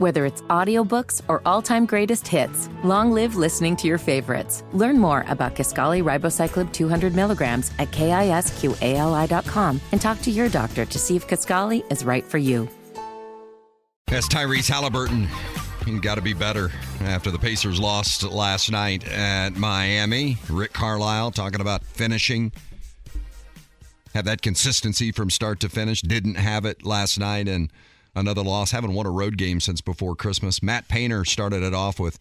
[0.00, 4.64] Whether it's audiobooks or all-time greatest hits, long live listening to your favorites.
[4.72, 10.98] Learn more about Kisqali Ribociclib 200 milligrams at kisqali.com and talk to your doctor to
[10.98, 12.66] see if Kisqali is right for you.
[14.06, 15.28] That's Tyrese Halliburton.
[16.00, 16.70] Got to be better
[17.02, 20.38] after the Pacers lost last night at Miami.
[20.48, 22.52] Rick Carlisle talking about finishing.
[24.14, 26.00] Have that consistency from start to finish.
[26.00, 27.70] Didn't have it last night, and
[28.14, 28.70] another loss.
[28.70, 30.62] Haven't won a road game since before Christmas.
[30.62, 32.18] Matt Painter started it off with,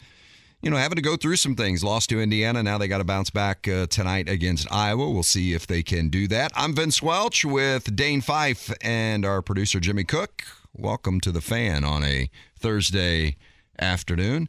[0.62, 1.84] you know, having to go through some things.
[1.84, 2.64] Lost to Indiana.
[2.64, 5.10] Now they got to bounce back uh, tonight against Iowa.
[5.10, 6.52] We'll see if they can do that.
[6.56, 10.44] I'm Vince Welch with Dane Fife and our producer Jimmy Cook.
[10.74, 13.38] Welcome to the fan on a Thursday
[13.80, 14.48] afternoon.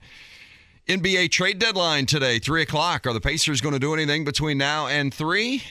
[0.86, 3.06] NBA trade deadline today, 3 o'clock.
[3.06, 5.62] Are the Pacers going to do anything between now and 3?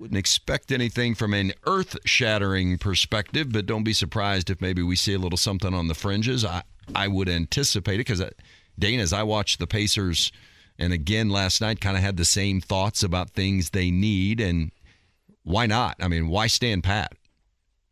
[0.00, 4.96] Wouldn't expect anything from an earth shattering perspective, but don't be surprised if maybe we
[4.96, 6.42] see a little something on the fringes.
[6.42, 6.62] I,
[6.94, 8.30] I would anticipate it because, uh,
[8.78, 10.32] Dana, as I watched the Pacers,
[10.78, 14.40] and again last night, kind of had the same thoughts about things they need.
[14.40, 14.72] And
[15.42, 15.96] why not?
[16.00, 17.12] I mean, why stand pat?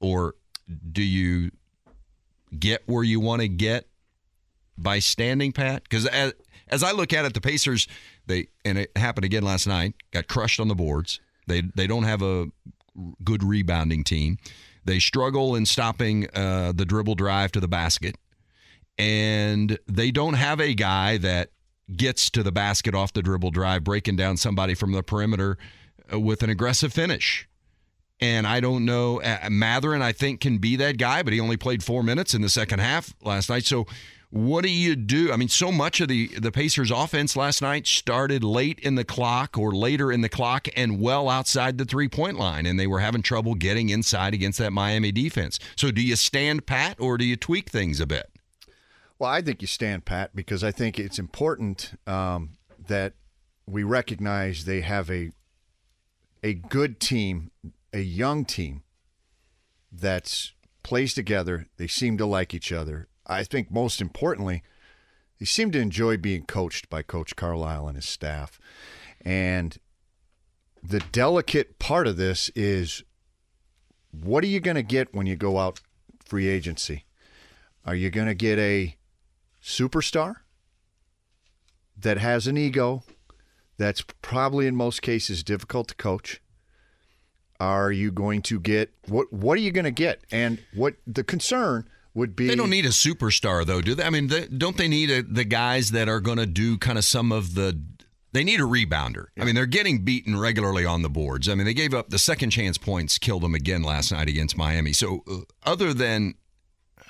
[0.01, 0.35] Or
[0.91, 1.51] do you
[2.59, 3.87] get where you want to get
[4.79, 5.83] by standing pat?
[5.83, 6.35] Because as, uh,
[6.69, 7.87] as I look at it, the Pacers,
[8.27, 11.21] they and it happened again last night, got crushed on the boards.
[11.49, 12.47] They they don't have a
[13.25, 14.39] good rebounding team.
[14.85, 18.17] They struggle in stopping uh, the dribble drive to the basket,
[18.97, 21.51] and they don't have a guy that
[21.95, 25.59] gets to the basket off the dribble drive, breaking down somebody from the perimeter
[26.13, 27.49] uh, with an aggressive finish.
[28.21, 29.21] And I don't know.
[29.21, 32.43] Uh, Mathurin, I think, can be that guy, but he only played four minutes in
[32.43, 33.65] the second half last night.
[33.65, 33.87] So
[34.31, 35.33] what do you do?
[35.33, 39.05] I mean, so much of the the Pacers offense last night started late in the
[39.05, 43.01] clock or later in the clock and well outside the three-point line and they were
[43.01, 45.59] having trouble getting inside against that Miami defense.
[45.77, 48.31] So do you stand pat or do you tweak things a bit?
[49.19, 52.51] Well, I think you stand pat because I think it's important um,
[52.87, 53.15] that
[53.67, 55.33] we recognize they have a
[56.43, 57.51] a good team,
[57.93, 58.83] a young team
[59.91, 60.53] that's
[60.83, 61.67] plays together.
[61.79, 63.09] They seem to like each other.
[63.29, 64.63] I think most importantly,
[65.37, 68.59] he seemed to enjoy being coached by Coach Carlisle and his staff.
[69.21, 69.79] And
[70.83, 73.03] the delicate part of this is
[74.11, 75.81] what are you going to get when you go out
[76.25, 77.05] free agency?
[77.85, 78.97] Are you going to get a
[79.63, 80.37] superstar
[81.97, 83.03] that has an ego
[83.77, 86.41] that's probably in most cases difficult to coach?
[87.61, 90.21] Are you going to get what what are you going to get?
[90.31, 92.49] And what the concern would be.
[92.49, 94.05] They don't need a superstar, though, do they?
[94.05, 96.99] I mean, they, don't they need a, the guys that are going to do kind
[96.99, 97.81] of some of the.
[98.33, 99.27] They need a rebounder.
[99.37, 99.43] Yeah.
[99.43, 101.49] I mean, they're getting beaten regularly on the boards.
[101.49, 104.57] I mean, they gave up the second chance points, killed them again last night against
[104.57, 104.93] Miami.
[104.93, 106.35] So, uh, other than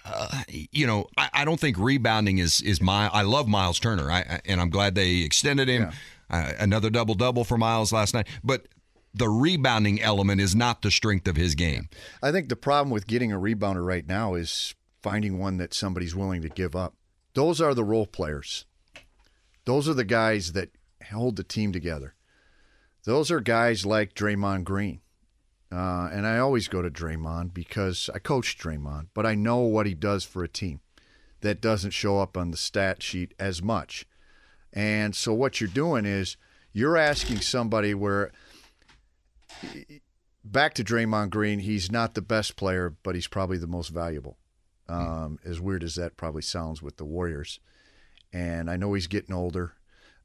[0.05, 3.09] uh, you know, I, I, don't think rebounding is is my.
[3.09, 5.83] I love Miles Turner, I, and I'm glad they extended him.
[5.83, 5.93] Yeah.
[6.31, 8.69] Uh, another double double for Miles last night, but
[9.15, 11.89] the rebounding element is not the strength of his game.
[12.23, 14.75] I think the problem with getting a rebounder right now is
[15.09, 16.95] finding one that somebody's willing to give up.
[17.33, 18.67] Those are the role players.
[19.65, 20.69] Those are the guys that
[21.11, 22.15] hold the team together.
[23.05, 25.01] Those are guys like Draymond Green.
[25.73, 29.87] Uh, and I always go to Draymond because I coach Draymond, but I know what
[29.87, 30.81] he does for a team
[31.41, 34.07] that doesn't show up on the stat sheet as much.
[34.75, 36.37] And so what you're doing is
[36.75, 38.31] you're asking somebody where
[40.45, 44.37] back to Draymond Green, he's not the best player, but he's probably the most valuable.
[44.89, 47.61] Um, as weird as that probably sounds with the Warriors.
[48.33, 49.75] And I know he's getting older,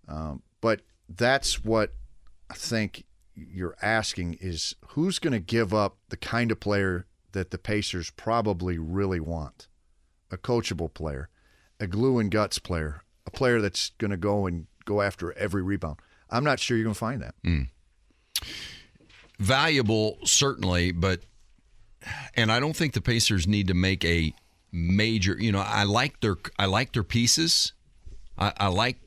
[0.08, 1.94] um, but that's what
[2.50, 7.52] I think you're asking is who's going to give up the kind of player that
[7.52, 9.68] the Pacers probably really want?
[10.32, 11.30] A coachable player,
[11.80, 15.62] a glue and guts player, a player that's going to go and go after every
[15.62, 15.98] rebound.
[16.30, 17.36] I'm not sure you're going to find that.
[17.44, 17.68] Mm.
[19.40, 21.22] Valuable, certainly, but
[22.36, 24.34] and I don't think the Pacers need to make a
[24.74, 25.38] major.
[25.40, 27.72] You know, I like their I like their pieces.
[28.38, 28.98] I, I like,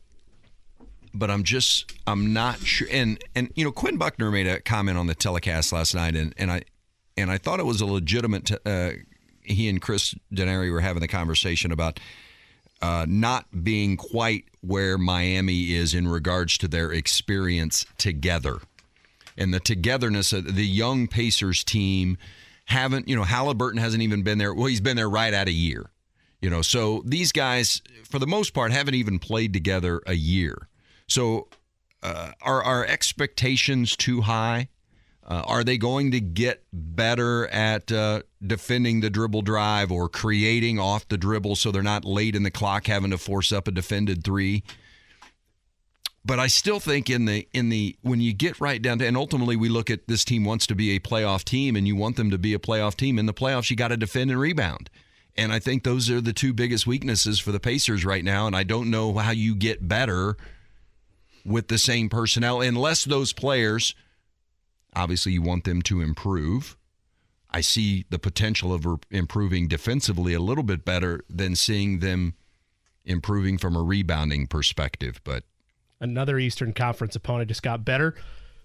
[1.13, 2.89] but I'm just I'm not sure.
[2.91, 6.33] And and you know, Quinn Buckner made a comment on the telecast last night, and
[6.39, 6.63] and I
[7.17, 8.51] and I thought it was a legitimate.
[8.65, 8.93] Uh,
[9.43, 12.01] he and Chris Denari were having the conversation about.
[12.83, 18.59] Uh, not being quite where Miami is in regards to their experience together.
[19.39, 22.19] And the togetherness of the young Pacers team
[22.67, 24.55] haven't, you know, Halliburton hasn't even been there.
[24.55, 25.91] Well, he's been there right at a year.
[26.41, 30.69] You know, so these guys, for the most part, haven't even played together a year.
[31.09, 31.49] So,
[32.03, 34.69] uh, are our expectations too high
[35.27, 40.79] Uh, are they going to get better at uh, defending the dribble drive or creating
[40.79, 43.73] off the dribble so they're not late in the clock having to force up a
[43.73, 44.63] defended three?
[46.27, 49.17] But I still think in the in the when you get right down to and
[49.17, 52.17] ultimately we look at this team wants to be a playoff team and you want
[52.17, 54.91] them to be a playoff team in the playoffs you got to defend and rebound.
[55.37, 58.57] And I think those are the two biggest weaknesses for the Pacers right now and
[58.57, 60.37] I don't know how you get better
[61.45, 63.95] with the same personnel unless those players
[64.97, 66.77] obviously you want them to improve.
[67.51, 72.35] I see the potential of improving defensively a little bit better than seeing them
[73.05, 75.45] improving from a rebounding perspective, but
[76.01, 78.15] another Eastern Conference opponent just got better.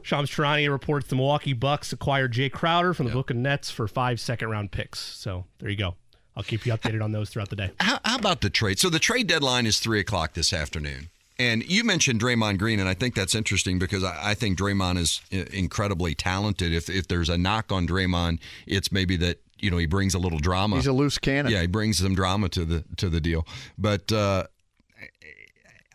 [0.04, 3.16] Shams Charania reports the Milwaukee Bucks acquired Jay Crowder from the yep.
[3.16, 5.00] Brooklyn Nets for five second round picks.
[5.00, 5.96] So there you go.
[6.36, 7.72] I'll keep you updated on those throughout the day.
[7.80, 8.80] How, how, about the trade?
[8.80, 11.10] So the trade deadline is three o'clock this afternoon.
[11.38, 14.98] And you mentioned Draymond Green, and I think that's interesting because I, I think Draymond
[14.98, 16.72] is incredibly talented.
[16.72, 20.20] If if there's a knock on Draymond, it's maybe that you know he brings a
[20.20, 20.76] little drama.
[20.76, 21.52] He's a loose cannon.
[21.52, 23.48] Yeah, he brings some drama to the to the deal.
[23.76, 24.46] But uh,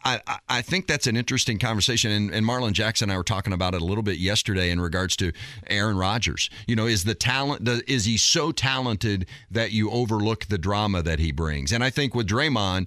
[0.06, 2.12] I, I think that's an interesting conversation.
[2.12, 4.81] And, and Marlon Jackson and I were talking about it a little bit yesterday in
[4.81, 5.32] regards to
[5.67, 6.49] Aaron Rodgers.
[6.69, 11.19] You know, is the talent, is he so talented that you overlook the drama that
[11.19, 11.73] he brings?
[11.73, 12.87] And I think with Draymond,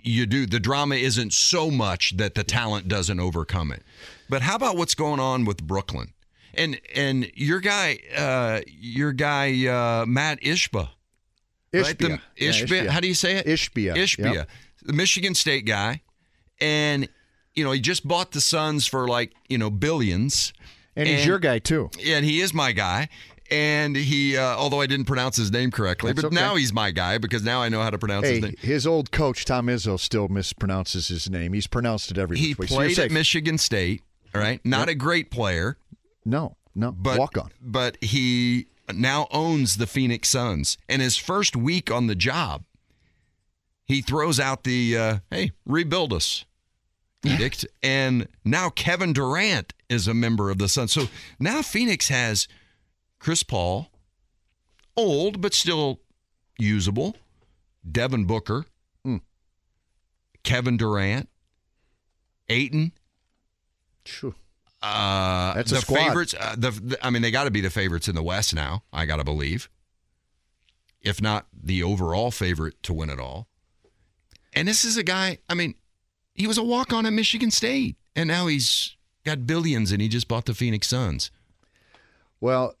[0.00, 0.46] you do.
[0.46, 3.82] The drama isn't so much that the talent doesn't overcome it.
[4.28, 6.12] But how about what's going on with Brooklyn?
[6.54, 10.90] And and your guy, uh, your guy uh, Matt Ishbia.
[11.72, 11.82] Ishbia.
[11.82, 11.98] Right?
[11.98, 12.20] The, Ishbia.
[12.36, 12.86] Yeah, Ishbia.
[12.86, 13.46] How do you say it?
[13.46, 13.96] Ishbia.
[13.96, 14.34] Ishbia.
[14.34, 14.50] Yep
[14.86, 16.02] the Michigan State guy,
[16.60, 17.08] and
[17.54, 20.52] you know he just bought the Suns for like you know billions.
[20.94, 21.90] And, and he's your guy too.
[21.98, 23.08] Yeah, and he is my guy.
[23.50, 26.34] And he, uh, although I didn't pronounce his name correctly, That's but okay.
[26.34, 28.54] now he's my guy because now I know how to pronounce hey, his name.
[28.58, 31.52] His old coach Tom Izzo still mispronounces his name.
[31.52, 32.36] He's pronounced it every.
[32.36, 34.02] Time he played at Michigan State.
[34.34, 34.88] All right, not yep.
[34.88, 35.78] a great player.
[36.24, 37.50] No, no, but walk on.
[37.62, 42.64] But he now owns the Phoenix Suns, and his first week on the job,
[43.86, 46.44] he throws out the uh, hey, rebuild us
[47.24, 47.66] edict.
[47.82, 50.92] and now Kevin Durant is a member of the Suns.
[50.92, 52.48] So now Phoenix has
[53.18, 53.88] Chris Paul,
[54.96, 56.00] old but still
[56.58, 57.16] usable,
[57.90, 58.66] Devin Booker,
[59.06, 59.20] mm.
[60.42, 61.28] Kevin Durant,
[62.48, 62.92] Ayton.
[64.04, 64.34] Sure.
[64.82, 65.96] Uh, That's the squad.
[65.96, 66.34] favorites.
[66.38, 68.82] Uh, the, the, I mean, they got to be the favorites in the West now.
[68.92, 69.68] I got to believe,
[71.00, 73.48] if not the overall favorite to win it all.
[74.56, 75.74] And this is a guy, I mean,
[76.34, 80.08] he was a walk on at Michigan State, and now he's got billions and he
[80.08, 81.30] just bought the Phoenix Suns.
[82.40, 82.74] Well,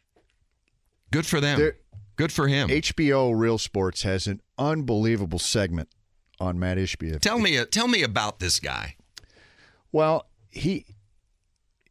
[1.10, 1.72] good for them.
[2.16, 2.68] Good for him.
[2.68, 5.90] HBO Real Sports has an unbelievable segment
[6.40, 7.20] on Matt Ishbia.
[7.20, 8.96] Tell me, tell me about this guy.
[9.92, 10.86] Well, he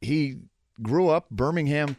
[0.01, 0.37] he
[0.81, 1.97] grew up Birmingham,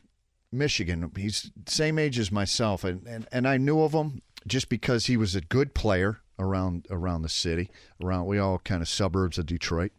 [0.50, 1.11] Michigan.
[1.17, 5.17] He's same age as myself, and, and, and I knew of him just because he
[5.17, 7.71] was a good player around around the city.
[8.03, 9.93] Around we all kind of suburbs of Detroit.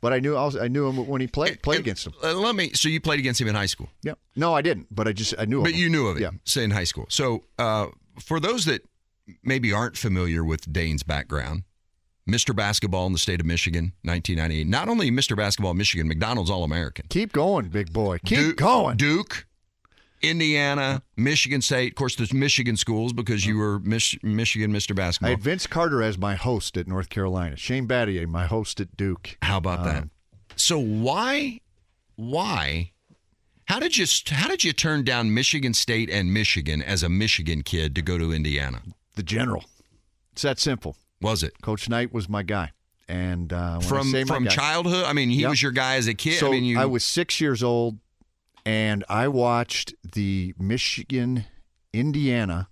[0.00, 2.14] But I knew I, was, I knew him when he played played against him.
[2.22, 2.70] Uh, let me.
[2.74, 3.88] So you played against him in high school?
[4.02, 4.14] Yeah.
[4.36, 4.86] No, I didn't.
[4.94, 5.62] But I just I knew.
[5.62, 6.20] But you knew of it.
[6.20, 6.30] Yeah.
[6.44, 7.06] Say in high school.
[7.08, 7.88] So uh,
[8.20, 8.82] for those that
[9.42, 11.64] maybe aren't familiar with Dane's background,
[12.28, 12.54] Mr.
[12.54, 14.66] Basketball in the state of Michigan, 1998.
[14.66, 15.36] Not only Mr.
[15.36, 17.06] Basketball Michigan, McDonald's All American.
[17.08, 18.18] Keep going, big boy.
[18.24, 18.96] Keep Duke, going.
[18.96, 19.46] Duke,
[20.22, 21.92] Indiana, Michigan State.
[21.92, 24.94] Of course, there's Michigan schools because you were Mich- Michigan Mr.
[24.94, 25.28] Basketball.
[25.28, 27.56] I had Vince Carter as my host at North Carolina.
[27.56, 29.38] Shane Battier, my host at Duke.
[29.42, 30.08] How about um, that?
[30.56, 31.60] So why,
[32.16, 32.92] why,
[33.66, 37.62] how did you how did you turn down Michigan State and Michigan as a Michigan
[37.62, 38.82] kid to go to Indiana?
[39.14, 39.64] The general.
[40.32, 40.96] It's that simple.
[41.20, 41.60] Was it?
[41.62, 42.72] Coach Knight was my guy.
[43.08, 45.50] And uh, from from guy, childhood, I mean, he yep.
[45.50, 46.38] was your guy as a kid.
[46.38, 46.78] So I mean, you...
[46.78, 47.98] I was six years old
[48.68, 51.46] and I watched the Michigan
[51.90, 52.68] Indiana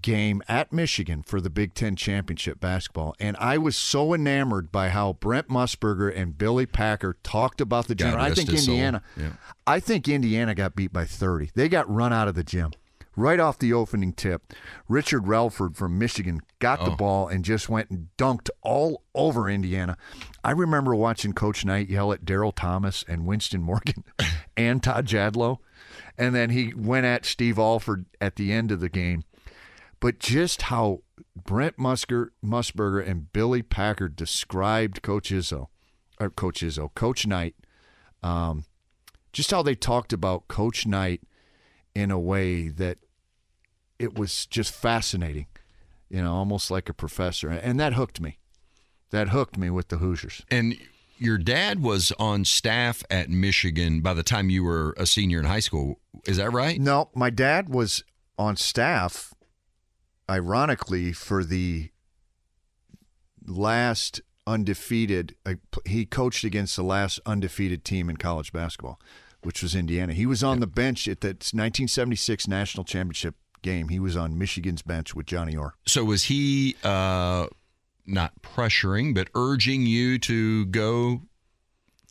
[0.00, 4.88] game at Michigan for the Big Ten championship basketball, and I was so enamored by
[4.88, 8.14] how Brent Musburger and Billy Packer talked about the gym.
[8.18, 9.32] I think Indiana, yeah.
[9.66, 11.50] I think Indiana got beat by thirty.
[11.54, 12.72] They got run out of the gym
[13.16, 14.52] right off the opening tip,
[14.88, 16.84] Richard Rellford from Michigan got oh.
[16.86, 19.96] the ball and just went and dunked all over Indiana.
[20.42, 24.04] I remember watching Coach Knight yell at Daryl Thomas and Winston Morgan
[24.56, 25.58] and Todd Jadlow.
[26.16, 29.24] And then he went at Steve Alford at the end of the game.
[30.00, 31.00] But just how
[31.34, 35.68] Brent Musker, Musburger and Billy Packer described Coach Izzo,
[36.20, 37.54] or Coach Izzo, Coach Knight,
[38.22, 38.64] um,
[39.32, 41.22] just how they talked about Coach Knight
[41.94, 42.98] in a way that
[43.98, 45.46] it was just fascinating,
[46.08, 47.48] you know, almost like a professor.
[47.48, 48.38] And that hooked me.
[49.10, 50.42] That hooked me with the Hoosiers.
[50.50, 50.76] And
[51.18, 55.44] your dad was on staff at Michigan by the time you were a senior in
[55.44, 56.00] high school.
[56.26, 56.80] Is that right?
[56.80, 58.02] No, my dad was
[58.36, 59.32] on staff,
[60.28, 61.90] ironically, for the
[63.46, 65.36] last undefeated.
[65.46, 69.00] Uh, he coached against the last undefeated team in college basketball,
[69.42, 70.12] which was Indiana.
[70.12, 73.88] He was on the bench at the 1976 national championship game.
[73.88, 75.74] He was on Michigan's bench with Johnny Orr.
[75.86, 77.48] So was he uh,
[78.06, 81.22] not pressuring, but urging you to go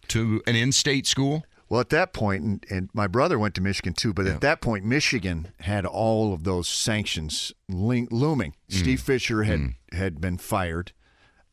[0.09, 1.45] to an in-state school?
[1.69, 4.33] Well, at that point, and, and my brother went to Michigan too, but Yeah.
[4.33, 8.51] at that point, Michigan had all of those sanctions ling- looming.
[8.69, 8.75] Mm.
[8.75, 9.75] Steve Fisher had mm.
[9.93, 10.91] had been fired,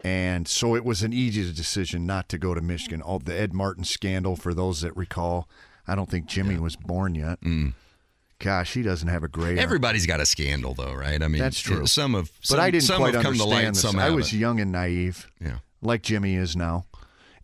[0.00, 3.00] and so it was an easy decision not to go to Michigan.
[3.00, 5.48] All the Ed Martin scandal, for those that recall,
[5.86, 7.40] I don't think Jimmy was born yet.
[7.40, 7.72] Mm.
[8.40, 9.54] Gosh, he doesn't have a gray.
[9.54, 9.62] hair.
[9.62, 11.22] Everybody's got a scandal, though, right?
[11.22, 11.86] I mean, That's true.
[11.86, 13.68] Some of, but I didn't some quite come understand light.
[13.68, 13.82] this.
[13.82, 15.58] Some I was young and naive, Yeah.
[15.82, 16.86] like Jimmy is now.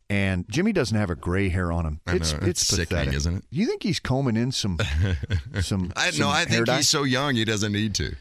[0.09, 2.01] And Jimmy doesn't have a gray hair on him.
[2.07, 3.15] It's know, it's it's sickening, pathetic.
[3.15, 3.45] isn't it?
[3.51, 4.79] You think he's combing in some
[5.61, 5.93] some?
[5.97, 6.77] I some no, I think dye?
[6.77, 8.15] he's so young he doesn't need to.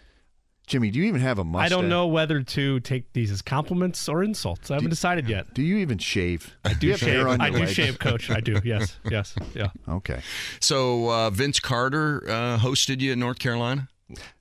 [0.67, 1.65] Jimmy, do you even have a mustache?
[1.67, 4.71] I don't know whether to take these as compliments or insults.
[4.71, 5.53] I haven't decided yet.
[5.53, 6.55] Do you even shave?
[6.65, 7.25] I Do you have shave.
[7.27, 7.71] I your do legs?
[7.73, 8.29] shave, coach.
[8.31, 8.59] I do.
[8.63, 8.97] Yes.
[9.09, 9.35] Yes.
[9.53, 9.69] Yeah.
[9.87, 10.21] Okay.
[10.59, 13.89] So uh, Vince Carter uh, hosted you in North Carolina.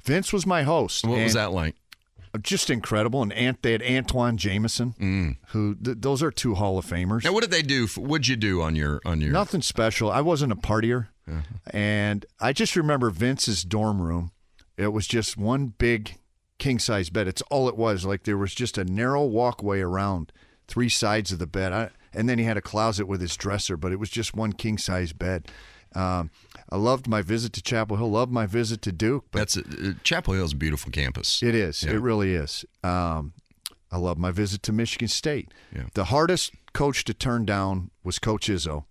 [0.04, 1.06] Vince was my host.
[1.06, 1.74] What was that like?
[2.42, 3.22] Just incredible.
[3.22, 5.36] And Ant, they had Antawn Jamison, Mm.
[5.48, 7.22] who th- those are two Hall of Famers.
[7.22, 7.84] Now, what did they do?
[7.84, 9.30] f- What'd you do on your on your?
[9.30, 10.10] Nothing special.
[10.10, 11.08] I wasn't a partier.
[11.28, 11.40] Uh-huh.
[11.70, 14.32] And I just remember Vince's dorm room.
[14.76, 16.16] It was just one big
[16.58, 17.28] king size bed.
[17.28, 18.04] It's all it was.
[18.04, 20.32] Like there was just a narrow walkway around
[20.66, 21.72] three sides of the bed.
[21.72, 24.52] I, and then he had a closet with his dresser, but it was just one
[24.52, 25.48] king size bed.
[25.94, 26.30] Um,
[26.70, 29.92] I loved my visit to Chapel Hill, loved my visit to Duke, but That's uh,
[30.02, 31.40] Chapel Hill's a beautiful campus.
[31.42, 31.84] it is.
[31.84, 31.92] Yeah.
[31.92, 32.64] It really is.
[32.82, 33.32] Um,
[33.92, 35.52] I love my visit to Michigan State.
[35.72, 35.84] Yeah.
[35.94, 38.86] The hardest coach to turn down was Coach Izzo,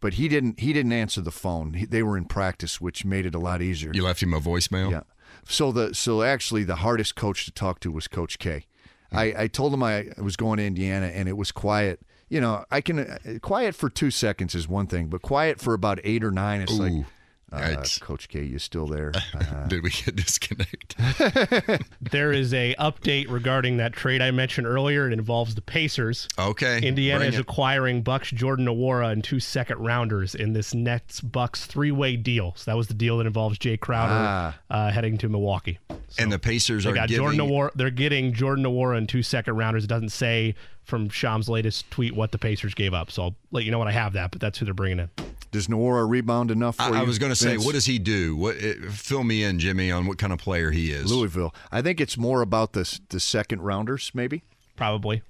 [0.00, 0.60] but he didn't.
[0.60, 1.72] He didn't answer the phone.
[1.72, 3.92] He, they were in practice, which made it a lot easier.
[3.94, 4.90] You left him a voicemail.
[4.90, 5.02] Yeah.
[5.46, 8.66] So the so actually the hardest coach to talk to was Coach K.
[9.14, 12.00] I, I told him I was going to Indiana and it was quiet.
[12.30, 15.74] You know, I can uh, quiet for two seconds is one thing, but quiet for
[15.74, 17.04] about eight or nine, it's like, Ooh,
[17.52, 18.00] uh, yikes.
[18.00, 19.12] Coach K, you still there?
[19.34, 20.94] Uh, Did we get disconnected?
[22.00, 25.06] There is a update regarding that trade I mentioned earlier.
[25.06, 26.28] It involves the Pacers.
[26.38, 26.80] Okay.
[26.82, 27.42] Indiana bring is it.
[27.42, 32.52] acquiring Bucks Jordan Nwora and two second rounders in this Nets Bucks three way deal.
[32.56, 34.58] So that was the deal that involves Jay Crowder Ah.
[34.70, 35.78] uh, heading to Milwaukee.
[36.18, 37.22] and the Pacers They are got giving.
[37.24, 37.70] Jordan Nwora.
[37.74, 39.84] They're getting Jordan Nwora and two second rounders.
[39.84, 40.54] It doesn't say
[40.84, 43.10] from Sham's latest tweet what the Pacers gave up.
[43.10, 44.32] So I'll let you know when I have that.
[44.32, 45.10] But that's who they're bringing in.
[45.52, 46.94] Does Nwora rebound enough for I, you?
[46.96, 48.34] I was going to say, what does he do?
[48.34, 51.12] What uh, fill me in, Jimmy, on what kind of player he is?
[51.12, 51.54] Louisville.
[51.70, 54.42] I think it's more about the the second rounders, maybe.
[54.76, 55.22] Probably.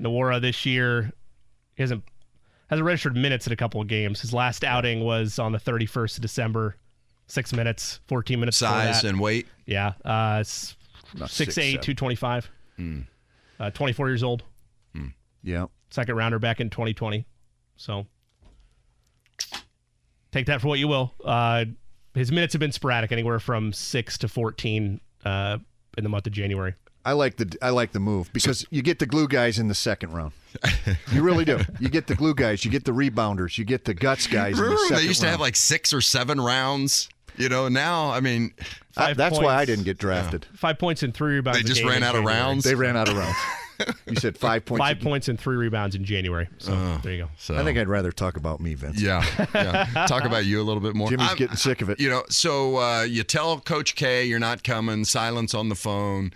[0.00, 1.12] Nwora this year
[1.76, 2.04] hasn't
[2.68, 4.20] hasn't registered minutes in a couple of games.
[4.20, 6.76] His last outing was on the 31st of December.
[7.26, 8.56] Six minutes, 14 minutes.
[8.56, 9.08] Size that.
[9.08, 9.46] and weight.
[9.64, 9.92] Yeah.
[10.04, 10.76] Uh, s-
[11.14, 12.50] Not 6'8", 225.
[13.58, 14.42] Uh, 24 years old.
[15.42, 15.66] Yeah.
[15.90, 17.24] Second rounder back in 2020.
[17.76, 18.06] So
[20.32, 21.14] take that for what you will.
[21.24, 21.64] Uh,
[22.14, 25.58] his minutes have been sporadic, anywhere from 6 to 14 uh,
[25.96, 26.74] in the month of January.
[27.02, 29.74] I like the I like the move because you get the glue guys in the
[29.74, 30.32] second round.
[31.12, 31.58] You really do.
[31.78, 34.58] You get the glue guys, you get the rebounders, you get the guts guys.
[34.58, 37.08] in the second they used to have like six or seven rounds?
[37.36, 38.52] You know, now I mean,
[38.92, 40.46] Five that's why I didn't get drafted.
[40.54, 41.60] Five points and three rebounds.
[41.62, 42.64] they just ran in out of rounds.
[42.64, 43.36] They ran out of rounds.
[44.06, 44.78] You said five points.
[44.80, 46.48] Five points and three rebounds in January.
[46.58, 46.98] So Uh.
[46.98, 47.30] there you go.
[47.38, 49.00] So I think I'd rather talk about me, Vince.
[49.00, 50.06] yeah, yeah.
[50.06, 51.08] Talk about you a little bit more.
[51.10, 52.00] Jimmy's I'm- getting sick of it.
[52.00, 55.04] You know, so uh, you tell Coach K you're not coming.
[55.04, 56.32] Silence on the phone.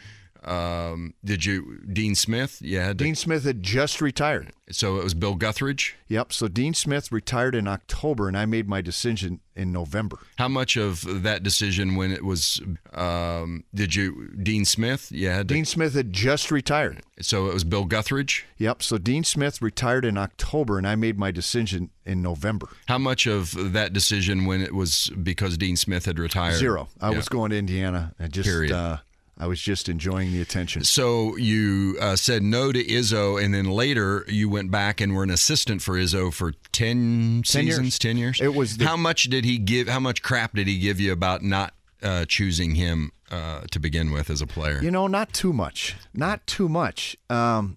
[0.47, 2.59] Um, did you, Dean Smith?
[2.61, 2.93] Yeah.
[2.93, 4.53] Dean Smith had just retired.
[4.71, 5.93] so it was Bill Guthridge.
[6.09, 6.33] Yep.
[6.33, 10.19] So Dean Smith retired in October, and I made my decision in November.
[10.37, 12.61] How much of that decision when it was?
[12.93, 15.11] Um, did you, Dean Smith?
[15.13, 15.43] Yeah.
[15.43, 17.03] Dean Smith had just retired.
[17.21, 18.43] so it was Bill Guthridge.
[18.59, 18.83] Yep.
[18.83, 22.69] So Dean Smith retired in October, and I made my decision in November.
[22.87, 26.55] How much of that decision when it was because Dean Smith had retired?
[26.57, 26.89] Zero.
[27.01, 27.17] I Yeah.
[27.17, 28.73] was going to Indiana, and just Period.
[28.73, 28.99] uh,
[29.37, 30.85] I was just enjoying the attention.
[30.85, 35.25] So you uh, said no to Izzo, and then later you went back and were
[35.25, 37.77] an assistant for Izzo for ten, Ten years.
[37.77, 38.41] seasons, ten years.
[38.41, 39.89] It was the- how much did he give?
[39.89, 44.13] How much crap did he give you about not uh, choosing him uh, to begin
[44.13, 44.81] with as a player?
[44.83, 45.97] You know, not too much.
[46.15, 47.17] Not too much.
[47.29, 47.77] Um,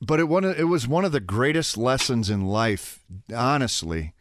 [0.00, 3.00] but it one it was one of the greatest lessons in life,
[3.34, 4.12] honestly,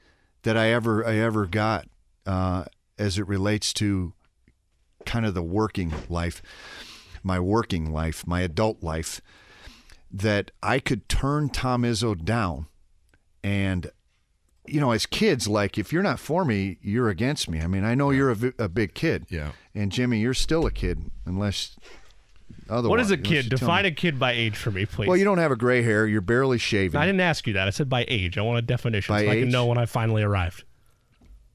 [0.44, 1.88] that I ever I ever got
[2.26, 2.64] uh,
[2.98, 4.14] as it relates to
[5.06, 6.42] kind of the working life,
[7.24, 9.22] my working life, my adult life.
[10.14, 12.66] That I could turn Tom Izzo down
[13.44, 13.90] and
[14.68, 17.62] you know, as kids, like if you're not for me, you're against me.
[17.62, 19.52] I mean, I know you're a, a big kid, Yeah.
[19.74, 21.76] and Jimmy, you're still a kid, unless
[22.70, 22.90] otherwise.
[22.90, 23.50] What is a kid?
[23.50, 25.08] Define a kid by age for me, please.
[25.08, 26.06] Well, you don't have a gray hair.
[26.06, 27.02] You're barely shaven.
[27.02, 27.68] I didn't ask you that.
[27.68, 28.38] I said by age.
[28.38, 30.64] I want a definition By so I can know when I finally arrived.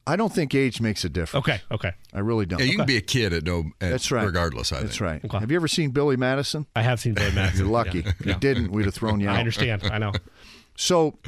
[0.06, 1.44] I don't think age makes a difference.
[1.48, 1.92] Okay, okay.
[2.14, 2.60] I really don't.
[2.60, 3.64] Yeah, you can be a kid at no.
[3.80, 4.24] At, That's right.
[4.24, 5.00] Regardless, I That's think.
[5.00, 5.24] right.
[5.24, 5.38] Okay.
[5.38, 6.66] Have you ever seen Billy Madison?
[6.76, 7.66] I have seen Billy Madison.
[7.66, 8.00] You're lucky.
[8.00, 8.12] Yeah.
[8.20, 9.36] If you didn't, we'd have thrown you out.
[9.36, 9.84] I understand.
[9.84, 10.12] I know.
[10.78, 11.18] So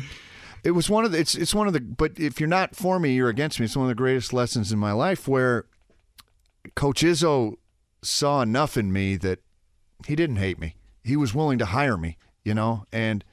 [0.63, 3.01] it was one of the it's it's one of the but if you're not for
[3.01, 3.65] me, you're against me.
[3.65, 5.65] It's one of the greatest lessons in my life where
[6.75, 7.55] Coach Izzo
[8.03, 9.39] saw enough in me that
[10.07, 10.77] he didn't hate me.
[11.03, 13.25] He was willing to hire me, you know, and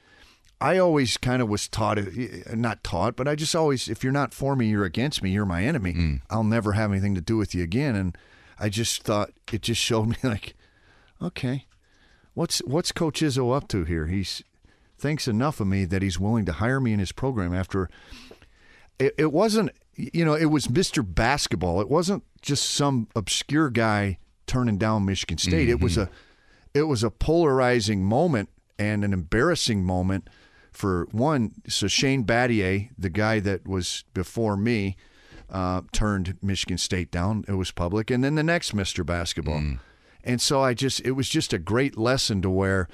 [0.60, 2.04] I always kind of was taught, eh,
[2.46, 5.30] eh, not taught, but I just always, if you're not for me, you're against me,
[5.30, 5.92] you're my enemy.
[5.92, 6.14] Hmm.
[6.30, 7.94] I'll never have anything to do with you again.
[7.94, 8.16] And
[8.58, 10.54] I just thought it just showed me like,
[11.20, 11.66] okay,
[12.34, 14.06] what's what's Coach Izzo up to here?
[14.06, 14.42] He's
[14.98, 17.90] thinks enough of me that he's willing to hire me in his program after.
[18.98, 21.04] It, it wasn't, you know, it was Mr.
[21.06, 21.82] Basketball.
[21.82, 25.68] It wasn't just some obscure guy turning down Michigan State.
[25.68, 26.10] It was mm-hmm.
[26.10, 28.48] a, it was a polarizing moment
[28.78, 30.28] and an embarrassing moment
[30.76, 31.52] for one.
[31.68, 34.96] So Shane Battier, the guy that was before me,
[35.48, 37.44] uh, turned Michigan State down.
[37.48, 39.04] It was public, and then the next Mr.
[39.04, 39.58] Basketball.
[40.24, 42.88] And so I just, it was just a great lesson to where,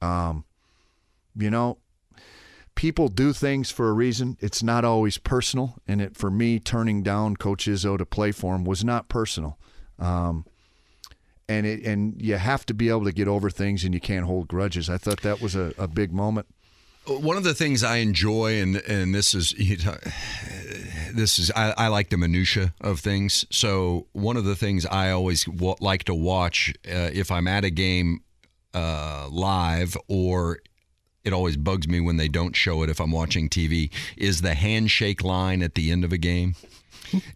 [0.00, 0.44] um,
[1.36, 1.78] you know,
[2.74, 4.38] people do things for a reason.
[4.40, 5.76] It's not always personal.
[5.86, 9.58] And it, for me, turning down Coach Izzo to play for him was not personal.
[9.98, 10.46] Um,
[11.48, 14.26] and it, and you have to be able to get over things, and you can't
[14.26, 14.88] hold grudges.
[14.88, 16.46] I thought that was a, a big moment.
[17.08, 19.54] One of the things I enjoy, and and this is
[21.14, 23.46] this is I, I like the minutia of things.
[23.50, 27.64] So one of the things I always w- like to watch uh, if I'm at
[27.64, 28.20] a game
[28.74, 30.60] uh, live, or
[31.24, 34.54] it always bugs me when they don't show it if I'm watching TV, is the
[34.54, 36.54] handshake line at the end of a game.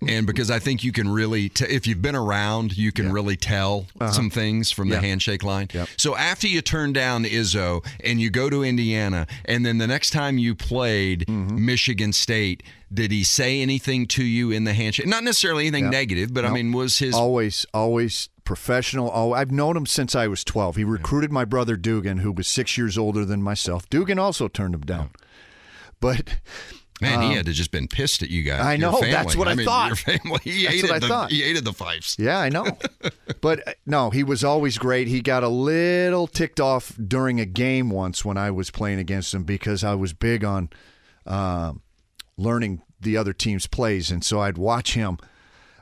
[0.06, 3.36] And because I think you can really, t- if you've been around, you can really
[3.36, 5.06] tell some things from the Uh-huh.
[5.06, 5.68] Handshake line.
[5.72, 5.88] Yep.
[5.96, 10.10] So after you turn down Izzo and you go to Indiana, and then the next
[10.10, 11.64] time you played Mm-hmm.
[11.66, 15.06] Michigan State, did he say anything to you in the handshake?
[15.06, 15.92] Not necessarily anything Yep.
[15.92, 19.10] negative, but I mean, was his always, always professional.
[19.14, 20.76] Oh, I've known him since I was 12.
[20.76, 23.88] He recruited my brother Dugan, who was six years older than myself.
[23.88, 25.10] Dugan also turned him down.
[26.00, 26.34] But
[27.02, 27.20] man?
[27.22, 28.60] he had to just been pissed at you guys.
[28.60, 29.88] Um, I know, that's what I mean, thought.
[29.88, 31.30] Your family, he That's hated what I the thought.
[31.30, 32.16] he hated the fives.
[32.18, 32.78] Yeah, I know.
[33.40, 35.08] but uh, no, he was always great.
[35.08, 39.34] He got a little ticked off during a game once when I was playing against
[39.34, 40.70] him because I was big on
[41.26, 41.82] um
[42.36, 44.10] learning the other team's plays.
[44.10, 45.18] And so I'd watch him,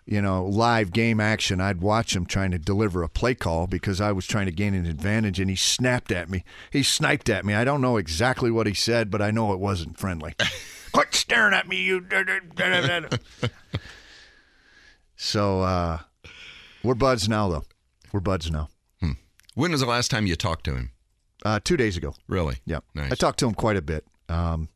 [0.06, 1.61] you know, live game action.
[1.61, 4.74] I'd watch him trying to deliver a play call because I was trying to gain
[4.74, 5.38] an advantage.
[5.38, 6.44] And he snapped at me.
[6.72, 7.54] He sniped at me.
[7.54, 10.35] I don't know exactly what he said, but I know it wasn't friendly.
[10.92, 12.05] Quit staring at me, you.
[15.16, 15.98] so, uh,
[16.83, 17.64] we're buds now, though.
[18.12, 18.68] We're buds now.
[19.55, 20.90] When was the last time you talked to him?
[21.44, 22.14] Uh, two days ago.
[22.29, 22.57] Really?
[22.64, 23.12] Yeah, Nice.
[23.12, 24.05] I talked to him quite a bit.
[24.29, 24.68] Um,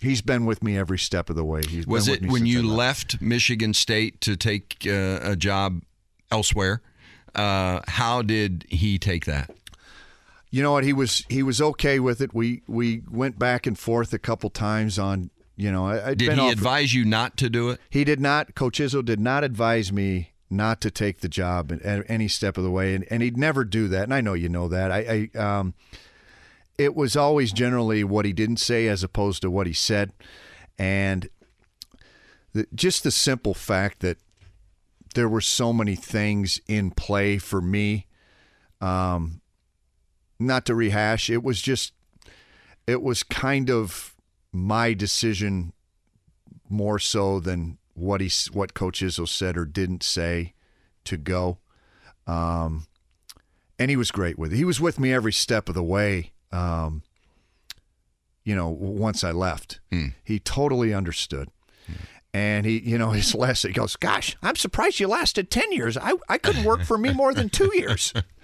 [0.00, 1.62] he's been with me every step of the way.
[1.66, 5.82] He's Was been it when you left Michigan State to take uh, a job
[6.30, 6.82] elsewhere?
[7.34, 9.50] Uh, how did he take that?
[10.50, 10.84] You know what?
[10.84, 12.34] He was he was okay with it.
[12.34, 15.30] We we went back and forth a couple times on.
[15.56, 17.80] You know, I, I'd Did he advise you not to do it?
[17.90, 18.54] He did not.
[18.54, 22.64] Coach Izzo did not advise me not to take the job at any step of
[22.64, 24.04] the way, and, and he'd never do that.
[24.04, 24.90] And I know you know that.
[24.90, 25.74] I, I um,
[26.78, 30.12] it was always generally what he didn't say as opposed to what he said,
[30.78, 31.28] and
[32.54, 34.18] the, just the simple fact that
[35.14, 38.06] there were so many things in play for me.
[38.80, 39.42] Um,
[40.38, 41.92] not to rehash, it was just,
[42.86, 44.11] it was kind of
[44.52, 45.72] my decision
[46.68, 50.54] more so than what he what Coach Izzo said or didn't say
[51.04, 51.58] to go.
[52.26, 52.86] Um,
[53.78, 54.56] and he was great with it.
[54.56, 56.32] He was with me every step of the way.
[56.52, 57.02] Um,
[58.44, 59.80] you know, once I left,
[60.24, 61.48] he totally understood.
[62.34, 65.96] And he, you know, his last, he goes, Gosh, I'm surprised you lasted 10 years.
[65.96, 68.12] I, I couldn't work for me more than two years.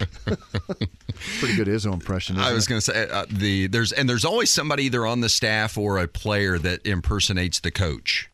[1.40, 2.36] Pretty good Izzo impression.
[2.36, 5.20] Isn't I was going to say uh, the there's and there's always somebody either on
[5.20, 8.30] the staff or a player that impersonates the coach.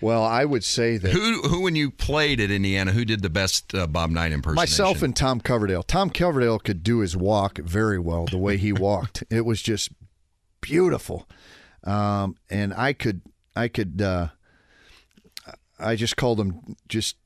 [0.00, 3.30] Well, I would say that Who who when you played at Indiana, who did the
[3.30, 4.60] best uh, Bob Knight impersonation?
[4.60, 5.82] Myself and Tom Coverdale.
[5.82, 9.24] Tom Coverdale could do his walk very well, the way he walked.
[9.30, 9.90] It was just
[10.60, 11.28] beautiful,
[11.84, 13.22] um, and I could,
[13.54, 14.28] I could, uh,
[15.78, 17.16] I just called them just.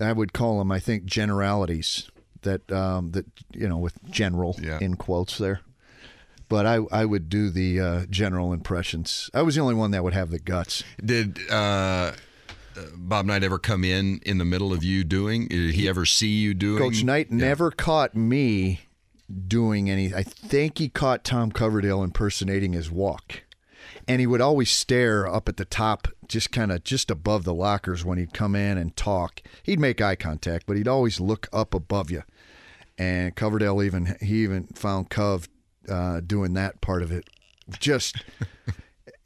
[0.00, 2.10] I would call them, I think, generalities
[2.42, 4.78] that um, that you know, with general Yeah.
[4.80, 5.60] in quotes there.
[6.48, 9.30] but I I would do the uh, general impressions.
[9.34, 10.82] I was the only one that would have the guts.
[11.04, 12.12] Did uh,
[12.96, 15.46] Bob Knight ever come in in the middle of you doing?
[15.48, 16.78] Did he ever see you doing?
[16.82, 18.80] Coach Knight never caught me
[19.46, 20.12] doing any.
[20.14, 23.42] I think he caught Tom Coverdale impersonating his walk,
[24.08, 27.54] and he would always stare up at the top, just kind of just above the
[27.54, 29.42] lockers when he'd come in and talk.
[29.62, 32.22] He'd make eye contact, but he'd always look up above you.
[32.96, 35.48] And Coverdale even he even found Cov
[35.88, 37.28] uh, doing that part of it.
[37.78, 38.22] Just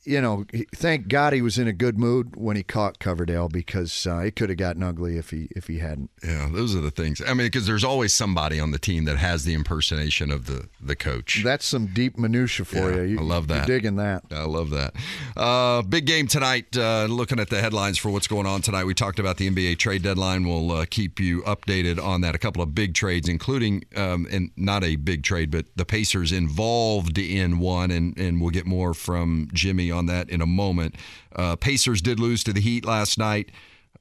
[0.04, 4.06] you know, thank God he was in a good mood when he caught Coverdale because
[4.06, 6.10] uh, it could have gotten ugly if he if he hadn't.
[6.24, 7.20] Yeah, those are the things.
[7.24, 10.68] I mean, because there's always somebody on the team that has the impersonation of the
[10.80, 11.42] the coach.
[11.44, 13.02] That's some deep minutia for Yeah, you.
[13.02, 13.18] you.
[13.20, 13.66] I love that.
[13.66, 14.24] digging that.
[14.32, 14.94] I love that.
[15.36, 16.76] Uh, big game tonight.
[16.76, 19.78] Uh, looking at the headlines for what's going on tonight, we talked about the NBA
[19.78, 20.48] trade deadline.
[20.48, 22.34] We'll uh, keep you updated on that.
[22.34, 26.32] A couple of big trades, including um, and not a big trade, but the Pacers
[26.32, 30.96] involved in one, and and we'll get more from Jimmy on that in a moment.
[31.34, 33.50] Uh, Pacers did lose to the Heat last night.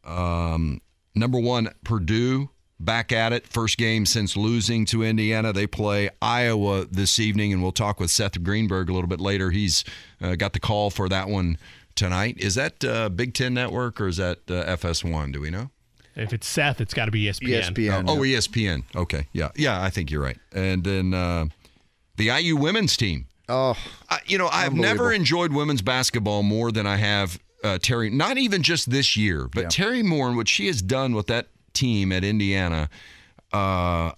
[0.03, 0.81] Um,
[1.13, 2.49] number one, Purdue
[2.79, 3.47] back at it.
[3.47, 5.53] First game since losing to Indiana.
[5.53, 9.51] They play Iowa this evening, and we'll talk with Seth Greenberg a little bit later.
[9.51, 9.83] He's
[10.21, 11.57] uh, got the call for that one
[11.95, 12.37] tonight.
[12.39, 15.33] Is that uh, Big Ten Network or is that uh, FS1?
[15.33, 15.69] Do we know?
[16.15, 17.73] If it's Seth, it's got to be ESPN.
[17.73, 18.05] ESPN.
[18.07, 18.83] Oh, ESPN.
[18.95, 19.27] Okay.
[19.31, 19.49] Yeah.
[19.55, 20.37] Yeah, I think you're right.
[20.51, 21.45] And then uh,
[22.17, 23.27] the IU women's team.
[23.51, 23.77] Oh,
[24.09, 28.11] I, you know, I've never enjoyed women's basketball more than I have uh, Teri.
[28.11, 29.67] Not even just this year, but Yeah.
[29.67, 32.89] Teri Moren and what she has done with that team at Indiana.
[33.51, 34.11] Uh,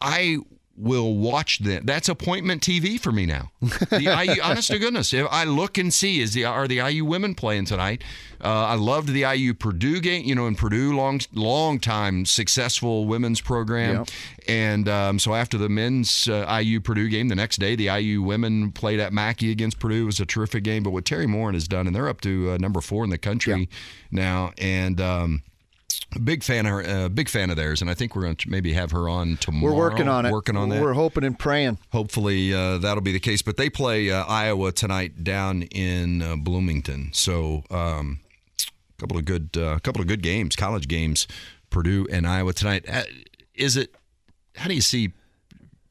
[0.00, 0.38] I
[0.82, 1.86] will watch that.
[1.86, 3.52] That's appointment TV for me now.
[3.60, 7.04] The IU, honest to goodness, if I look and see is the are the IU
[7.04, 8.02] women playing tonight.
[8.42, 10.24] Uh, I loved the IU Purdue game.
[10.24, 13.98] You know, in Purdue, long long time successful women's program.
[13.98, 14.08] Yep.
[14.48, 18.20] And um, so after the men's uh, IU Purdue game, the next day the IU
[18.20, 20.02] women played at Mackey against Purdue.
[20.02, 20.82] It was a terrific game.
[20.82, 23.18] But what Teri Moren has done, and they're up to uh, number four in the
[23.18, 23.68] country
[24.10, 25.00] now, and.
[25.00, 25.42] Um,
[26.22, 28.50] Big fan of her, uh, big fan of theirs, and I think we're going to
[28.50, 29.72] maybe have her on tomorrow.
[29.72, 30.32] we're working on it.
[30.32, 30.82] Working on that.
[30.82, 31.78] We're hoping and praying.
[31.90, 33.42] Hopefully uh, that'll be the case.
[33.42, 37.10] But they play uh, Iowa tonight down in uh, Bloomington.
[37.12, 38.20] So um,
[38.58, 41.26] a couple of good, uh, couple of good games, college games.
[41.70, 42.84] Purdue and Iowa tonight.
[42.88, 43.04] Uh,
[43.54, 43.94] Is it?
[44.56, 45.12] How do you see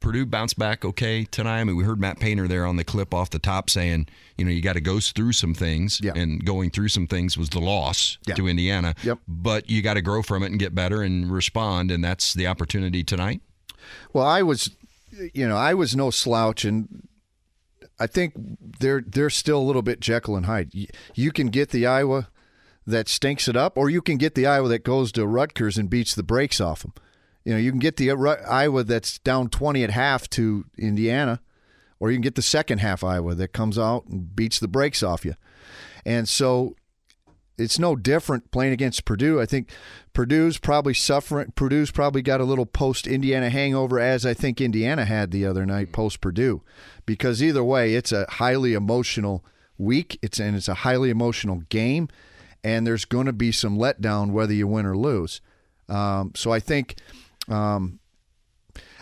[0.02, 1.60] Purdue bounce back okay tonight?
[1.60, 4.44] I mean, we heard Matt Painter there on the clip off the top saying, you
[4.44, 6.12] know, you got to go through some things, Yeah.
[6.14, 8.34] and going through some things was the loss Yeah.
[8.34, 8.94] to Indiana.
[9.02, 9.18] Yep.
[9.28, 12.46] But you got to grow from it and get better and respond, and that's the
[12.46, 13.40] opportunity tonight.
[14.12, 14.70] Well, I was,
[15.32, 17.06] you know, I was no slouch, and
[17.98, 18.32] I think
[18.80, 20.70] they're they're still a little bit Jekyll and Hyde.
[20.74, 22.28] You, you can get the Iowa
[22.86, 25.88] that stinks it up, or you can get the Iowa that goes to Rutgers and
[25.88, 26.92] beats the brakes off them.
[27.44, 31.40] You know, you can get the Iowa that's down twenty at half to Indiana,
[31.98, 35.02] or you can get the second half Iowa that comes out and beats the brakes
[35.02, 35.34] off you.
[36.06, 36.76] And so
[37.58, 39.40] it's no different playing against Purdue.
[39.40, 39.70] I think
[40.12, 41.52] Purdue's probably suffering.
[41.56, 45.66] Purdue's probably got a little post Indiana hangover, as I think Indiana had the other
[45.66, 46.62] night post Purdue,
[47.06, 49.44] because either way, it's a highly emotional
[49.78, 50.16] week.
[50.22, 52.08] It's and it's a highly emotional game,
[52.62, 55.40] and there's going to be some letdown whether you win or lose.
[55.88, 56.96] Um, so I think.
[57.48, 57.98] Um,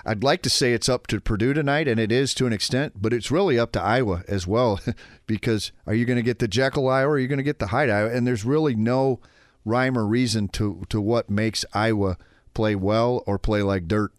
[0.05, 2.95] I'd like to say it's up to Purdue tonight, and it is to an extent,
[2.97, 4.81] but it's really up to Iowa as well.
[5.27, 7.59] because are you going to get the Jekyll Iowa or are you going to get
[7.59, 8.11] the Hyde Iowa?
[8.11, 9.21] And there's really no
[9.65, 12.17] rhyme or reason to, to what makes Iowa
[12.55, 14.13] play well or play like dirt.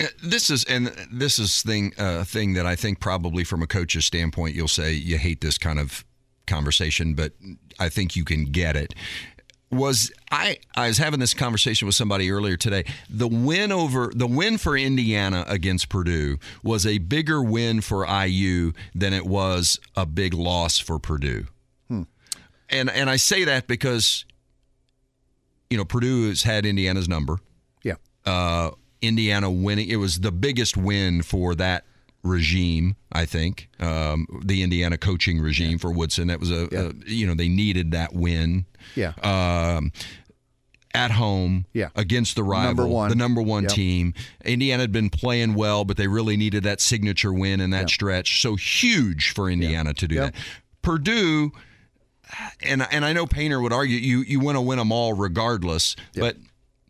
[0.00, 3.66] Uh, This is and this is thing uh, thing that I think probably from a
[3.66, 6.04] coach's standpoint you'll say you hate this kind of
[6.46, 7.32] conversation, but
[7.78, 8.94] I think you can get it.
[9.70, 12.84] Was I I was having this conversation with somebody earlier today.
[13.10, 18.72] The win over the win for Indiana against Purdue was a bigger win for IU
[18.94, 21.46] than it was a big loss for Purdue.
[22.68, 24.24] And and I say that because
[25.70, 27.38] you know Purdue has had Indiana's number
[27.82, 27.94] Yeah.
[28.24, 28.70] uh,
[29.02, 29.88] Indiana winning.
[29.88, 31.84] It was the biggest win for that
[32.26, 36.28] regime, I think, um, the Indiana coaching regime for Woodson.
[36.28, 36.90] That was a, Yeah.
[37.06, 38.66] a you know they needed that win.
[38.94, 39.12] Yeah.
[39.22, 39.92] Um,
[40.94, 41.88] at home Yeah.
[41.94, 43.08] against the rival, Number one.
[43.10, 43.72] the number one Yep.
[43.72, 44.14] team.
[44.44, 48.40] Indiana had been playing well, but they really needed that signature win in that stretch.
[48.40, 50.32] So huge for Indiana to do Yep.
[50.34, 50.40] that.
[50.82, 51.52] Purdue,
[52.60, 55.96] and and I know Painter would argue you you want to win them all regardless,
[56.14, 56.36] but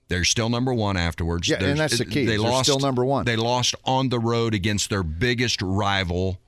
[0.08, 1.48] they're still number one afterwards.
[1.48, 2.26] Yeah, and that's the key.
[2.26, 3.24] They They're lost still number one.
[3.24, 6.40] They lost on the road against their biggest rival,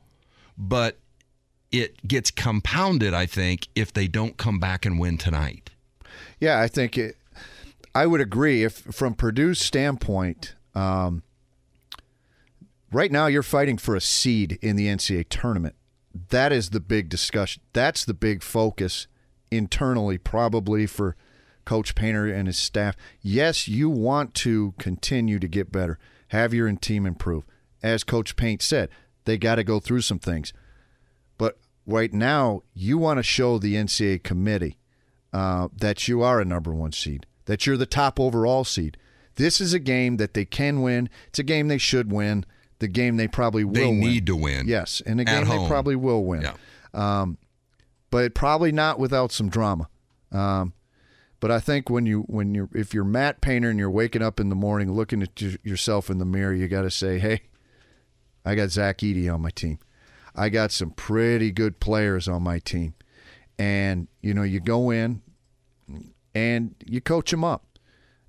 [0.56, 0.98] but
[1.72, 5.70] it gets compounded, I think, if they don't come back and win tonight.
[6.40, 7.16] Yeah, I think it,
[7.94, 8.62] I would agree.
[8.62, 11.22] If from Purdue's standpoint, um,
[12.92, 15.74] right now you're fighting for a seed in the NCAA tournament.
[16.30, 17.62] That is the big discussion.
[17.72, 19.08] That's the big focus
[19.50, 21.16] internally, probably for
[21.68, 22.96] Coach Painter and his staff.
[23.20, 27.44] Yes, you want to continue to get better, have your team improve.
[27.82, 28.88] As Coach Paint said,
[29.26, 30.54] they got to go through some things.
[31.36, 34.78] But right now, you want to show the NCAA committee
[35.30, 38.96] uh, that you are a number one seed, that you're the top overall seed.
[39.34, 41.10] This is a game that they can win.
[41.26, 42.46] It's a game they should win.
[42.78, 43.74] The game they probably will.
[43.74, 44.00] They win.
[44.00, 44.66] need to win.
[44.66, 46.40] Yes, and a game they probably will win.
[46.40, 46.54] Yeah.
[46.94, 47.36] Um,
[48.10, 49.90] but probably not without some drama.
[50.32, 50.72] Um,
[51.40, 54.40] but I think when you when you're if you're Matt Painter and you're waking up
[54.40, 57.42] in the morning looking at yourself in the mirror, you got to say, "Hey,
[58.44, 59.78] I got Zach Edey on my team.
[60.34, 62.94] I got some pretty good players on my team."
[63.58, 65.22] And you know, you go in
[66.34, 67.78] and you coach them up,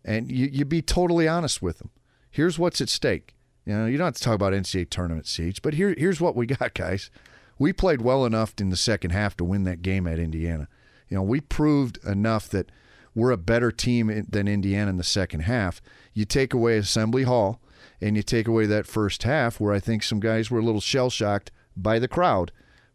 [0.05, 1.89] and you you be totally honest with them.
[2.29, 3.35] Here's what's at stake.
[3.65, 6.35] You know, you don't have to talk about NCAA tournament seeds, but here here's what
[6.35, 7.09] we got, guys.
[7.57, 10.67] We played well enough in the second half to win that game at Indiana.
[11.09, 12.71] You know, we proved enough that
[13.15, 15.81] we're a better team than Indiana in the second half.
[16.13, 17.61] You take away Assembly Hall
[18.01, 20.81] and you take away that first half where I think some guys were a little
[20.81, 22.51] shell shocked by the crowd.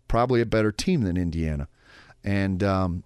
[0.08, 1.68] Probably a better team than Indiana.
[2.22, 3.04] And um,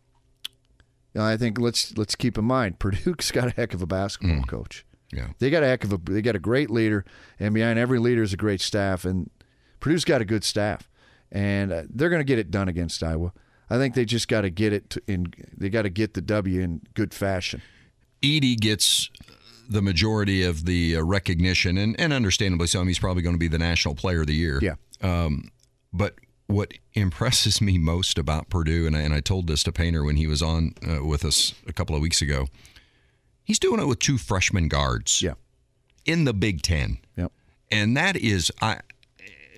[1.16, 4.84] I think let's let's keep in mind Purdue's got a heck of a basketball coach.
[5.12, 5.28] Yeah.
[5.38, 7.04] They got a heck of a they got a great leader,
[7.40, 9.04] and behind every leader is a great staff.
[9.04, 9.30] And
[9.80, 10.88] Purdue's got a good staff,
[11.32, 13.32] and uh, they're going to get it done against Iowa.
[13.70, 15.32] I think they just got to get it in.
[15.56, 17.60] They got to get the W in good fashion.
[18.22, 19.10] Edey gets
[19.68, 22.78] the majority of the uh, recognition, and, and understandably so.
[22.80, 24.58] I mean, he's probably going to be the National Player of the Year.
[24.62, 24.74] Yeah.
[25.02, 25.50] Um,
[25.92, 26.14] but
[26.46, 30.16] what impresses me most about Purdue, and I, and I told this to Painter when
[30.16, 32.46] he was on uh, with us a couple of weeks ago,
[33.44, 35.34] he's doing it with two freshman guards Yeah.
[36.06, 36.98] in the Big Ten.
[37.16, 37.32] Yep.
[37.70, 38.80] and that is I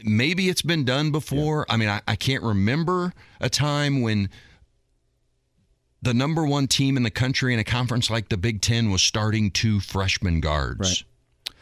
[0.04, 1.66] maybe it's been done before.
[1.68, 4.28] I mean, I, I can't remember a time when
[6.02, 9.02] the number one team in the country in a conference like the Big Ten was
[9.02, 11.04] starting two freshman guards.
[11.48, 11.54] Right.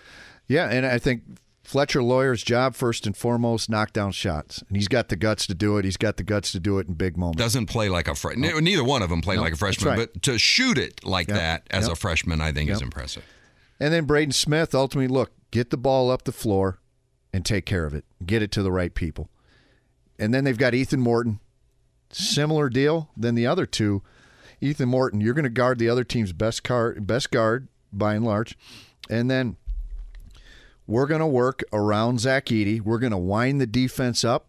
[0.47, 1.23] Yeah, and I think
[1.65, 5.55] Fletcher Loyer's job first and foremost knock down shots, and he's got the guts to
[5.55, 5.85] do it.
[5.85, 7.39] He's got the guts to do it in big moments.
[7.43, 8.65] Doesn't play like a freshman.
[8.65, 10.09] Neither one of them play No, like a freshman, right.
[10.13, 11.37] but to shoot it like Yep.
[11.37, 11.93] that as Yep.
[11.93, 13.25] a freshman, I think is impressive.
[13.81, 16.79] And then Braden Smith ultimately look, get the ball up the floor
[17.33, 18.05] and take care of it.
[18.25, 19.29] Get it to the right people.
[20.19, 21.41] And then they've got Ethan Morton.
[22.11, 24.03] Similar deal than the other two.
[24.61, 28.25] Ethan Morton, you're going to guard the other team's best card, best guard by and
[28.25, 28.57] large.
[29.09, 29.57] And then
[30.87, 32.81] we're going to work around Zach Edey.
[32.81, 34.49] We're going to wind the defense up,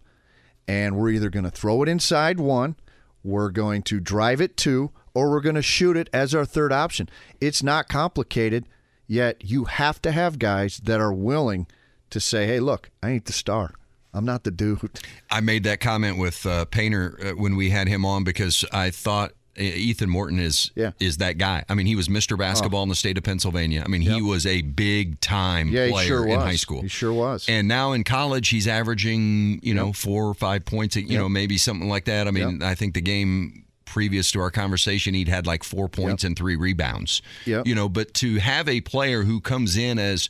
[0.68, 2.78] and we're either going to throw it inside one,
[3.24, 6.72] we're going to drive it two, or we're going to shoot it as our third
[6.72, 7.10] option.
[7.42, 8.65] It's not complicated,
[9.06, 11.68] yet you have to have guys that are willing
[12.12, 13.74] to say, hey, look, I ain't the star.
[14.13, 15.00] I'm not the dude.
[15.30, 18.89] I made that comment with uh, Painter uh, when we had him on because I
[18.89, 20.91] thought uh, Ethan Morton is Yeah.
[21.00, 21.63] is that guy.
[21.69, 22.36] I mean, he was Mr.
[22.36, 23.84] Basketball in the state of Pennsylvania.
[23.86, 26.82] I mean, he was a big time Yeah, player sure in high school.
[26.82, 27.45] He sure was.
[27.48, 30.95] And now in college, he's averaging you know four or five points.
[30.95, 32.28] You know, maybe something like that.
[32.28, 36.24] I mean, I think the game previous to our conversation, he'd had like four points
[36.24, 37.22] and three rebounds.
[37.45, 37.67] Yep.
[37.67, 40.30] You know, but to have a player who comes in as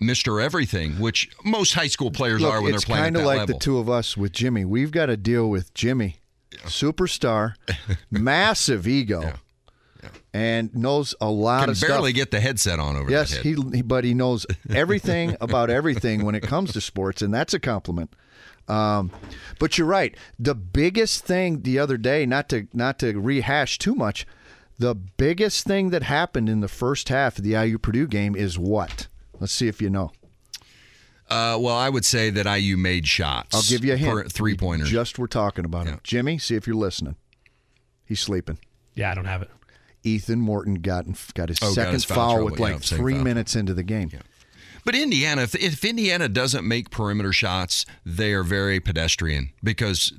[0.00, 0.42] Mr.
[0.42, 3.38] Everything, which most high school players Look, are when they're playing at kind of like
[3.38, 3.58] level.
[3.58, 4.64] the two of us with Jimmy.
[4.64, 6.16] We've got to deal with Jimmy,
[6.64, 7.54] superstar,
[8.10, 9.32] massive ego,
[10.32, 12.16] and knows a lot can of barely stuff.
[12.16, 16.42] get the headset on over yes, he but he knows everything about everything when it
[16.42, 18.14] comes to sports, and that's a compliment.
[18.68, 19.10] Um,
[19.58, 20.14] but you're right.
[20.38, 24.26] The biggest thing the other day, not to not to rehash too much,
[24.78, 28.58] the biggest thing that happened in the first half of the IU Purdue game is
[28.58, 29.08] what?
[29.40, 30.10] Let's see if you know.
[31.28, 33.54] Uh, well, I would say that IU made shots.
[33.54, 34.32] I'll give you a hint.
[34.32, 34.88] Three pointers.
[34.90, 35.94] Just we're talking about Yeah.
[35.94, 36.04] it.
[36.04, 37.16] Jimmy, see if you're listening.
[38.04, 38.58] He's sleeping.
[38.94, 39.50] Yeah, I don't have it.
[40.04, 43.14] Ethan Morton got got his Oh, got second his foul foul, with Yeah, like three
[43.14, 43.24] foul.
[43.24, 44.10] minutes into the game.
[44.84, 50.12] But Indiana, if, if Indiana doesn't make perimeter shots, they are very pedestrian because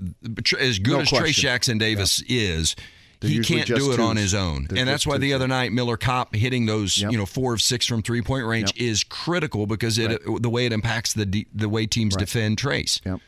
[0.60, 1.34] as good No as Trayce.
[1.34, 2.76] Jackson Davis is,
[3.22, 4.68] They're he can't do it on his own.
[4.70, 7.12] They're and that's why the other night Miller Kopp hitting those, Yep.
[7.12, 8.88] you know, four of six from three point range Yep.
[8.90, 13.02] is critical because it the way it impacts the de- the way teams defend Trayce.
[13.06, 13.20] Yep.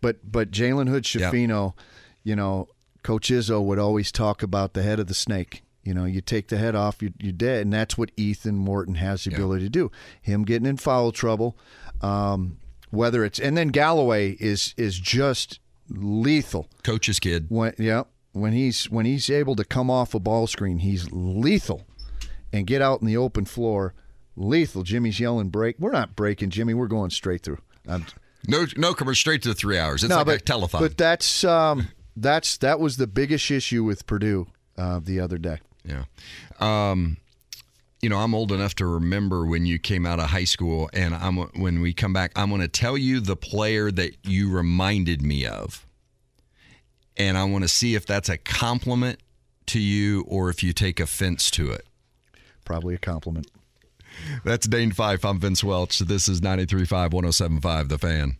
[0.00, 1.02] But but Jalen Hood.
[1.04, 1.74] Schifino,
[2.22, 2.68] you know,
[3.02, 5.62] Coach Izzo would always talk about the head of the snake.
[5.82, 8.96] You know, you take the head off, you, you're dead, and that's what Ethan Morton
[8.96, 9.90] has the ability to do.
[10.20, 11.56] Him getting in foul trouble,
[12.02, 12.58] um,
[12.90, 16.68] whether it's and then Galloway is is just lethal.
[16.82, 17.46] Coach's kid.
[17.48, 18.02] When yeah,
[18.36, 21.86] when he's when he's able to come off a ball screen, he's lethal
[22.52, 23.94] and get out in the open floor.
[24.36, 24.82] lethal.
[24.82, 25.76] Jimmy's yelling break.
[25.78, 26.74] We're not breaking, Jimmy.
[26.74, 27.58] We're going straight through.
[27.88, 28.06] I'm,
[28.46, 29.20] No, no commercial.
[29.20, 30.04] Straight to the three hours.
[30.04, 30.80] It's no, like but a telethon.
[30.80, 34.46] But that's um, that's that was the biggest issue with Purdue
[34.76, 35.58] uh, the other day.
[35.84, 36.04] Yeah.
[36.60, 37.16] Um,
[38.02, 41.14] you know, I'm old enough to remember when you came out of high school, and
[41.14, 45.22] I'm when we come back, I'm going to tell you the player that you reminded
[45.22, 45.85] me of,
[47.16, 49.20] and I want to see if that's a compliment
[49.66, 51.86] to you or if you take offense to it.
[52.64, 53.50] Probably a compliment.
[54.44, 55.24] That's Dane Fife.
[55.24, 55.98] I'm Vince Welch.
[56.00, 58.36] This is 93.5, 107.5, The Fan.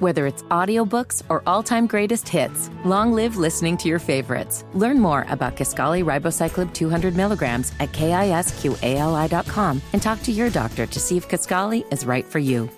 [0.00, 4.64] Whether it's audiobooks or all-time greatest hits, long live listening to your favorites.
[4.72, 11.00] Learn more about Kisqali Ribociclib 200 milligrams at kisqali.com and talk to your doctor to
[11.00, 12.70] see if Kisqali is right for you.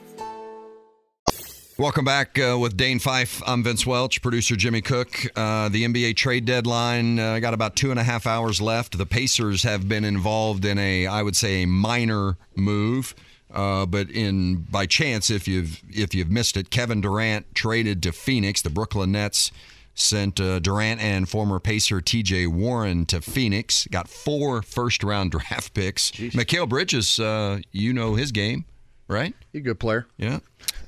[1.80, 3.42] Welcome back uh, with Dane Fife.
[3.46, 5.24] I'm Vince Welch, producer Jimmy Cook.
[5.34, 8.98] Uh, the NBA trade deadline uh, got about two and a half hours left.
[8.98, 13.14] The Pacers have been involved in a, I would say, a minor move.
[13.50, 18.12] Uh, but in by chance, if you've if you've missed it, Kevin Durant traded to
[18.12, 18.60] Phoenix.
[18.60, 19.50] The Brooklyn Nets
[19.94, 22.46] sent uh, Durant and former Pacer T.J.
[22.48, 23.86] Warren to Phoenix.
[23.90, 26.10] Got four first round draft picks.
[26.10, 28.66] Mikal Bridges, uh, you know his game,
[29.10, 29.34] right?
[29.52, 30.06] He's a good player.
[30.16, 30.38] Yeah.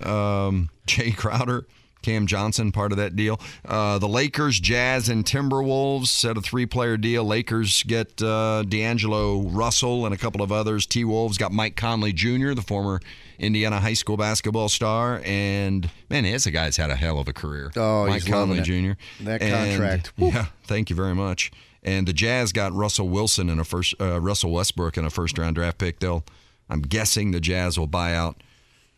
[0.02, 1.66] Um, Jay Crowder,
[2.02, 3.40] Cam Johnson, part of that deal.
[3.64, 7.24] Uh, the Lakers, Jazz, and Timberwolves set a three player deal.
[7.24, 10.86] Lakers get uh, D'Angelo Russell and a couple of others.
[10.86, 13.00] T Wolves got Mike Conley Jr., the former
[13.38, 15.20] Indiana high school basketball star.
[15.24, 17.70] And man, this guy's had a hell of a career.
[17.76, 18.92] Oh, Mike Conley Jr.
[19.22, 20.12] That contract.
[20.18, 20.28] Woo.
[20.28, 21.50] yeah, thank you very much.
[21.84, 25.36] And the Jazz got Russell Wilson and a first uh, Russell Westbrook and a first
[25.36, 25.98] round draft pick.
[25.98, 26.24] They'll,
[26.68, 28.42] I'm guessing the Jazz will buy out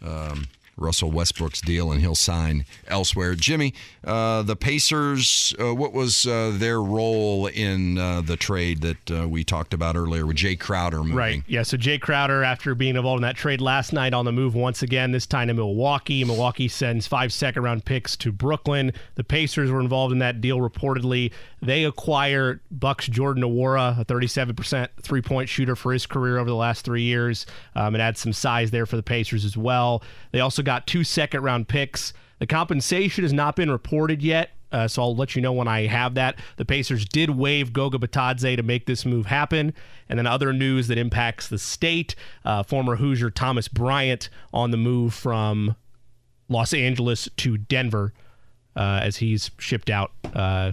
[0.03, 3.35] um, Russell Westbrook's deal and he'll sign elsewhere.
[3.35, 9.11] Jimmy, uh, the Pacers, uh, what was uh, their role in uh, the trade that
[9.11, 11.15] uh, we talked about earlier with Jay Crowder moving?
[11.15, 11.43] Right.
[11.47, 11.63] Yeah.
[11.63, 14.83] So Jay Crowder, after being involved in that trade last night, on the move once
[14.83, 15.13] again.
[15.13, 16.25] This time to Milwaukee.
[16.25, 18.93] Milwaukee sends five second round picks to Brooklyn.
[19.17, 20.59] The Pacers were involved in that deal.
[20.59, 26.49] Reportedly, they acquire Bucks Jordan Nwora, a 37% three point shooter for his career over
[26.49, 30.03] the last three years, um, and add some size there for the Pacers as well.
[30.33, 32.13] They also got two second round picks.
[32.39, 34.51] The compensation has not been reported yet.
[34.73, 36.37] Uh, so I'll let you know when I have that.
[36.57, 39.73] The Pacers did waive Goga Bitadze to make this move happen.
[40.09, 44.77] And then other news that impacts the state: uh, former Hoosier Thomas Bryant on the
[44.77, 45.77] move from
[46.49, 48.13] Los Angeles to Denver
[48.77, 50.73] uh, as he's shipped out uh,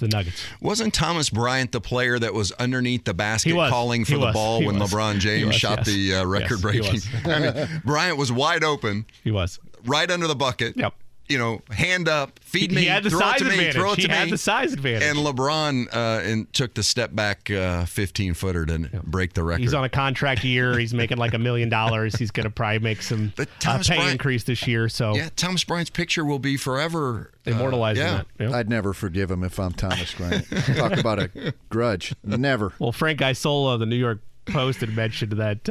[0.00, 0.42] to the Nuggets.
[0.60, 4.26] Wasn't Thomas Bryant the player that was underneath the basket He calling He for the
[4.26, 4.34] was.
[4.34, 4.92] ball He when was.
[4.92, 5.86] LeBron James was, shot yes.
[5.86, 7.00] the uh, record he breaking?
[7.24, 9.58] I mean, Bryant was wide open, He was.
[9.84, 10.76] right under the bucket.
[10.76, 10.94] Yep.
[11.30, 13.50] You know, hand up, feed He, me, he had the throw it size to me,
[13.52, 13.74] advantage.
[13.76, 14.30] throw it he to had me.
[14.32, 15.04] the size advantage.
[15.04, 19.60] And LeBron uh, and took the step back uh, 15 footer to break the record.
[19.62, 20.76] He's on a contract year.
[20.78, 22.16] He's making like a million dollars.
[22.16, 24.88] He's going to probably make some But uh, Thomas pay Bryant- increase this year.
[24.88, 28.22] So yeah, Thomas Bryant's picture will be forever uh, immortalizing yeah.
[28.38, 28.48] that.
[28.48, 28.52] you?
[28.54, 30.46] I'd never forgive him if I'm Thomas Bryant.
[30.76, 32.12] Talk about a grudge.
[32.24, 32.72] Never.
[32.80, 35.68] Well, Frank Isola of the New York Post had mentioned that,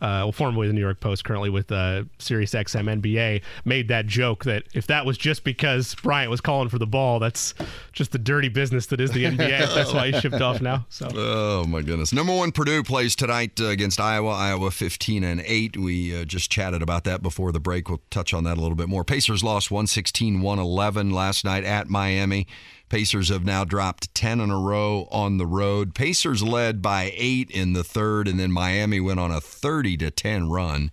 [0.00, 4.06] uh, well, formerly the New York Post, currently with uh, Sirius XM NBA, made that
[4.06, 7.54] joke that if that was just because Bryant was calling for the ball, that's
[7.92, 9.36] just the dirty business that is the NBA.
[9.74, 10.84] that's why he shipped off now.
[10.90, 12.12] So Oh my goodness!
[12.12, 14.30] Number one Purdue plays tonight uh, against Iowa.
[14.30, 15.76] Iowa 15 and eight.
[15.76, 17.88] We uh, just chatted about that before the break.
[17.88, 19.04] We'll touch on that a little bit more.
[19.04, 22.46] Pacers lost 116-111 last night at Miami.
[22.88, 25.94] Pacers have now dropped 10 in a row on the road.
[25.94, 30.10] Pacers led by eight in the third, and then Miami went on a 30 to
[30.10, 30.92] 10 run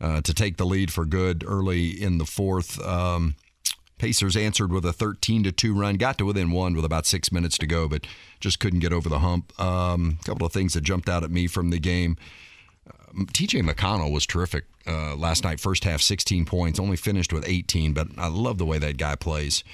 [0.00, 2.80] uh, to take the lead for good early in the fourth.
[2.84, 3.34] Um,
[3.98, 7.32] Pacers answered with a 13 to 2 run, got to within one with about six
[7.32, 8.06] minutes to go, but
[8.38, 9.58] just couldn't get over the hump.
[9.60, 12.16] Um, a couple of things that jumped out at me from the game.
[12.86, 15.58] Um, TJ McConnell was terrific uh, last night.
[15.58, 19.14] First half, 16 points, only finished with 18, but I love the way that guy
[19.14, 19.64] plays.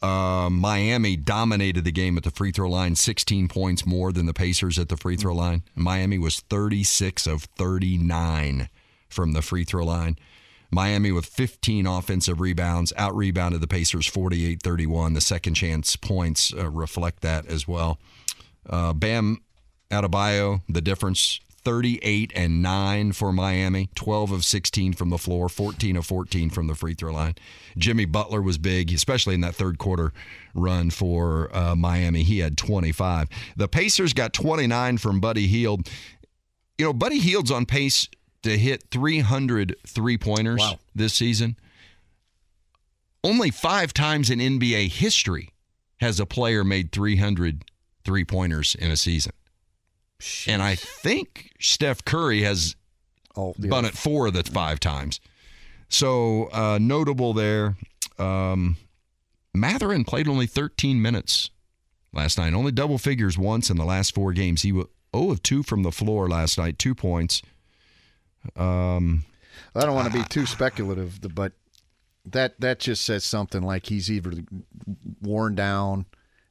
[0.00, 4.34] Uh, Miami dominated the game at the free throw line, 16 points more than the
[4.34, 5.62] Pacers at the free throw line.
[5.74, 8.68] Miami was 36 of 39
[9.08, 10.16] from the free throw line.
[10.70, 15.14] Miami with 15 offensive rebounds, out rebounded the Pacers 48 31.
[15.14, 17.98] The second chance points uh, reflect that as well.
[18.68, 19.38] Uh, Bam
[19.90, 25.98] Adebayo, the difference 38 and 9 for Miami, 12 of 16 from the floor, 14
[25.98, 27.34] of 14 from the free throw line.
[27.76, 30.14] Jimmy Butler was big, especially in that third quarter
[30.54, 32.22] run for uh, Miami.
[32.22, 33.28] He had 25.
[33.54, 35.86] The Pacers got 29 from Buddy Hield.
[36.78, 38.08] You know, Buddy Hield's on pace
[38.44, 40.78] to hit 300 three pointers Wow.
[40.94, 41.58] this season.
[43.22, 45.50] Only five times in NBA history
[46.00, 47.62] has a player made 300
[48.06, 49.32] three pointers in a season.
[50.46, 52.74] And I think Steph Curry has
[53.36, 55.20] Oh, done it four of the five times.
[55.88, 57.76] So uh, notable there.
[58.18, 58.76] Um,
[59.54, 61.50] Mathurin played only 13 minutes
[62.12, 64.62] last night, only double figures once in the last four games.
[64.62, 67.42] He was 0 of 2 from the floor last night, two points.
[68.56, 69.24] Um,
[69.74, 71.52] I don't want to be too speculative, but
[72.24, 74.32] that that just says something like he's either
[75.22, 76.06] worn down,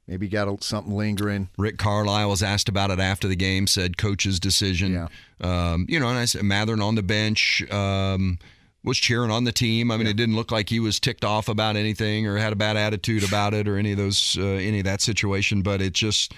[0.08, 1.49] maybe got a, something lingering.
[1.58, 4.93] Rick Carlisle was asked about it after the game, said coach's decision.
[4.93, 5.08] Yeah.
[5.41, 8.39] Um, you know, and I said Mathurin on the bench um,
[8.84, 9.91] was cheering on the team.
[9.91, 12.55] I mean, it didn't look like he was ticked off about anything or had a
[12.55, 15.62] bad attitude about it or any of those uh, any of that situation.
[15.62, 16.34] But it just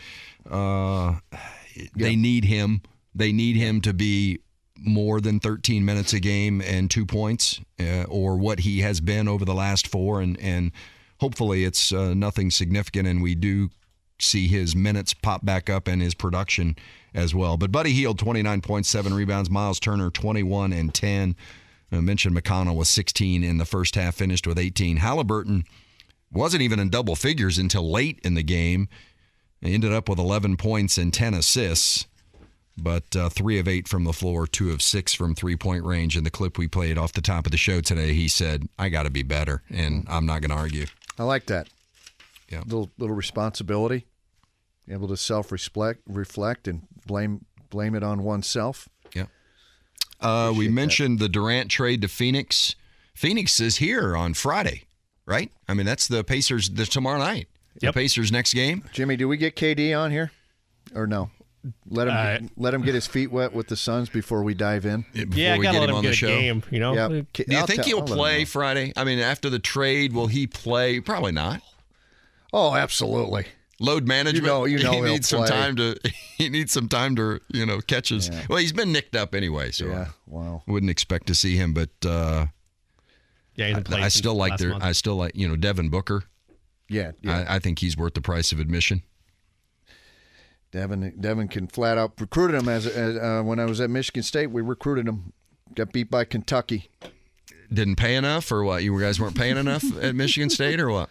[0.50, 1.16] uh,
[1.96, 2.82] they need him.
[3.16, 4.40] They need him to be
[4.76, 9.28] more than 13 minutes a game and two points, uh, or what he has been
[9.28, 10.72] over the last four, and and
[11.20, 13.70] hopefully it's uh, nothing significant, and we do
[14.22, 16.76] see his minutes pop back up and his production
[17.14, 17.58] as well.
[17.58, 19.50] But Buddy Hield, 29.7 rebounds.
[19.50, 21.36] Miles Turner, 21 and 10.
[21.92, 24.98] I mentioned McConnell was 16 in the first half, finished with 18.
[24.98, 25.64] Halliburton
[26.32, 28.88] wasn't even in double figures until late in the game.
[29.62, 32.06] He ended up with 11 points and 10 assists,
[32.78, 36.16] but uh, three of eight from the floor, two of six from three point range.
[36.16, 38.90] In the clip we played off the top of the show today, he said, I
[38.90, 40.86] got to be better, and I'm not going to argue.
[41.20, 41.68] I like that.
[42.50, 42.62] Yeah.
[42.62, 44.08] Little little responsibility,
[44.90, 48.90] able to self reflect, reflect, and blame blame it on oneself.
[49.14, 49.26] Yeah.
[50.20, 52.76] Uh, we mentioned the Durant trade to Phoenix.
[53.14, 54.86] Phoenix is here on Friday,
[55.26, 55.52] right?
[55.68, 57.48] I mean, that's the Pacers the tomorrow night.
[57.82, 57.94] Yep.
[57.94, 58.84] The Pacers next game.
[58.94, 60.32] Jimmy, do we get KD on here,
[60.96, 61.30] or no?
[61.90, 62.14] Let him
[62.46, 65.06] Uh, let him get his feet wet with the Suns before we dive in.
[65.14, 66.28] Before Yeah, I we gotta get let him him on get the a show.
[66.28, 66.64] game.
[66.72, 67.08] You know, Yeah.
[67.10, 68.46] Do you I'll think tell- he'll I'll play.
[68.46, 68.94] Friday?
[68.96, 71.00] I mean, after the trade, will he play?
[71.02, 71.62] Probably not.
[72.54, 73.46] Oh, absolutely.
[73.82, 74.44] Load management.
[74.44, 75.48] You know- you know he needs some play.
[75.50, 75.98] time to.
[76.40, 78.30] He needs some time to you know catch his.
[78.30, 78.46] Yeah.
[78.48, 80.08] Well, he's been nicked up anyway, so Yeah.
[80.26, 80.64] Wow.
[80.66, 81.74] I wouldn't expect to see him.
[81.74, 82.46] But uh,
[83.56, 84.70] yeah, he hasn't I still like last their.
[84.70, 84.84] month.
[84.86, 86.24] I still like you know Devin Booker.
[86.88, 87.12] Yeah.
[87.22, 87.46] Yeah.
[87.50, 89.04] I, I think he's worth the price of admission.
[90.72, 94.24] Devin Devin can flat out recruited him as, as uh, when I was at Michigan
[94.24, 94.48] State.
[94.48, 95.34] We recruited him.
[95.76, 96.90] Got beat by Kentucky.
[97.72, 98.84] Didn't pay enough, or what?
[98.84, 101.10] You guys weren't paying enough at Michigan State, or what?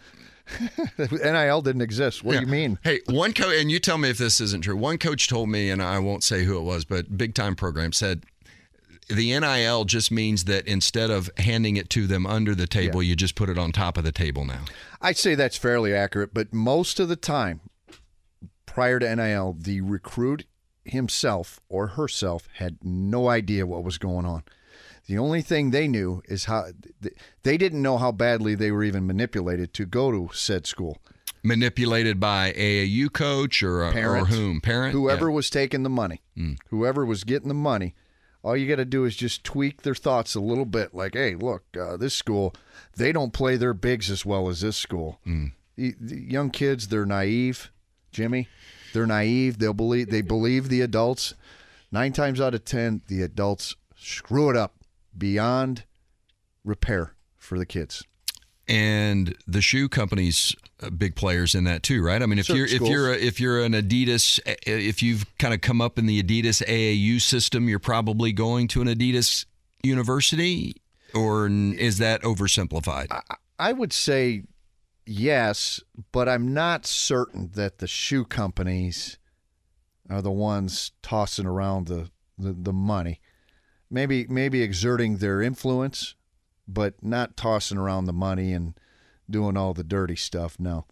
[0.97, 2.23] NIL didn't exist.
[2.23, 2.39] What Yeah.
[2.41, 2.79] do you mean?
[2.83, 4.75] Hey, one coach, and you tell me if this isn't true.
[4.75, 7.93] One coach told me, and I won't say who it was, but big time program
[7.93, 8.23] said
[9.07, 13.15] the NIL just means that instead of handing it to them under the table, you
[13.15, 14.65] just put it on top of the table now.
[15.01, 17.61] I'd say that's fairly accurate, but most of the time,
[18.73, 20.45] prior to NIL, the recruit
[20.85, 24.43] himself or herself had no idea what was going on.
[25.07, 26.65] The only thing they knew is how
[27.43, 30.99] they didn't know how badly they were even manipulated to go to said school.
[31.43, 34.27] Manipulated by AAU coach or, uh, or Parent.
[34.27, 34.61] whom?
[34.61, 34.91] Parent?
[34.93, 35.35] Whoever Yeah.
[35.35, 36.57] was taking the money, mm.
[36.67, 37.95] whoever was getting the money,
[38.43, 40.93] all you got to do is just tweak their thoughts a little bit.
[40.93, 42.53] Like, hey, look, uh, this school,
[42.95, 45.19] they don't play their bigs as well as this school.
[45.25, 45.53] Mm.
[45.75, 47.71] The, the young kids, they're naive,
[48.11, 48.47] Jimmy.
[48.93, 49.59] They're naive.
[49.59, 50.09] They'll believe.
[50.09, 51.33] They believe the adults.
[51.91, 54.75] Nine times out of ten, the adults screw it up
[55.17, 55.83] beyond
[56.63, 58.03] repair for the kids.
[58.67, 60.55] and the shoe companies
[60.97, 63.39] big players in that too right i mean if Certain you're if you're a, if
[63.39, 67.79] you're an adidas if you've kind of come up in the adidas aau system you're
[67.79, 69.45] probably going to an adidas
[69.83, 70.75] university
[71.15, 73.07] or is that oversimplified
[73.57, 74.43] I would say
[75.09, 75.81] yes,
[76.11, 79.17] but I'm not certain that the shoe companies
[80.09, 83.19] are the ones tossing around the, the, the money.
[83.91, 86.13] Maybe maybe exerting their influence,
[86.67, 88.75] but not tossing around the money and
[89.27, 90.59] doing all the dirty stuff.
[90.59, 90.85] No.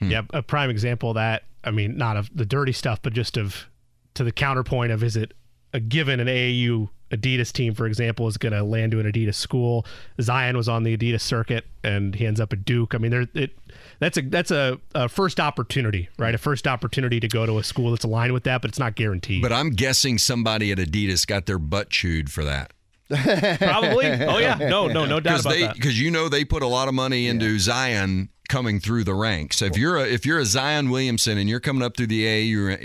[0.00, 0.10] Hmm.
[0.10, 1.44] Yeah, a prime example of that.
[1.62, 3.68] I mean, not of the dirty stuff, but just of
[4.14, 5.32] to the counterpoint of is it
[5.72, 9.34] a given an AAU Adidas team, for example, is going to land to an Adidas
[9.34, 9.86] school.
[10.20, 12.94] Zion was on the Adidas circuit, and he ends up at Duke.
[12.94, 13.56] I mean, there it
[13.98, 16.34] that's a that's a, a first opportunity, right?
[16.34, 18.94] A first opportunity to go to a school that's aligned with that, but it's not
[18.96, 19.42] guaranteed.
[19.42, 22.72] but i'm guessing somebody at adidas got their butt chewed for that
[23.08, 24.06] Probably.
[24.06, 24.56] Oh yeah.
[24.58, 25.74] No, no, no doubt about they that.
[25.74, 29.62] because you know they put a lot of money into zion coming through the ranks
[29.62, 32.76] if you're a if you're a zion williamson and you're coming up through the aau,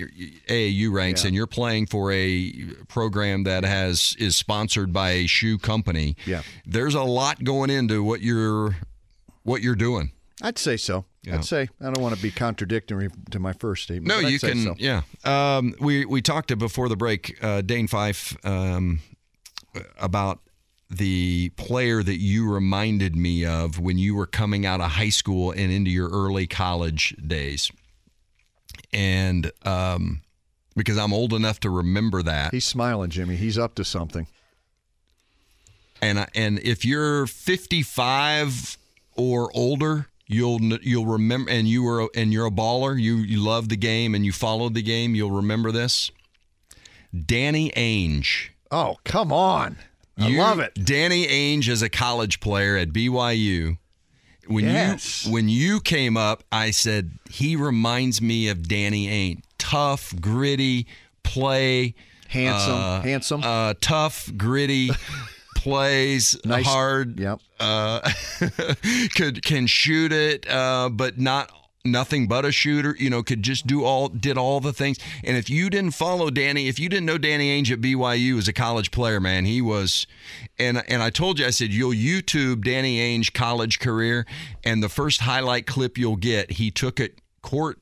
[0.48, 1.28] AAU ranks Yeah.
[1.28, 2.54] and you're playing for a
[2.88, 6.44] program that has is sponsored by a shoe company Yeah.
[6.66, 8.78] there's a lot going into what you're
[9.44, 10.12] what you're doing
[10.42, 11.04] I'd say so.
[11.24, 11.36] Yeah.
[11.36, 14.08] I'd say I don't want to be contradictory to my first statement.
[14.08, 14.64] No, you can.
[14.64, 14.76] so.
[14.80, 15.02] Yeah.
[15.26, 19.02] Um, we we talked before the break, uh, Dane Fife, um,
[20.00, 20.40] about
[20.90, 25.52] the player that you reminded me of when you were coming out of high school
[25.52, 27.72] and into your early college days,
[28.92, 30.22] and um,
[30.76, 32.52] because I'm old enough to remember that.
[32.54, 33.36] He's smiling, Jimmy.
[33.36, 34.26] He's up to something.
[36.02, 38.78] And I- and if you're 55
[39.16, 41.52] or older, you'll you'll remember.
[41.52, 43.00] And you were and you're a baller.
[43.00, 45.14] You you love the game and you followed the game.
[45.14, 46.10] You'll remember this.
[47.26, 48.50] Danny Ainge.
[48.72, 49.78] Oh, come on.
[50.18, 50.74] I You- love it.
[50.86, 53.78] Danny Ainge is a college player at BYU.
[54.48, 55.26] When Yes.
[55.26, 59.44] you when you came up, I said he reminds me of Danny Ainge.
[59.60, 60.88] Tough, gritty,
[61.24, 61.94] play,
[62.30, 63.44] Handsome, uh, handsome.
[63.44, 64.90] uh, tough, gritty,
[65.56, 66.66] plays Nice.
[66.66, 67.20] hard.
[67.20, 67.40] Yep.
[67.60, 68.00] Uh,
[69.16, 71.52] could can shoot it, uh, but not
[71.86, 72.96] nothing but a shooter.
[72.98, 74.98] You know, could just do all did all the things.
[75.24, 78.48] And if you didn't follow Danny, if you didn't know Danny Ainge at BYU as
[78.48, 80.08] a college player, man, he was.
[80.58, 84.26] And and I told you, I said you'll YouTube Danny Ainge college career,
[84.64, 87.80] and the first highlight clip you'll get, he took it court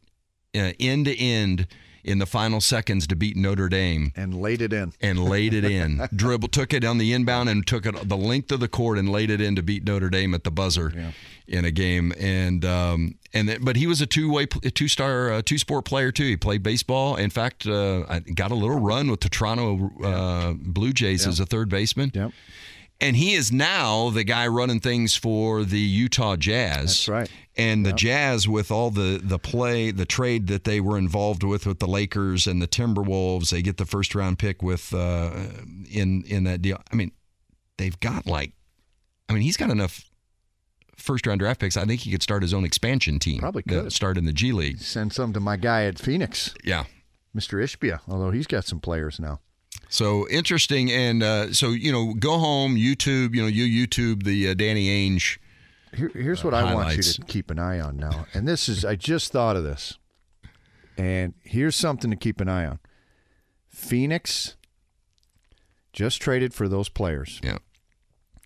[0.55, 1.67] uh, end to end
[2.07, 4.93] in the final seconds to beat Notre Dame and laid it in.
[5.01, 6.07] and laid it in.
[6.15, 9.09] Dribble took it on the inbound and took it the length of the court and
[9.09, 11.13] laid it in to beat Notre Dame at the buzzer
[11.47, 12.13] in a game.
[12.19, 15.85] And um, and then- but he was a two way, two star, uh, two sport
[15.85, 16.23] player too.
[16.25, 17.15] He played baseball.
[17.17, 21.39] In fact, uh, I got a little run with the Toronto uh, Blue Jays as
[21.39, 22.11] a third baseman.
[22.13, 22.31] Yep.
[22.99, 26.85] And he is now the guy running things for the Utah Jazz.
[26.85, 27.31] That's right.
[27.55, 31.65] And the Jazz, with all the the play, the trade that they were involved with
[31.65, 35.31] with the Lakers and the Timberwolves, they get the first round pick with uh,
[35.89, 36.81] in in that deal.
[36.91, 37.11] I mean,
[37.77, 38.53] they've got like,
[39.29, 40.03] I mean, he's got enough
[40.95, 41.77] first round draft picks.
[41.77, 43.39] I think he could start his own expansion team.
[43.39, 43.91] Probably could.
[43.93, 44.79] start in the G League.
[44.79, 46.85] Send some to my guy at Phoenix, Yeah.
[47.35, 47.61] Mr.
[47.61, 49.39] Ishbia, although he's got some players now.
[49.89, 53.35] So interesting, and uh, so you know, go home, YouTube.
[53.35, 55.37] You know, you YouTube the uh, Danny Ainge.
[55.93, 58.27] Here, here's what I want you to keep an eye on now.
[58.33, 59.97] And this is, I just thought of this.
[60.97, 62.79] And here's something to keep an eye on
[63.69, 64.55] Phoenix
[65.93, 67.39] just traded for those players.
[67.43, 67.59] Yeah.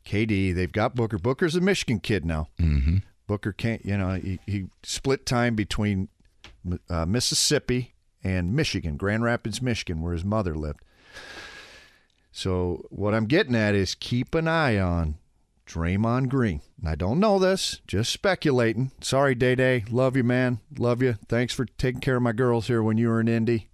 [0.06, 1.18] KD, they've got Booker.
[1.18, 2.48] Booker's a Michigan kid now.
[2.60, 2.98] Mm-hmm.
[3.28, 6.10] Booker can't, you know, he, he split time between
[6.89, 10.82] uh, Mississippi and Michigan, Grand Rapids, Michigan, where his mother lived.
[12.32, 15.18] So what I'm getting at is keep an eye on
[15.68, 16.62] Draymond Green.
[16.80, 18.91] And I don't know this, just speculating.
[19.01, 19.86] Sorry, Day Day.
[19.89, 20.59] Love you, man.
[20.78, 21.14] Love you.
[21.28, 23.70] Thanks for taking care of my girls here when you were in Indy.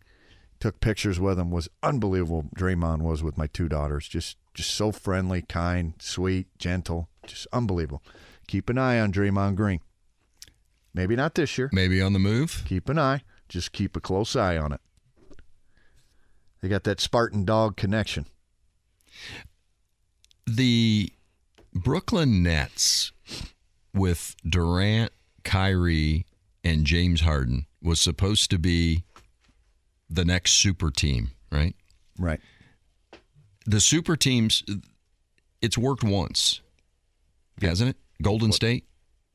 [0.60, 1.52] Took pictures with them.
[1.52, 2.46] Was unbelievable.
[2.56, 4.08] Draymond was with my two daughters.
[4.08, 7.10] Just just so friendly, kind, sweet, gentle.
[7.28, 8.02] Just unbelievable.
[8.48, 9.82] Keep an eye on Draymond Green.
[10.96, 11.70] Maybe not this year.
[11.72, 12.64] Maybe on the move.
[12.66, 13.22] Keep an eye.
[13.48, 14.82] Just keep a close eye on it.
[16.62, 18.26] They got that Spartan dog connection.
[20.46, 21.12] the
[21.74, 23.12] Brooklyn Nets
[23.94, 25.12] with Durant,
[25.44, 26.26] Kyrie,
[26.64, 29.04] and James Harden was supposed to be
[30.10, 31.76] the next super team, right?
[32.18, 32.40] Right.
[33.66, 34.64] The super teams,
[35.62, 36.62] it's worked once,
[37.62, 37.98] hasn't it?
[38.22, 38.86] Golden State?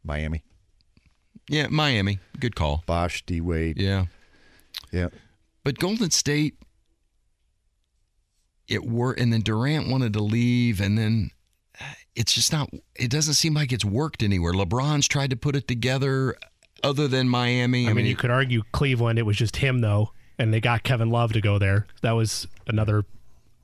[0.02, 0.42] Miami.
[1.48, 2.18] Yeah, Miami.
[2.40, 2.82] Good call.
[2.86, 3.78] Bosh, D Wade.
[3.78, 4.06] Yeah.
[4.90, 5.08] Yeah.
[5.64, 6.56] But Golden State,
[8.72, 11.30] it worked, and then Durant wanted to leave, and then
[11.78, 11.84] uh,
[12.16, 12.70] it's just not.
[12.96, 14.52] It doesn't seem like it's worked anywhere.
[14.52, 16.36] LeBron's tried to put it together,
[16.82, 17.88] other than Miami.
[17.88, 19.18] I, mean, you could argue Cleveland.
[19.18, 21.86] It was just him though, and they got Kevin Love to go there.
[22.00, 23.04] That was another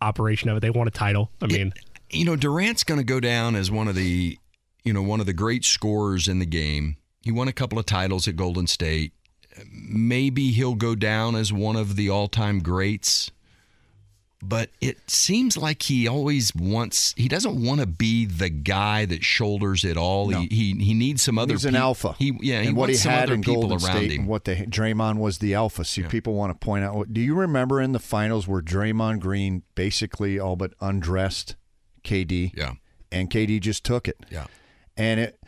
[0.02, 0.60] operation of it.
[0.60, 1.30] They won a title.
[1.40, 1.72] I mean,
[2.10, 4.38] you know, Durant's going to go down as one of the,
[4.84, 6.96] you know, one of the great scorers in the game.
[7.22, 9.12] He won a couple of titles at Golden State.
[9.72, 13.30] Maybe he'll go down as one of the all-time greats.
[14.40, 17.12] But it seems like he always wants.
[17.16, 20.28] He doesn't want to be the guy that shoulders it all.
[20.28, 20.40] No.
[20.42, 21.54] He, he he needs some other.
[21.54, 22.14] He's an peop- alpha.
[22.18, 22.60] He yeah.
[22.62, 24.20] He and what he had in people Golden around State him.
[24.20, 25.84] and what they Draymond was the alpha.
[25.84, 27.12] See, people want to point out.
[27.12, 31.56] Do you remember in the finals where Draymond Green basically all but undressed
[32.04, 32.52] KD?
[32.54, 32.74] Yeah.
[33.10, 34.18] And KD just took it.
[34.30, 34.46] Yeah.
[34.96, 35.40] And it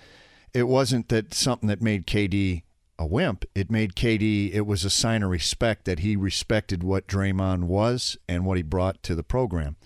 [0.52, 2.64] it wasn't that something that made KD
[3.00, 3.46] a wimp.
[3.54, 4.52] It made KD.
[4.52, 8.62] It was a sign of respect that he respected what Draymond was and what he
[8.62, 9.76] brought to the program.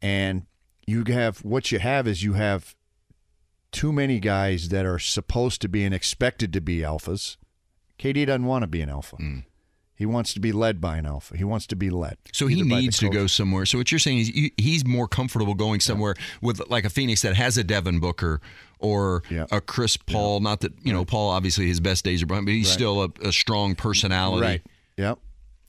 [0.00, 0.46] And
[0.86, 2.76] you have what you have is you have
[3.72, 7.36] too many guys that are supposed to be and expected to be alphas.
[7.98, 9.16] KD doesn't want to be an alpha.
[9.16, 9.44] Mm.
[9.96, 11.36] He wants to be led by an alpha.
[11.36, 12.18] He wants to be led.
[12.32, 13.64] So he either by the needs to go somewhere.
[13.64, 17.34] So what you're saying is he's more comfortable going somewhere with like a Phoenix that
[17.34, 18.40] has a Devin Booker
[18.78, 19.46] or Yeah.
[19.50, 20.40] a Chris Paul.
[20.40, 22.72] Not that you know Paul obviously his best days are behind, but he's Right.
[22.74, 24.42] still a, a strong personality.
[24.46, 24.62] Right.
[24.98, 25.18] Yep.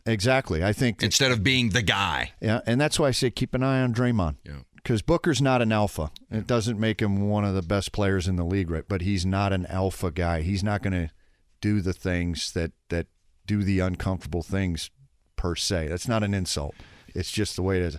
[0.05, 0.63] Exactly.
[0.63, 2.31] I think Instead of being the guy.
[2.41, 4.35] Yeah, and that's why I say keep an eye on Draymond.
[4.45, 4.59] Yeah.
[4.75, 6.11] Because Booker's not an alpha.
[6.31, 8.85] It doesn't make him one of the best players in the league, right?
[8.87, 10.41] But he's not an alpha guy.
[10.43, 11.11] He's not going to
[11.59, 13.07] do the things that that
[13.47, 14.91] do the uncomfortable things
[15.35, 15.87] per se.
[15.87, 16.75] That's not an insult.
[17.07, 17.97] It's just the way it is.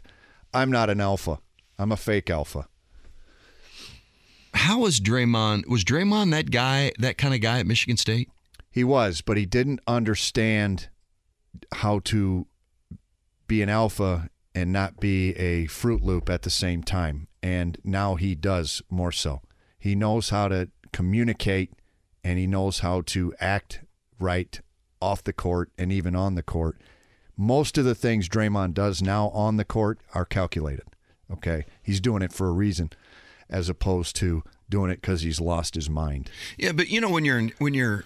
[0.55, 1.39] I'm not an alpha.
[1.79, 2.69] I'm a fake alpha.
[4.55, 5.67] How was Draymond?
[5.67, 8.29] Was Draymond that guy, that kind of guy at Michigan State?
[8.71, 10.89] He was, but he didn't understand
[11.75, 12.47] how to
[13.47, 17.29] be an alpha and not be a Fruit Loop at the same time.
[17.43, 19.43] And now he does more so.
[19.79, 21.73] He knows how to communicate
[22.25, 23.81] and he knows how to act
[24.19, 24.61] right
[25.01, 26.77] off the court and even on the court.
[27.37, 30.87] Most of the things Draymond does now on the court are calculated.
[31.31, 31.65] Okay.
[31.83, 32.91] He's doing it for a reason
[33.49, 36.31] as opposed to doing it because he's lost his mind.
[36.57, 38.05] Yeah, but you know when you're when you're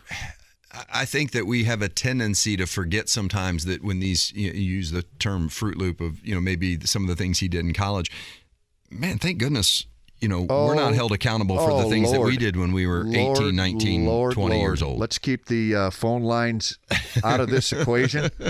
[0.93, 4.91] I think that we have a tendency to forget sometimes that when these you use
[4.91, 7.73] the term fruit loop of you know maybe some of the things he did in
[7.73, 8.11] college.
[8.91, 9.87] Man, thank goodness
[10.23, 12.21] you know oh, we're not held accountable for oh, the things Lord.
[12.21, 14.99] that we did when we were Lord, 18, 19, Lord, 20 years old.
[14.99, 16.79] Let's keep the uh, phone lines
[17.25, 18.31] out of this equation.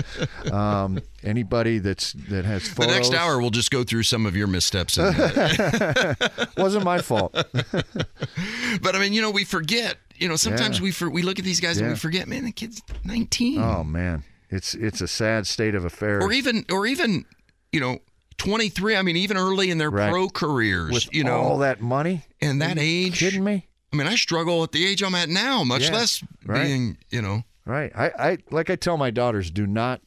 [0.51, 2.87] Um, anybody that's that has photos.
[2.87, 4.97] The next hour we'll just go through some of your missteps.
[6.57, 7.33] Wasn't my fault.
[7.33, 10.83] but I mean, you know, we forget you know, sometimes yeah.
[10.83, 11.85] we for, we look at these guys yeah.
[11.85, 13.59] and we forget, man, the kid's 19.
[13.59, 16.23] Oh man, it's it's a sad state of affairs.
[16.23, 17.25] Or even or even,
[17.71, 17.99] you know,
[18.37, 18.95] 23.
[18.95, 20.09] I mean, even early in their right.
[20.09, 23.19] pro careers, with you know, all that money and that age.
[23.19, 23.67] Kidding me?
[23.91, 25.93] I mean, I struggle at the age I'm at now, much yeah.
[25.93, 26.63] less right.
[26.63, 27.43] being, you know.
[27.65, 27.91] Right.
[27.95, 30.01] I, I like I tell my daughters, do not.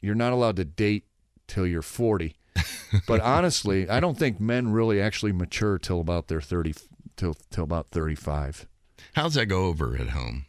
[0.00, 1.04] You're not allowed to date
[1.46, 2.36] till you're 40.
[3.06, 6.74] but honestly, I don't think men really actually mature till about their 30
[7.16, 8.66] till till about 35.
[9.14, 10.46] How's that go over at home?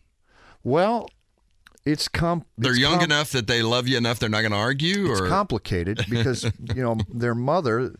[0.64, 1.10] Well,
[1.86, 2.48] it's comp.
[2.58, 5.12] They're it's young comp- enough that they love you enough they're not going to argue.
[5.12, 7.94] It's or complicated because you know their mother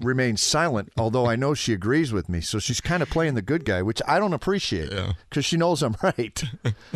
[0.00, 0.92] remains silent.
[0.96, 3.82] Although I know she agrees with me, so she's kind of playing the good guy,
[3.82, 5.40] which I don't appreciate because yeah.
[5.42, 6.42] she knows I'm right.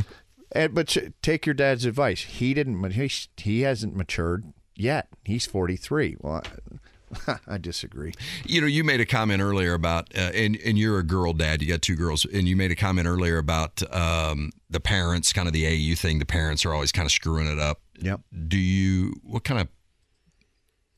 [0.53, 2.22] and but take your dad's advice.
[2.22, 2.93] He didn't.
[2.93, 5.09] He, he hasn't matured yet.
[5.24, 6.16] He's 43.
[6.20, 6.43] Well.
[6.45, 6.76] I
[7.61, 8.12] disagree.
[8.44, 11.62] You know, you made a comment earlier about, uh, and and you're a girl dad.
[11.62, 15.46] You got two girls, and you made a comment earlier about um, the parents, kind
[15.46, 16.18] of the AU thing.
[16.18, 17.80] The parents are always kind of screwing it up.
[18.00, 18.20] Yep.
[18.48, 19.14] Do you?
[19.22, 19.68] What kind of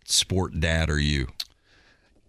[0.04, 1.28] sport dad are you?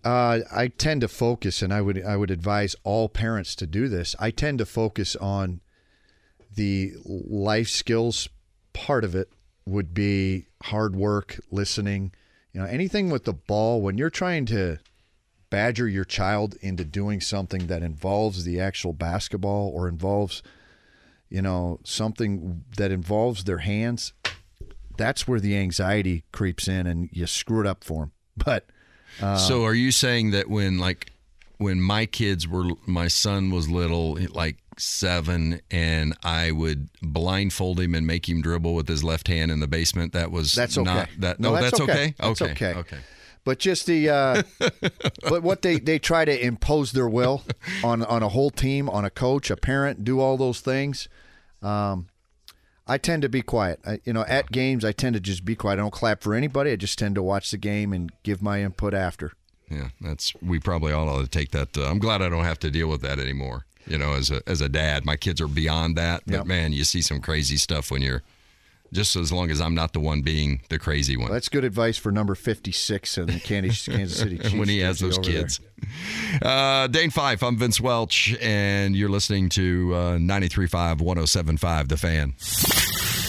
[0.03, 3.87] Uh, I tend to focus, and I would I would advise all parents to do
[3.87, 4.15] this.
[4.19, 5.61] I tend to focus on
[6.53, 8.27] the life skills
[8.73, 9.29] part of it.
[9.65, 12.11] Would be hard work, listening
[12.53, 14.79] you know, anything with the ball, when you're trying to
[15.49, 20.43] badger your child into doing something that involves the actual basketball or involves,
[21.29, 24.13] you know, something that involves their hands,
[24.97, 28.11] that's where the anxiety creeps in and you screw it up for them.
[28.45, 28.67] But
[29.21, 31.11] uh, so are you saying that when like
[31.57, 37.95] when my kids were my son was little like seven and I would blindfold him
[37.95, 40.13] and make him dribble with his left hand in the basement.
[40.13, 40.85] That was that's okay.
[40.85, 41.91] Not, that, no, oh, that's, that's okay.
[41.91, 42.13] okay.
[42.17, 42.51] That's okay.
[42.51, 42.79] okay.
[42.79, 42.97] Okay.
[43.43, 44.43] But just the, uh,
[45.29, 47.43] but what they they try to impose their will
[47.83, 51.07] on on a whole team, on a coach, a parent, do all those things.
[51.61, 52.07] Um,
[52.85, 53.79] I tend to be quiet.
[53.85, 55.73] I, you know, at games, I tend to just be quiet.
[55.73, 56.71] I don't clap for anybody.
[56.71, 59.33] I just tend to watch the game and give my input after.
[59.69, 61.77] Yeah, that's we probably all ought to take that.
[61.77, 64.41] Uh, I'm glad I don't have to deal with that anymore you know, as a
[64.47, 65.05] as a dad.
[65.05, 66.45] My kids are beyond that, but yep.
[66.45, 68.23] man, you see some crazy stuff when you're
[68.91, 71.25] just as long as I'm not the one being the crazy one.
[71.25, 74.53] Well, that's good advice for number 56 in the Kansas, Kansas City Chiefs.
[74.53, 75.59] when he has those kids.
[76.41, 83.28] Uh, Dane Fife, I'm Vince Welch, and you're listening to uh, 93.5, 107.5, The Fan.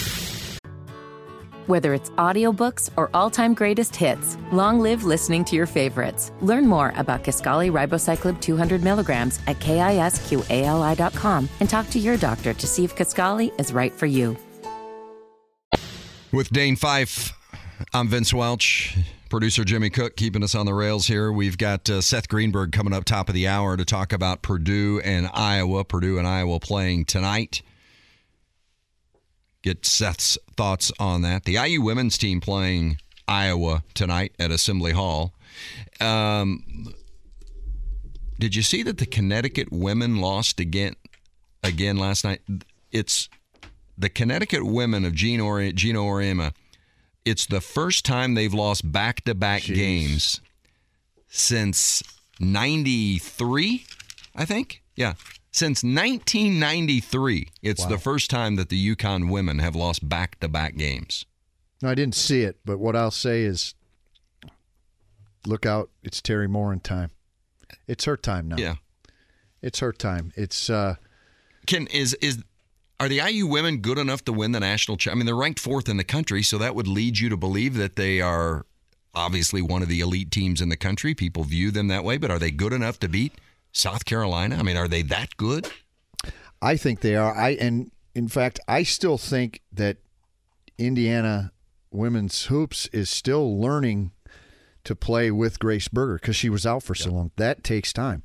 [1.70, 6.32] Whether it's audiobooks or all-time greatest hits, long live listening to your favorites.
[6.40, 12.66] Learn more about Kisqali Ribociclib 200 milligrams at kisqali.com and talk to your doctor to
[12.66, 14.36] see if Kisqali is right for you.
[16.32, 17.38] With Dane Fife,
[17.94, 18.96] I'm Vince Welch.
[19.28, 21.30] Producer Jimmy Cook keeping us on the rails here.
[21.30, 25.00] We've got uh, Seth Greenberg coming up top of the hour to talk about Purdue
[25.04, 25.84] and Iowa.
[25.84, 27.62] Purdue and Iowa playing tonight
[29.62, 31.44] get Seth's thoughts on that.
[31.44, 32.98] The IU women's team playing
[33.28, 35.34] Iowa tonight at Assembly Hall.
[36.00, 36.94] Um,
[38.38, 40.94] did you see that the Connecticut women lost again
[41.62, 42.40] again last night?
[42.90, 43.28] It's
[43.98, 46.52] the Connecticut women of Geno, Ori- Geno Auriemma.
[47.24, 50.40] It's the first time they've lost back-to-back games
[51.28, 52.02] since
[52.40, 53.84] 93,
[54.34, 54.82] I think.
[54.96, 55.14] Yeah,
[55.52, 57.88] since 1993, it's wow.
[57.88, 61.26] the first time that the UConn women have lost back to back games.
[61.82, 63.74] No, I didn't see it, but what I'll say is
[65.46, 65.90] look out.
[66.02, 67.10] It's Teri Moren time.
[67.88, 68.56] It's her time now.
[68.58, 68.74] Yeah.
[69.62, 70.32] It's her time.
[70.36, 70.96] It's, uh,
[71.66, 72.42] can, is, is,
[73.00, 74.98] are the IU women good enough to win the national?
[74.98, 77.36] Cha- I mean, they're ranked fourth in the country, so that would lead you to
[77.36, 78.66] believe that they are
[79.14, 81.14] obviously one of the elite teams in the country.
[81.14, 83.32] People view them that way, but are they good enough to beat
[83.72, 84.56] South Carolina?
[84.56, 85.70] I mean, are they that good?
[86.62, 87.34] I think they are.
[87.34, 89.98] I and in fact, I still think that
[90.78, 91.52] Indiana
[91.90, 94.12] women's hoops is still learning
[94.84, 97.30] to play with Grace Berger because she was out for so long.
[97.36, 98.22] That takes time.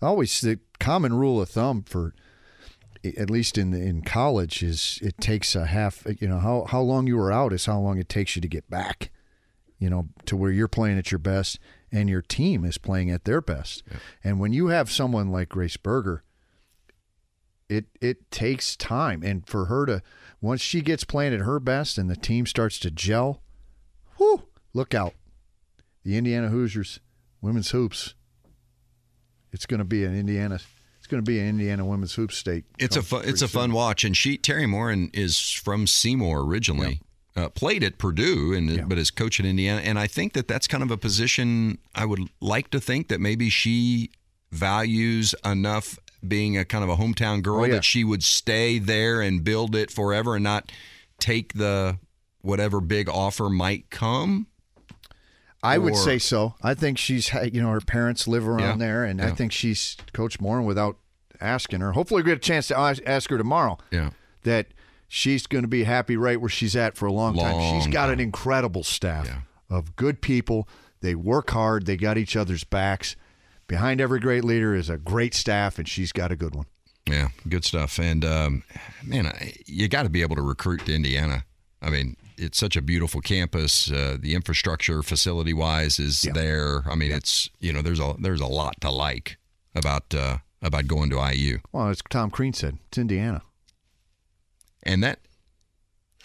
[0.00, 2.14] Always the common rule of thumb for
[3.04, 6.06] at least in in college is it takes a half.
[6.20, 8.48] You know how how long you were out is how long it takes you to
[8.48, 9.10] get back.
[9.78, 11.58] You know to where you're playing at your best
[11.92, 13.82] and your team is playing at their best.
[14.24, 16.24] And when you have someone like Grace Berger
[17.72, 19.22] it it takes time.
[19.22, 20.02] And for her to
[20.40, 23.42] once she gets playing at her best and the team starts to gel
[24.18, 24.42] whoo
[24.74, 25.14] look out.
[26.04, 27.00] The indiana hoosiers
[27.40, 28.14] women's hoops.
[29.52, 30.60] It's going to be an indiana
[30.98, 32.64] it's going to be an indiana women's hoops state.
[32.78, 33.60] It's a fun, it's a soon.
[33.60, 37.00] fun watch, and she Teri Moren is from Seymour originally.
[37.34, 38.84] Uh, played at Purdue, and Yeah.
[38.84, 42.04] but is coach at Indiana, and I think that that's kind of a position I
[42.04, 44.10] would like to think that maybe she
[44.50, 47.74] values enough being a kind of a hometown girl Oh, yeah.
[47.76, 50.70] that she would stay there and build it forever and not
[51.18, 51.98] take the
[52.42, 54.46] whatever big offer might come.
[55.62, 56.54] I would say so.
[56.62, 59.96] I think she's, you know, her parents live around Yeah, there, and I think she's
[60.12, 60.98] Coach Moore without
[61.40, 61.92] asking her.
[61.92, 63.78] Hopefully, we get a chance to ask ask her tomorrow.
[63.90, 64.10] Yeah.
[64.42, 64.66] that
[65.14, 67.60] she's going to be happy right where she's at for a long, time.
[67.82, 68.14] She's got time.
[68.14, 69.40] an incredible staff Yeah.
[69.68, 70.66] of good people.
[71.02, 71.84] They work hard.
[71.84, 73.14] They got each other's backs.
[73.68, 76.64] Behind every great leader is a great staff, and she's got a good one.
[77.06, 77.98] Yeah, good stuff.
[77.98, 78.62] And um,
[79.04, 81.44] man, I, you got to be able to recruit to Indiana.
[81.82, 83.90] I mean, it's such a beautiful campus.
[83.90, 86.32] Uh, the infrastructure, facility wise, is Yeah.
[86.32, 86.82] there.
[86.90, 89.36] I mean, it's you know, there's a there's a lot to like
[89.74, 93.42] about uh, about going to IU, Well, as Tom Crean said, it's Indiana.
[94.82, 95.18] And that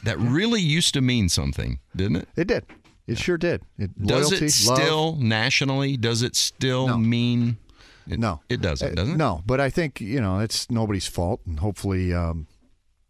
[0.04, 2.30] that really used to mean something, didn't it?
[2.36, 2.66] It did.
[3.08, 3.62] It sure did.
[3.78, 5.96] It, Does loyalty, it still nationally?
[5.98, 6.98] Does it still No.
[6.98, 7.58] mean?
[8.08, 8.42] It, No.
[8.50, 8.96] it doesn't.
[8.96, 9.18] Doesn't it?
[9.18, 12.48] No, but I think you know it's nobody's fault, and hopefully um,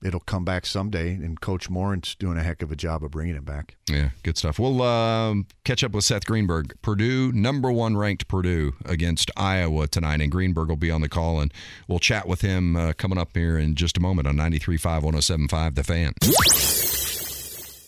[0.03, 1.13] it'll come back someday.
[1.13, 3.75] And Coach Moren's doing a heck of a job of bringing it back.
[3.89, 4.59] Yeah, good stuff.
[4.59, 6.75] We'll um, catch up with Seth Greenberg.
[6.81, 11.39] Purdue, number one ranked Purdue against Iowa tonight, and Greenberg will be on the call,
[11.39, 11.53] and
[11.87, 15.75] we'll chat with him uh, coming up here in just a moment on 93.5, 107.5,
[15.75, 16.96] The Fan.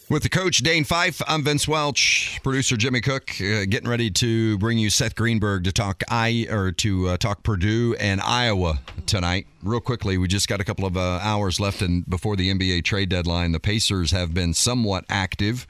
[0.09, 4.57] With the coach Dane Fife, I'm Vince Welch, producer Jimmy Cook, uh, getting ready to
[4.57, 9.45] bring you Seth Greenberg to talk I or to uh, talk Purdue and Iowa tonight.
[9.61, 12.85] Real quickly, we just got a couple of uh, hours left, and before the NBA
[12.85, 15.67] trade deadline, the Pacers have been somewhat active.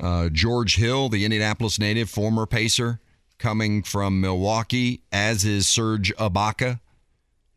[0.00, 2.98] Uh, George Hill, the Indianapolis native, former Pacer,
[3.36, 6.80] coming from Milwaukee, as is Serge Ibaka.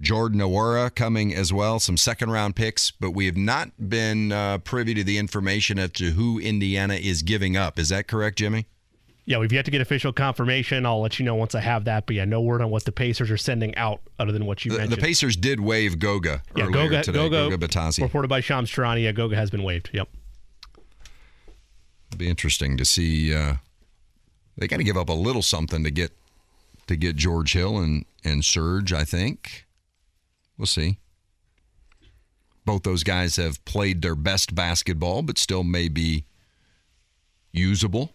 [0.02, 4.58] Jordan Nwora coming as well, some second round picks, but we have not been uh,
[4.60, 7.80] privy to the information as to who Indiana is giving up.
[7.80, 8.68] Is that correct, Jimmy?
[9.26, 10.86] Yeah, we've yet to get official confirmation.
[10.86, 12.06] I'll let you know once I have that.
[12.06, 14.78] But yeah, no word on what the Pacers are sending out other than what you
[14.78, 14.98] The, the.
[14.98, 17.18] Pacers did waive Goga yeah, earlier Goga, today.
[17.18, 18.02] Goga, Goga Bitadze.
[18.02, 19.04] reported by Shams Charania.
[19.04, 19.92] Yeah, Goga has been waived.
[19.94, 20.10] Yep.
[22.10, 23.34] It'll be interesting to see.
[23.34, 23.56] Uh,
[24.58, 26.12] they got to give up a little something to get
[26.88, 28.92] to get George Hill and and Serge.
[28.92, 29.66] I think
[30.58, 30.98] we'll see.
[32.66, 36.26] Both those guys have played their best basketball, but still may be
[37.52, 38.14] usable.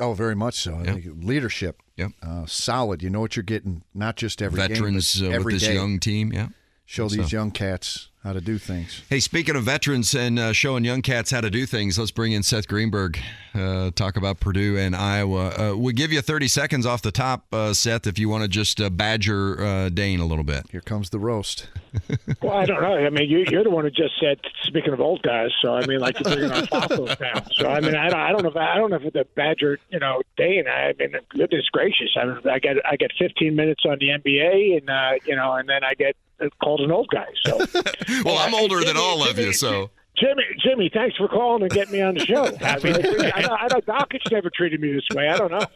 [0.00, 0.76] Oh, very much so.
[1.16, 2.12] Leadership, Yep.
[2.22, 3.02] uh, solid.
[3.02, 5.98] You know what you're getting, not just every game, Veterans uh, every with this young
[5.98, 6.32] team.
[6.32, 6.48] Yeah.
[6.86, 9.02] Show So- these young cats how to do things.
[9.08, 12.32] Hey, speaking of veterans and uh, showing young cats how to do things, let's bring
[12.32, 13.18] in Seth Greenberg.
[13.58, 15.48] Uh, talk about Purdue and Iowa.
[15.48, 18.48] Uh, we'll give you 30 seconds off the top, uh, Seth, if you want to
[18.48, 20.66] just uh, badger uh, Dane a little bit.
[20.70, 21.68] Here comes the roast.
[22.40, 22.94] Well, I don't know.
[22.94, 24.38] I mean, you, you're the one who just said.
[24.62, 27.42] Speaking of old guys, so I mean, like you're bringing our fossils now.
[27.56, 28.50] So I mean, I don't, I don't know.
[28.50, 30.68] If, I don't know if the Badger, you know, Dane.
[30.68, 32.10] I mean, goodness gracious.
[32.16, 35.54] I mean, I get I get 15 minutes on the NBA, and uh, you know,
[35.54, 36.14] and then I get
[36.62, 37.26] called an old guy.
[37.44, 37.58] So
[38.24, 39.90] Well, I'm older than Jimmy, all of Jimmy, you, so.
[40.20, 42.54] Jimmy, Jimmy, thanks for calling and getting me on the show.
[42.60, 42.92] Happy.
[42.92, 45.28] I, mean, I, know, I know Dakich never treated me this way.
[45.28, 45.66] I don't know.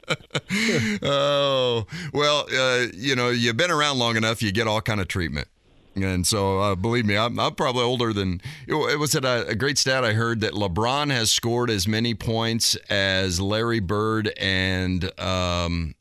[1.02, 5.08] Oh, well, uh, you know, you've been around long enough, you get all kind of
[5.08, 5.48] treatment.
[5.94, 8.40] And so, uh, believe me, I'm, I'm probably older than.
[8.66, 12.14] It was at a, a great stat I heard that LeBron has scored as many
[12.14, 15.94] points as Larry Bird and um,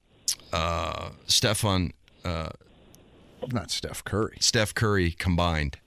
[0.54, 2.50] uh, Stefan uh,
[3.48, 4.38] Not Steph Curry.
[4.39, 5.78] Steph Curry combined.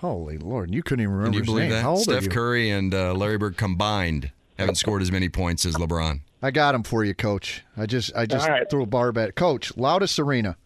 [0.00, 1.72] Holy Lord, you couldn't even Can remember you his believe name.
[1.72, 1.82] that?
[1.82, 2.28] How old are Steph you?
[2.30, 6.20] Curry and uh, Larry Bird combined haven't scored as many points as LeBron.
[6.42, 7.62] I got him for you, Coach.
[7.76, 8.68] I just I just All right.
[8.70, 9.76] threw a barb at Coach.
[9.76, 10.56] Loudest arena.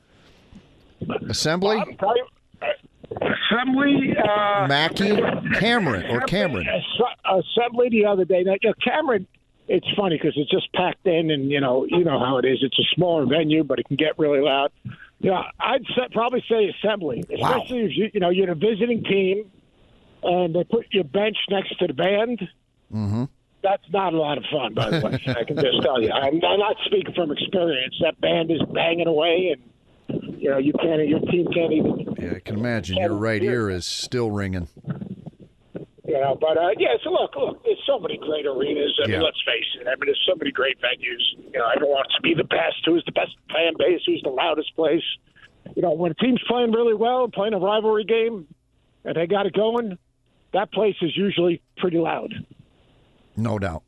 [1.28, 1.76] Assembly.
[1.76, 1.96] I'm
[3.20, 4.14] Assembly.
[4.16, 5.16] Uh, Mackey,
[5.58, 6.66] Cameron, or Cameron.
[7.24, 8.42] Assembly the other day.
[8.44, 9.26] Now, you know, Cameron.
[9.66, 12.58] It's funny because it's just packed in, and you know, you know how it is.
[12.60, 14.70] It's a smaller venue, but it can get really loud.
[15.24, 19.50] Yeah, I'd say, probably say Assembly, especially if you you know you're a visiting team,
[20.22, 22.40] and they put your bench next to the band.
[22.92, 23.24] Mm-hmm.
[23.62, 25.18] That's not a lot of fun, by the way.
[25.34, 26.12] I can just tell you.
[26.12, 27.94] I'm, I'm not speaking from experience.
[28.02, 31.08] That band is banging away, and you know you can't.
[31.08, 32.16] Your team can't even.
[32.18, 34.68] Yeah, I can imagine your right ear is still ringing.
[36.14, 36.94] You know, but uh, yeah.
[37.02, 37.64] So look, look.
[37.64, 38.94] There's so many great arenas.
[39.02, 39.22] I mean, Yeah.
[39.26, 39.86] let's face it.
[39.88, 41.22] I mean, there's so many great venues.
[41.52, 42.76] You know, everyone wants to be the best.
[42.86, 44.00] Who's the best fan base?
[44.06, 45.02] Who's the loudest place?
[45.74, 48.46] You know, when a team's playing really well, playing a rivalry game,
[49.04, 49.98] and they got it going,
[50.52, 52.32] that place is usually pretty loud.
[53.36, 53.82] No doubt.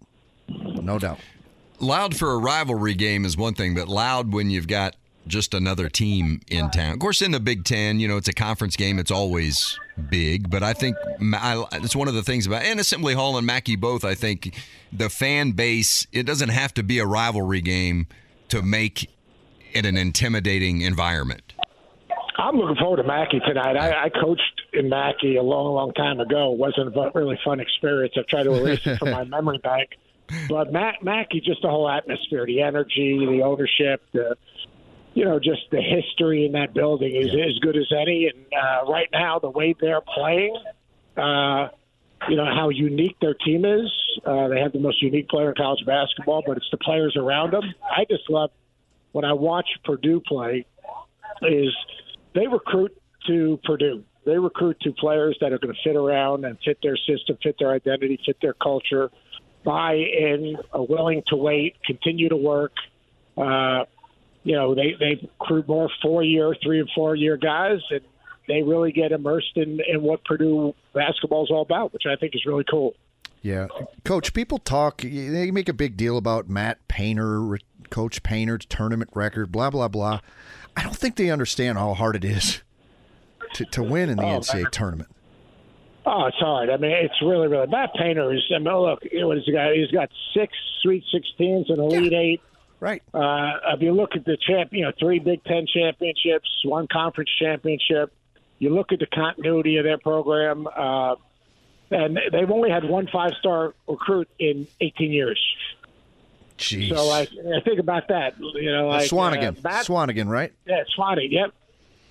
[0.49, 1.20] No doubt.
[1.79, 4.97] Loud for a rivalry game is one thing, but loud when you've got
[5.27, 6.93] just another team in town.
[6.93, 8.99] Of course, in the Big Ten, you know, it's a conference game.
[8.99, 9.79] It's always
[10.11, 13.47] big, but I think I, it's one of the things about and Assembly Hall and
[13.47, 14.05] Mackey both.
[14.05, 14.55] I think
[14.93, 16.07] the fan base.
[16.12, 18.07] It doesn't have to be a rivalry game
[18.49, 19.11] to make
[19.72, 21.53] it an intimidating environment.
[22.39, 23.77] I'm looking forward to Mackey tonight.
[23.77, 26.53] I, I coached in Mackey a long, long time ago.
[26.53, 28.14] It wasn't a really fun experience.
[28.18, 29.91] I've tried to erase it from my memory bank.
[30.49, 34.37] But Mac, Mackey, just the whole atmosphere, the energy, the ownership, the
[35.17, 38.29] you know, just the history in that building is as good as any.
[38.29, 40.55] And uh, right now, the way they're playing,
[41.17, 41.69] uh,
[42.29, 43.91] you know how unique their team is.
[44.27, 47.55] Uh, they have the most unique player in college basketball, but it's the players around
[47.55, 47.62] them.
[47.83, 48.51] I just love
[49.12, 50.67] when I watch Purdue play.
[51.41, 51.75] Is
[52.35, 52.95] they recruit
[53.27, 54.05] to Purdue.
[54.27, 57.57] They recruit to players that are going to fit around and fit their system, fit
[57.59, 59.11] their identity, fit their culture,
[59.64, 62.73] buy in, are willing to wait, continue to work.
[63.37, 63.85] Uh,
[64.47, 68.01] you know, they they recruit more four year, three and four year guys, and
[68.47, 72.37] they really get immersed in, in what Purdue basketball is all about, which I think
[72.37, 72.95] is really cool.
[73.43, 73.67] Yeah,
[74.05, 74.33] Coach.
[74.35, 75.03] People talk.
[75.03, 77.59] They make a big deal about Matt Painter,
[77.91, 80.21] Coach Painter's tournament record, blah blah blah.
[80.77, 82.63] I don't think they understand how hard it is
[83.55, 85.11] to, to win in the Oh, NCAA tournament.
[86.05, 86.71] Oh, it's hard.
[86.71, 87.67] I mean, it's really, really.
[87.67, 88.45] Matt Painter is.
[88.55, 89.73] I mean, look, what has he got?
[89.75, 92.43] He's got six Sweet 16s and Elite Eight.
[92.79, 93.03] Right.
[93.14, 97.31] Uh, if you look at the champ, you know, three Big Ten championships, one conference
[97.39, 98.12] championship.
[98.59, 101.14] You look at the continuity of their program, uh,
[101.91, 105.39] and they've only had one five-star recruit in 18 years.
[106.59, 106.89] Jeez.
[106.89, 108.35] So, like, I think about that.
[108.39, 109.59] You know, like Swanigan.
[109.59, 110.53] Uh, Matt, Swanigan, right?
[110.66, 111.31] yeah, Swanigan.
[111.33, 111.51] Yep.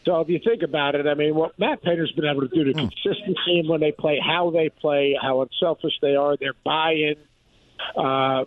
[0.06, 2.64] So if you think about it, I mean, what Matt Painter's been able to do,
[2.64, 2.88] to Hmm.
[2.90, 7.16] consistency in when they play, how they play, how unselfish they are, their buy-in.
[7.98, 8.46] Uh,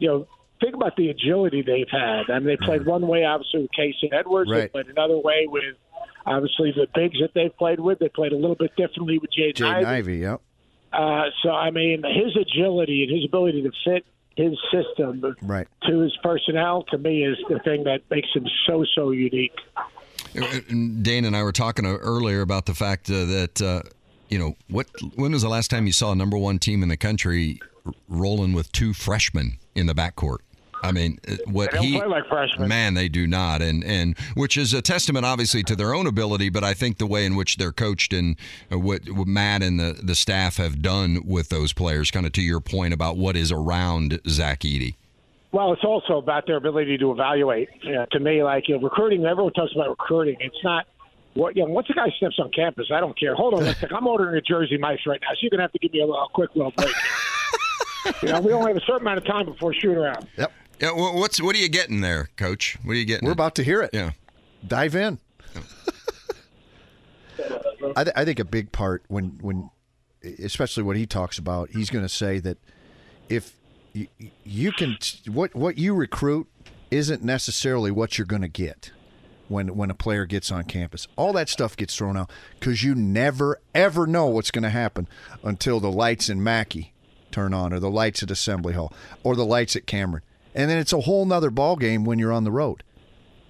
[0.00, 0.26] you know,
[0.60, 2.30] think about the agility they've had.
[2.30, 4.50] I mean, they played one way, obviously, with Carsen Edwards.
[4.50, 4.60] Right.
[4.62, 4.68] They.
[4.68, 5.76] Played another way with,
[6.26, 7.98] obviously, the bigs that they've played with.
[7.98, 10.18] They played a little bit differently with Jay Jaden Ivey.
[10.18, 10.40] Yep.
[10.92, 14.04] Uh, so, I mean, his agility and his ability to fit
[14.36, 15.66] his system Right.
[15.88, 19.52] to his personnel, to me, is the thing that makes him so, so unique.
[20.32, 23.82] Dane and I were talking uh, earlier about the fact uh, that uh,
[24.28, 24.86] you know what.
[25.14, 27.92] When was the last time you saw a number one team in the country r-
[28.08, 30.38] rolling with two freshmen in the backcourt?
[30.82, 32.68] I mean, uh, what They don't he play like freshmen.
[32.68, 36.50] man, they do not, and and which is a testament, obviously, to their own ability,
[36.50, 38.36] but I think the way in which they're coached and
[38.72, 42.32] uh, what, what Matt and the the staff have done with those players, kind of
[42.32, 44.94] to your point about what is around Zach Edey.
[45.50, 47.70] Well, it's also about their ability to evaluate.
[47.82, 50.36] You know, to me, like you know, recruiting, everyone talks about recruiting.
[50.40, 50.86] It's not
[51.34, 51.70] what you know.
[51.72, 53.34] Once a guy steps on campus, I don't care.
[53.34, 53.96] Hold on, one second.
[53.96, 56.06] I'm ordering a Jersey Mike's right now, so you're gonna have to give me a,
[56.06, 56.94] little, quick little break.
[58.22, 60.26] you know, we only have a certain amount of time before shoot around.
[60.36, 60.52] Yep.
[60.80, 62.78] Yeah, wha- what's what are you getting there, Coach?
[62.84, 63.26] What are you getting?
[63.26, 63.36] We're at?
[63.36, 63.90] about to hear it.
[63.92, 64.12] yeah.
[64.66, 65.18] Dive in.
[67.96, 69.70] I, th- I think a big part when when
[70.42, 72.58] especially what he talks about, he's going to say that
[73.28, 73.54] if
[73.92, 74.08] you,
[74.44, 76.48] you can what what you recruit
[76.90, 78.90] isn't necessarily what you're going to get
[79.48, 81.06] when when a player gets on campus.
[81.16, 85.08] All that stuff gets thrown out because you never ever know what's going to happen
[85.44, 86.92] until the lights in Mackey
[87.30, 90.22] turn on, or the lights at Assembly Hall, or the lights at Cameron,
[90.54, 92.82] and then it's a whole nother ball game when you're on the road.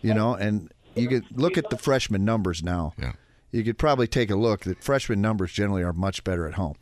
[0.01, 2.95] You know, and you could look at the freshman numbers now.
[2.97, 3.13] Yeah.
[3.51, 6.77] You could probably take a look that freshman numbers generally are much better at home.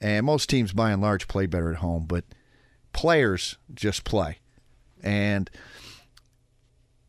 [0.00, 2.24] And most teams by and large play better at home, but
[2.92, 4.38] players just play.
[5.02, 5.50] And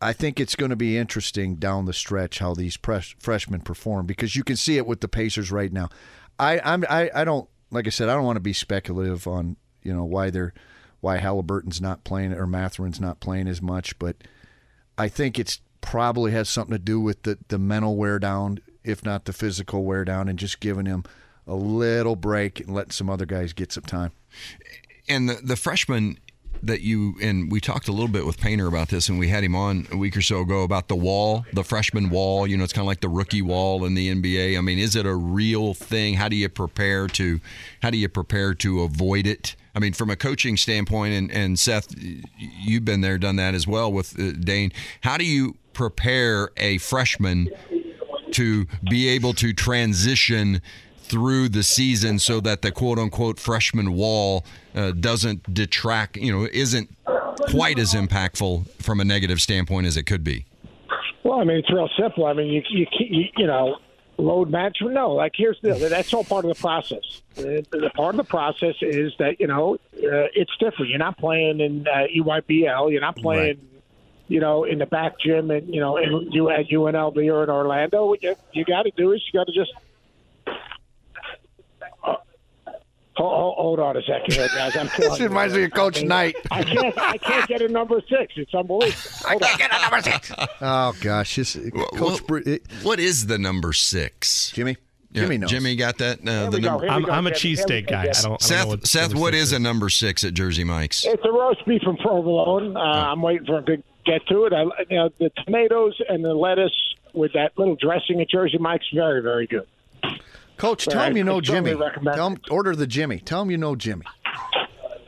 [0.01, 4.05] I think it's going to be interesting down the stretch how these pres- freshmen perform
[4.05, 5.89] because you can see it with the Pacers right now.
[6.37, 9.55] I I'm I, I don't like I said I don't want to be speculative on
[9.83, 10.53] you know why they're
[11.05, 14.15] why Halliburton's not playing or Mathurin's not playing as much, but
[14.97, 19.05] I think it's probably has something to do with the the mental wear down if
[19.05, 21.03] not the physical wear down, and just giving him
[21.45, 24.13] a little break and letting some other guys get some time.
[25.07, 26.17] And the the freshman
[26.63, 29.43] that you and we talked a little bit with Painter about this, and we had
[29.43, 32.47] him on a week or so ago about the wall, the freshman wall.
[32.47, 34.57] You know, it's kind of like the rookie wall in the NBA.
[34.57, 36.15] I mean, is it a real thing?
[36.15, 37.39] How do you prepare to
[37.83, 39.55] how do you prepare to avoid it?
[39.75, 41.93] I mean, from a coaching standpoint, and, and Seth,
[42.37, 44.71] you've been there, done that as well with uh, Dane.
[45.01, 47.49] How do you prepare a freshman
[48.31, 50.61] to be able to transition
[50.97, 56.47] through the season so that the quote unquote freshman wall uh, doesn't detract, you know,
[56.51, 56.89] isn't
[57.51, 60.45] quite as impactful from a negative standpoint as it could be?
[61.23, 62.25] Well, I mean, it's real simple.
[62.25, 63.77] I mean, you you you, you know,
[64.17, 64.93] load management.
[64.93, 67.21] No, like here's the that's all part of the process.
[67.35, 70.89] The, the part of the process is that you know uh, it's different.
[70.89, 72.91] You're not playing in uh, EYBL.
[72.91, 73.57] You're not playing.
[73.57, 73.69] Right.
[74.27, 77.49] You know, in the back gym, and you know, in, you at UNLV or in
[77.51, 79.71] Orlando, what you, you got to do is you got to just
[83.17, 84.75] Hold, hold on a second here, guys.
[84.75, 86.35] I'm This reminds me of Coach Knight.
[86.51, 86.97] I can't.
[86.97, 88.33] I can't get a number six.
[88.35, 88.99] It's unbelievable.
[89.25, 90.31] I can't get a number six.
[90.61, 92.39] Oh gosh, this, Coach Well, Br-
[92.83, 94.51] what is the number six?
[94.51, 94.77] Jimmy.
[95.11, 95.49] Yeah, Jimmy knows.
[95.49, 96.19] Jimmy got that.
[96.27, 96.71] Uh, the go.
[96.71, 96.89] number.
[96.89, 97.55] I'm, go, I'm a Jimmy.
[97.55, 98.01] Here cheesesteak go, guy.
[98.01, 98.15] I don't.
[98.17, 100.63] I don't know Seth, what Seth, number what six is a number six at Jersey
[100.65, 101.05] Mike's?
[101.05, 102.75] It's a roast beef from provolone.
[102.75, 104.53] Uh, I'm waiting for him to get to it.
[104.53, 106.73] I, you know, the tomatoes and the lettuce
[107.13, 109.67] with that little dressing at Jersey Mike's very, very good.
[110.57, 111.75] Coach, tell him you know Jimmy.
[112.13, 113.19] Tell him, order the Jimmy.
[113.19, 114.05] Tell him you know Jimmy.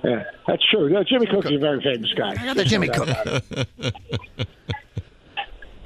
[0.04, 0.90] Yeah, that's true.
[0.90, 2.32] No, Jimmy Cook is a very famous guy.
[2.32, 3.10] I got the Jimmy Cook.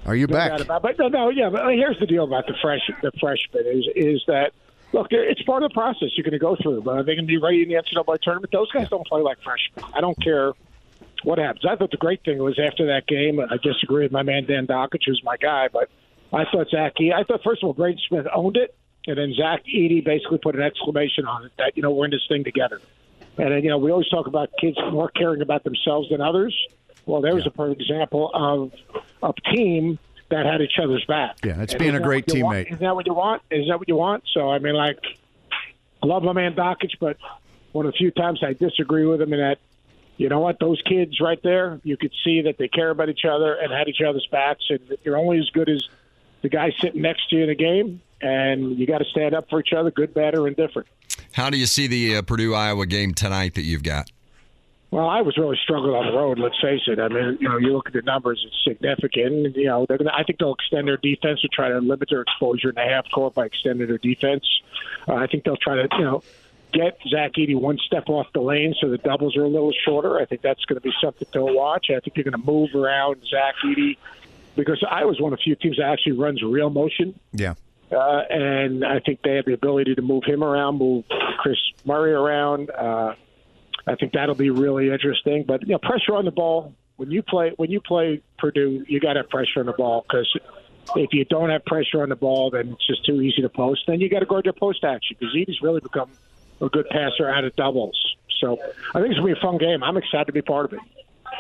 [0.05, 0.59] Are you No back?
[0.59, 0.82] about.
[0.82, 1.49] But no, no, yeah.
[1.49, 4.51] But here's the deal about the fresh, the freshman is is that
[4.93, 6.82] look, it's part of the process you're going to go through.
[6.82, 8.51] But are they going to be ready in the NCAA tournament?
[8.51, 9.93] Those guys don't play like freshmen.
[9.95, 10.53] I don't care
[11.24, 11.66] what happens.
[11.70, 13.39] I thought the great thing was after that game.
[13.39, 15.89] I disagree with my man Dan Dakich, who's my guy, but
[16.34, 16.93] I thought Zach.
[16.99, 18.76] I thought first of all, Braden Smith owned it,
[19.08, 22.12] and then Zach Edey basically put an exclamation on it that you know we're in
[22.12, 22.80] this thing together.
[23.38, 26.56] And then, you know, we always talk about kids more caring about themselves than others.
[27.06, 28.72] Well, there was a perfect example of
[29.24, 29.97] a team
[30.30, 31.38] that had each other's back.
[31.43, 32.58] Yeah, it's And being a great you want?
[32.58, 32.66] teammate.
[32.68, 33.41] Isn't that what you want?
[33.49, 34.24] Is that what you want?
[34.34, 34.99] So, I mean, like,
[36.04, 37.18] I love my man Dakich, but
[37.72, 39.60] one of the few times I disagree with him in that,
[40.18, 43.26] you know what, those kids right there, you could see that they care about each
[43.26, 45.82] other and had each other's backs, and you're only as good as
[46.42, 49.50] the guy sitting next to you in a game, and you got to stand up
[49.50, 50.88] for each other, good, bad, or indifferent.
[51.34, 54.10] How do you see the uh, Purdue Iowa game tonight that you've got?
[54.92, 56.38] Well, I was really struggling on the road.
[56.38, 57.00] Let's face it.
[57.00, 59.56] I mean, you know, you look at the numbers; it's significant.
[59.56, 62.22] You know, they're gonna, I think they'll extend their defense to try to limit their
[62.22, 64.44] exposure in the half court by extending their defense.
[65.08, 66.24] Uh, I think they'll try to, you know,
[66.74, 70.20] get Zach Edey one step off the lane so the doubles are a little shorter.
[70.20, 71.88] I think that's going to be something to watch.
[71.89, 73.96] I think they're going to move around Zach Edey
[74.56, 77.20] because I was one of the few teams that actually runs real motion.
[77.34, 77.56] Yeah.
[77.91, 81.04] Uh, and I think they have the ability to move him around, move
[81.39, 82.70] Kris Murray around.
[82.70, 83.16] Uh,
[83.86, 85.43] I think that'll be really interesting.
[85.45, 88.99] But you know, pressure on the ball when you play when you play Purdue, you
[88.99, 90.32] got to have pressure on the ball because
[90.95, 93.82] if you don't have pressure on the ball, then it's just too easy to post.
[93.88, 96.12] Then you got to guard your post action because he's really become
[96.62, 97.99] a good passer out of doubles.
[98.39, 98.60] So
[98.93, 99.84] I think it's gonna be a fun game.
[99.84, 100.80] I'm excited to be part of it.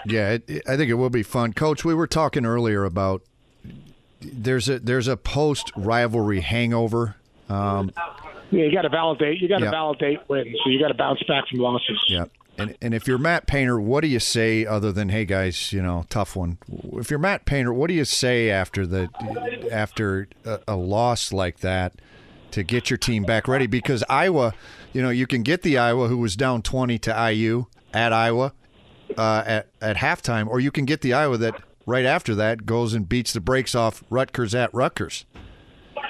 [0.05, 1.83] Yeah, it, I think it will be fun, Coach.
[1.85, 3.21] We were talking earlier about
[4.21, 7.15] there's a there's a post rivalry hangover.
[7.49, 7.91] Um,
[8.51, 9.39] Yeah, you got to validate.
[9.41, 9.71] You got to Yeah.
[9.71, 10.55] validate wins.
[10.63, 11.99] So you got to bounce back from losses.
[12.09, 12.25] yeah,
[12.57, 15.81] and and if you're Matt Painter, what do you say other than "Hey guys, you
[15.81, 16.57] know, tough one"?
[16.93, 19.09] If you're Matt Painter, what do you say after the
[19.71, 21.93] after a, a loss like that
[22.51, 23.67] to get your team back ready?
[23.67, 24.53] Because Iowa,
[24.93, 28.53] you know, you can get the Iowa who was down 20 to IU at Iowa
[29.17, 32.93] uh, at at halftime, or you can get the Iowa that right after that goes
[32.93, 35.25] and beats the brakes off Rutgers at Rutgers.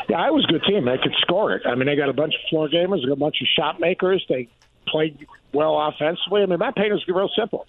[0.09, 0.85] Yeah, Iowa's a good team.
[0.85, 1.63] They could score it.
[1.65, 4.25] I mean, they got a bunch of floor gamers, a bunch of shot makers.
[4.27, 4.49] They
[4.87, 6.43] played well offensively.
[6.43, 7.65] I mean, Matt Painter's real simple.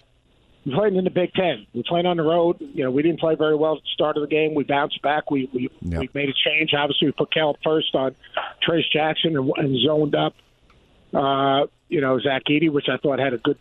[0.65, 1.67] We played in the Big Ten.
[1.73, 2.57] We played on the road.
[2.59, 4.55] You know, we didn't play very well at the start of the game.
[4.55, 5.29] We bounced back.
[5.29, 5.99] We we, Yeah.
[5.99, 6.73] we made a change.
[6.73, 8.15] Obviously, we put Cal first on
[8.67, 10.35] Trayce Jackson and, and zoned up.
[11.13, 13.57] Uh, you know, Zach Edey, which I thought had a good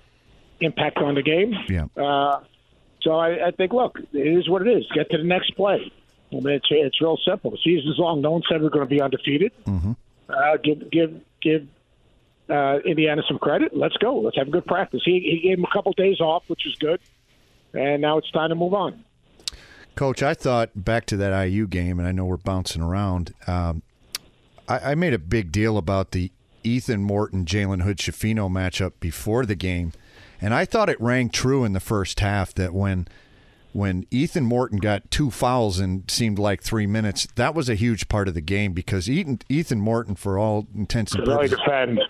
[0.63, 1.55] impact on the game.
[1.69, 1.87] Yeah.
[1.97, 2.41] Uh,
[3.03, 4.85] so I, I think, look, it is what it is.
[4.95, 5.93] Get to the next play.
[6.31, 7.51] I mean, it's it's real simple.
[7.51, 8.23] The season's long.
[8.23, 9.53] No one said we're going to be undefeated.
[9.67, 11.69] Uh, give give give
[12.49, 13.77] uh, Indiana some credit.
[13.77, 14.19] Let's go.
[14.19, 15.03] Let's have a good practice.
[15.05, 17.01] He he gave him a couple days off, which is good,
[17.75, 19.05] and now it's time to move on.
[19.95, 23.35] Coach, I thought back to that IU game, and I know we're bouncing around.
[23.47, 23.83] Um,
[24.67, 26.33] I, I made a big deal about the
[26.65, 29.93] Ethan Morton Jalen Hood Schifino matchup before the game,
[30.43, 33.07] and I thought it rang true in the first half that when
[33.73, 38.09] when Ethan Morton got two fouls in seemed like three minutes, that was a huge
[38.09, 42.01] part of the game because Ethan, Ethan Morton, for all intents and purposes, defend.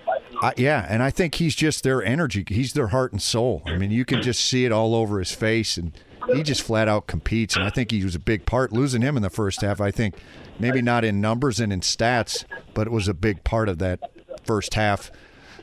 [0.43, 2.45] I, yeah, and I think he's just their energy.
[2.49, 3.63] He's their heart and soul.
[3.67, 5.93] I mean, you can just see it all over his face, and
[6.35, 7.55] he just flat out competes.
[7.55, 8.73] And I think he was a big part.
[8.73, 10.17] Losing him in the first half, I think,
[10.59, 14.01] maybe not in numbers and in stats, but it was a big part of that
[14.45, 15.13] first half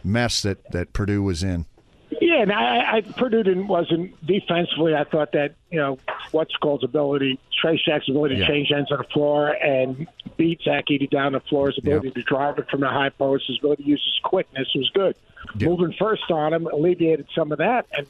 [0.01, 1.65] mess that that Purdue was in.
[2.21, 4.93] Yeah, and I, I Purdue didn't wasn't defensively.
[4.95, 5.97] I thought that you know
[6.31, 8.47] what's called ability, Trey Shack's ability Yeah.
[8.47, 10.07] to change ends on the floor and
[10.37, 13.45] beat Zach Edey down the floor, his ability to drive it from the high post,
[13.47, 15.15] his ability to use his quickness was good.
[15.59, 18.07] Moving first on him alleviated some of that, and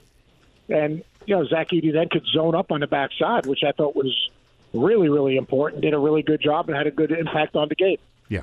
[0.70, 3.96] and you know Zach Edey then could zone up on the backside, which I thought
[3.96, 4.30] was
[4.74, 5.82] really really important.
[5.84, 7.98] Did a really good job and had a good impact on the game.
[8.28, 8.42] Yeah.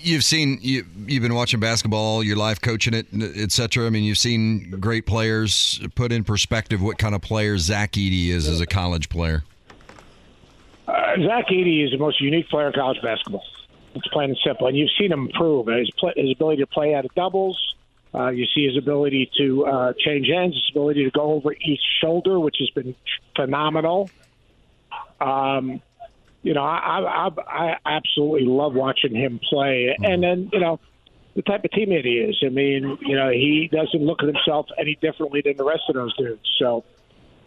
[0.00, 3.86] You've seen you you've been watching basketball all your life, coaching it, etc.
[3.86, 8.28] I mean, you've seen great players put in perspective what kind of player Zach Edey
[8.28, 9.44] is as a college player.
[10.86, 10.92] Uh,
[11.26, 13.44] Zach Edey is the most unique player in college basketball.
[13.94, 16.94] It's plain and simple, and you've seen him improve his, play, his ability to play
[16.94, 17.74] out of doubles.
[18.14, 21.80] Uh, you see his ability to uh, change ends, his ability to go over each
[22.00, 22.94] shoulder, which has been
[23.36, 24.08] phenomenal.
[25.20, 25.82] Um,
[26.42, 30.80] you know, I, I, I absolutely love watching him play, and then you know
[31.34, 32.36] the type of teammate he is.
[32.44, 35.94] I mean, you know, he doesn't look at himself any differently than the rest of
[35.94, 36.48] those dudes.
[36.58, 36.84] So.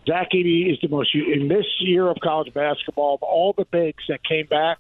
[0.08, 4.04] Zach Edey is the most in this year of college basketball of all the bigs
[4.10, 4.80] that came back.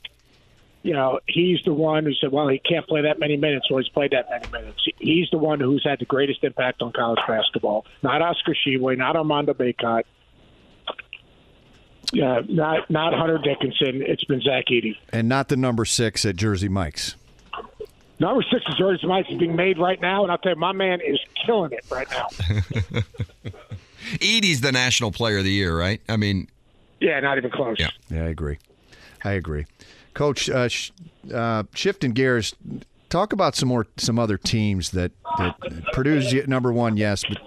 [0.81, 3.79] You know, he's the one who said, "Well, he can't play that many minutes, or
[3.79, 7.19] he's played that many minutes." He's the one who's had the greatest impact on college
[7.27, 7.85] basketball.
[8.01, 10.05] Not Oscar Tshiebwe, not Armando Bacot,
[12.11, 14.01] yeah, not not Hunter Dickinson.
[14.01, 14.97] It's been Zach Edey.
[15.11, 17.15] And not the number six at Jersey Mike's.
[18.19, 20.73] Number six is George Mike is being made right now, and I'll tell you, my
[20.73, 22.27] man is killing it right now.
[24.21, 26.01] Edey's the national player of the year, right?
[26.09, 26.47] I mean,
[26.99, 27.77] Yeah, not even close.
[27.79, 27.89] Yeah.
[28.09, 28.57] Yeah, I agree.
[29.23, 29.65] I agree.
[30.13, 30.91] Coach, uh, sh-
[31.33, 32.53] uh, shifting gears,
[33.09, 35.55] talk about some more some other teams that that
[35.93, 37.39] Purdue's number one, yes, but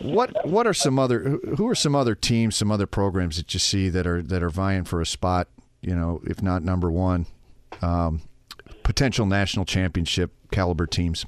[0.00, 1.20] what what are some other
[1.56, 4.50] who- are some other teams, some other programs that you see that are that are
[4.50, 5.48] vying for a spot,
[5.82, 7.26] you know, if not number one,
[7.82, 8.22] um,
[8.82, 11.26] potential national championship caliber teams.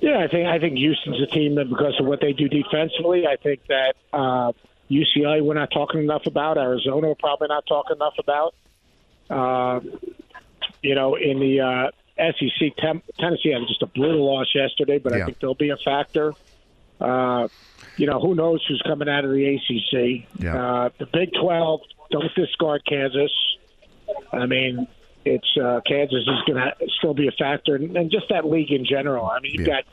[0.00, 3.26] Yeah, I think I think Houston's a team that because of what they do defensively.
[3.26, 4.52] I think that uh,
[4.90, 6.58] UCLA we're not talking enough about.
[6.58, 8.54] Arizona we're probably not talking enough about.
[9.30, 9.80] Uh,
[10.82, 15.14] you know, in the uh, SEC, Tem- Tennessee had just a brutal loss yesterday, but
[15.14, 15.22] Yeah.
[15.22, 16.34] I think they'll be a factor.
[17.00, 17.48] Uh,
[17.96, 20.26] you know, who knows who's coming out of the ACC?
[20.42, 20.56] Yeah.
[20.56, 21.80] Uh, the Big Twelve
[22.10, 23.32] don't discard Kansas.
[24.32, 24.86] I mean,
[25.24, 28.70] it's uh, Kansas is going to still be a factor, and, and just that league
[28.72, 29.26] in general.
[29.26, 29.74] I mean, you've Yeah.
[29.74, 29.84] got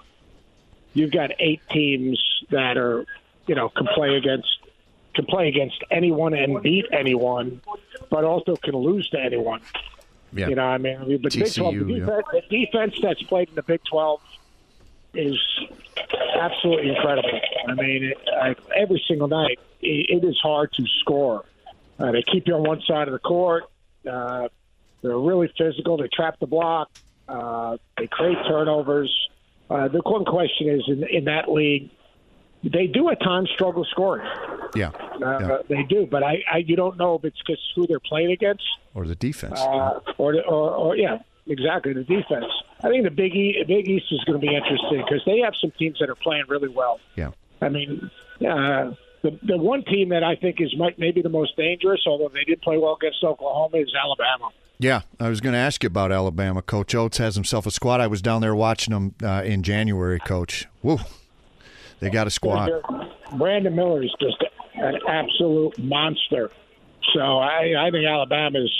[0.94, 3.06] you've got eight teams that are
[3.48, 4.48] you know can play against
[5.14, 7.62] can play against anyone and beat anyone,
[8.10, 9.62] but also can lose to anyone.
[10.34, 10.48] Yeah.
[10.48, 12.06] You know, I mean, I mean, but Big 12, the TCU, yeah.
[12.06, 14.22] defense, the defense that's played in the Big 12
[15.14, 15.38] is
[16.40, 17.40] absolutely incredible.
[17.68, 21.46] I mean, it, I, every single night, it, it is hard to score.
[22.00, 23.66] Uh, they keep you on one side of the court.
[24.10, 24.48] Uh,
[25.02, 25.98] they're really physical.
[25.98, 26.90] They trap the block.
[27.28, 29.12] Uh, they create turnovers.
[29.70, 31.90] Uh, the one question is in, in that league,
[32.64, 34.26] they do at times struggle scoring.
[34.76, 34.90] Yeah.
[34.90, 35.58] Uh, Yeah.
[35.68, 38.64] They do, but I, I you don't know if it's because who they're playing against
[38.94, 39.60] Or the defense.
[39.60, 41.20] uh, or, or, or yeah,
[41.52, 42.46] exactly the defense.
[42.84, 45.54] I think the Big e, Big East is going to be interesting because they have
[45.60, 47.00] some teams that are playing really well.
[47.16, 47.32] yeah.
[47.62, 48.10] I mean,
[48.42, 48.92] uh,
[49.22, 52.44] the the one team that I think is might maybe the most dangerous, although they
[52.44, 54.50] did play well against Oklahoma, is Alabama.
[54.80, 56.64] Yeah, I was going to ask you about Alabama.
[56.64, 58.02] Coach Oats has himself a squad.
[58.02, 60.66] I was down there watching them uh, in January, Coach.
[60.82, 60.98] Woo,
[62.00, 62.72] they got a squad.
[63.38, 64.44] Brandon Miller is just
[64.74, 66.50] an absolute monster.
[67.14, 68.74] So I, I think Alabama's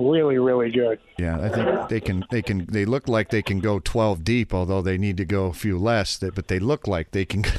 [0.00, 0.98] really, really good.
[1.18, 2.24] Yeah, I think they can.
[2.30, 2.66] They can.
[2.66, 5.78] They look like they can go twelve deep, although they need to go a few
[5.78, 6.18] less.
[6.18, 7.44] But they look like they can.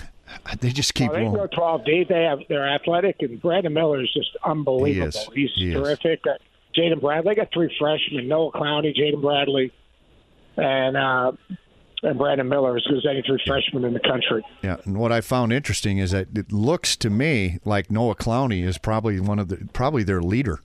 [0.62, 1.42] They just keep Well, they rolling.
[1.42, 2.08] go 12 deep.
[2.08, 5.12] They have they're athletic, and Brandon Miller is just unbelievable.
[5.36, 5.52] He is.
[5.58, 6.22] He's He terrific.
[6.26, 6.36] Uh,
[6.74, 7.32] Jaden Bradley.
[7.32, 9.74] They got three freshmen: Noah Clowney, Jaden Bradley,
[10.56, 11.34] and uh,
[12.04, 14.42] and Brandon Miller is as good as any three freshmen in the country.
[14.64, 18.64] Yeah, and what I found interesting is that it looks to me like Noah Clowney
[18.66, 20.62] is probably one of the probably their leader.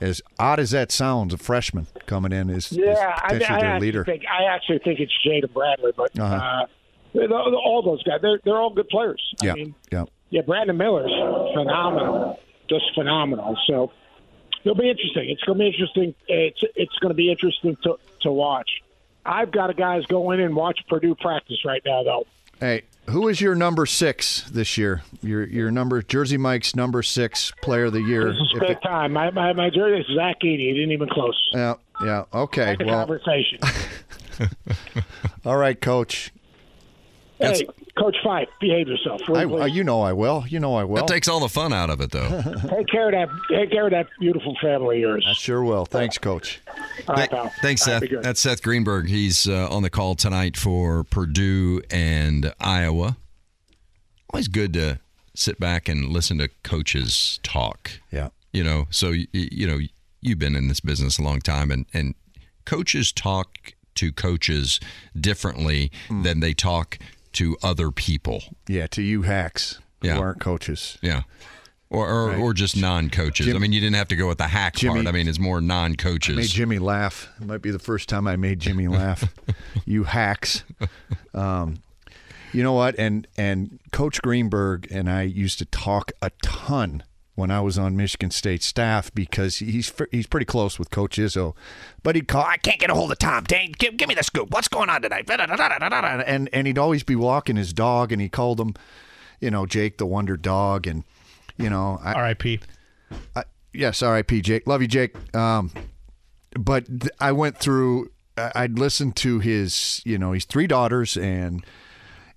[0.00, 3.60] As odd as that sounds, a freshman coming in is, is Yeah, I, potentially I
[3.60, 4.04] their leader.
[4.04, 6.34] think I actually think it's Jaden Bradley, but Uh-huh.
[6.34, 6.66] uh,
[7.14, 9.22] they're- they're- all those guys they're they're all good players.
[9.42, 10.04] yeah, I mean, yeah.
[10.30, 11.12] yeah, Brandon Miller's
[11.54, 12.38] phenomenal,
[12.68, 13.56] just phenomenal.
[13.66, 13.92] So
[14.64, 15.30] it'll be interesting.
[15.30, 16.14] It's going to be interesting.
[16.28, 18.68] It's it's going to be interesting to to watch.
[19.26, 22.26] I've got a guys go in and watch Purdue practice right now, though.
[22.60, 25.02] Hey, who is your number six this year?
[25.22, 28.26] Your your number Jersey Mike's number six player of the year.
[28.32, 29.12] This is If big it- time.
[29.12, 30.58] My my my jersey is Zach Edey.
[30.68, 31.50] He didn't even close.
[31.52, 31.74] yeah,
[32.04, 32.24] yeah.
[32.32, 32.76] Okay.
[32.80, 33.58] Well, conversation.
[35.44, 36.32] all right, Coach.
[37.38, 37.66] hey,
[37.98, 39.20] Coach Fife, behave yourself.
[39.28, 40.44] I, Really, uh, you know I will.
[40.48, 40.96] You know I will.
[40.96, 42.28] That takes all the fun out of it, though.
[42.68, 43.28] Take care of that.
[43.48, 45.26] Take care of that beautiful family of yours.
[45.28, 45.84] I sure will.
[45.86, 46.60] Thanks, Coach.
[47.08, 47.52] All right, pal.
[47.62, 48.02] Thanks, Seth.
[48.02, 48.16] be.
[48.16, 49.08] That's Seth Greenberg.
[49.08, 53.16] He's uh, on the call tonight for Purdue and Iowa.
[54.32, 54.98] Always good to
[55.34, 57.90] sit back and listen to coaches talk.
[58.10, 58.30] Yeah.
[58.52, 59.78] You know, so y- y- you know
[60.20, 62.14] you've been in this business a long time, and and
[62.64, 64.80] coaches talk to coaches
[65.18, 66.22] differently Hmm.
[66.24, 66.98] than they talk
[67.34, 68.42] to other people.
[68.68, 68.86] Yeah.
[68.88, 70.14] To you hacks Yeah.
[70.16, 70.98] who aren't coaches.
[71.02, 71.22] Yeah.
[71.90, 72.38] Or, or, Right.
[72.40, 73.46] or just non-coaches.
[73.54, 75.06] I mean, you didn't have to go with the hack Jimmy- part.
[75.06, 76.36] I mean, it's more non-coaches.
[76.36, 77.28] Made Jimmy laugh.
[77.40, 79.32] It might be the first time I made Jimmy laugh.
[79.84, 80.64] you hacks.
[81.34, 81.82] Um,
[82.52, 82.98] you know what?
[82.98, 87.02] And and Coach Greenberg and I used to talk a ton
[87.34, 91.54] when I was on Michigan State staff because he's he's pretty close with Coach Izzo.
[92.02, 93.44] But he'd call, I can't get a hold of Tom.
[93.44, 94.50] Dang, give, give me the scoop.
[94.50, 95.28] What's going on tonight?
[96.26, 98.74] And and he'd always be walking his dog, and he called him,
[99.40, 101.04] you know, Jake the Wonder Dog, and
[101.56, 102.60] you know, I, R.I.P.
[103.72, 104.40] yes, R.I.P.
[104.40, 104.66] Jake.
[104.66, 105.14] Love you, Jake.
[105.34, 105.70] Um,
[106.58, 106.86] but
[107.20, 108.10] I went through.
[108.36, 110.00] I'd listened to his.
[110.04, 111.64] You know, he's three daughters, and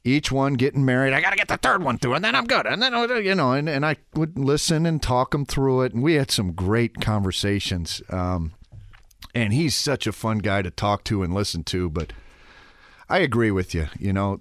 [0.08, 1.14] each one getting married.
[1.14, 2.66] I got to get the third one through, and then I'm good.
[2.66, 5.94] And then uh, you know, and, and I would listen and talk him through it,
[5.94, 8.02] and we had some great conversations.
[8.10, 8.54] Um,
[9.36, 11.90] and he's such a fun guy to talk to and listen to.
[11.90, 12.14] But
[13.10, 13.88] I agree with you.
[14.00, 14.40] You know,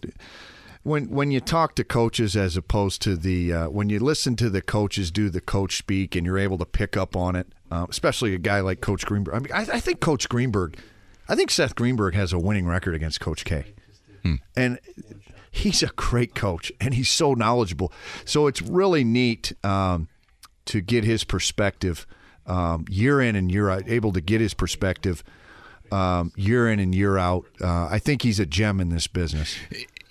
[0.82, 4.48] when when you talk to coaches as opposed to the uh, when you listen to
[4.48, 7.86] the coaches do the coach speak and you're able to pick up on it, uh,
[7.90, 9.34] especially a guy like Coach Greenberg.
[9.34, 10.78] I mean, I, I think Coach Greenberg,
[11.28, 13.74] I think Seth Greenberg has a winning record against Coach K,
[14.56, 14.78] and
[15.56, 17.92] he's a great coach and he's so knowledgeable.
[18.24, 20.08] So it's really neat um,
[20.66, 22.06] to get his perspective
[22.46, 25.24] um, year in and year out, able to get his perspective
[25.90, 27.46] um, year in and year out.
[27.60, 29.56] Uh, I think he's a gem in this business.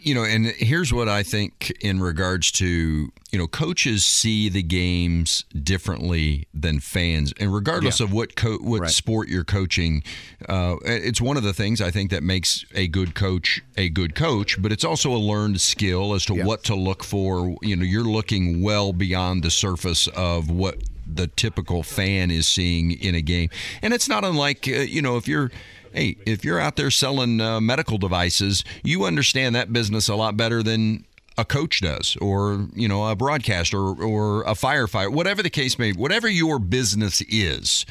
[0.06, 4.62] You know, and here's what I think in regards to, you know, coaches see the
[4.64, 8.06] games differently than fans, and regardless Yeah.
[8.06, 8.92] of what co- what Right.
[8.92, 10.04] sport you're coaching,
[10.48, 14.16] uh, it's one of the things I think that makes a good coach a good
[14.16, 14.62] coach.
[14.62, 16.46] But it's also a learned skill as to Yeah.
[16.46, 17.58] what to look for.
[17.62, 20.78] You know, you're looking well beyond the surface of what
[21.08, 23.50] the typical fan is seeing in a game,
[23.82, 25.52] and it's not unlike, uh, you know, if you're
[25.96, 30.36] hey, if you're out there selling uh, medical devices, you understand that business a lot
[30.36, 31.06] better than
[31.38, 35.80] a coach does, or you know, a broadcaster, or, or a firefighter, whatever the case
[35.80, 37.86] may be, whatever your business is.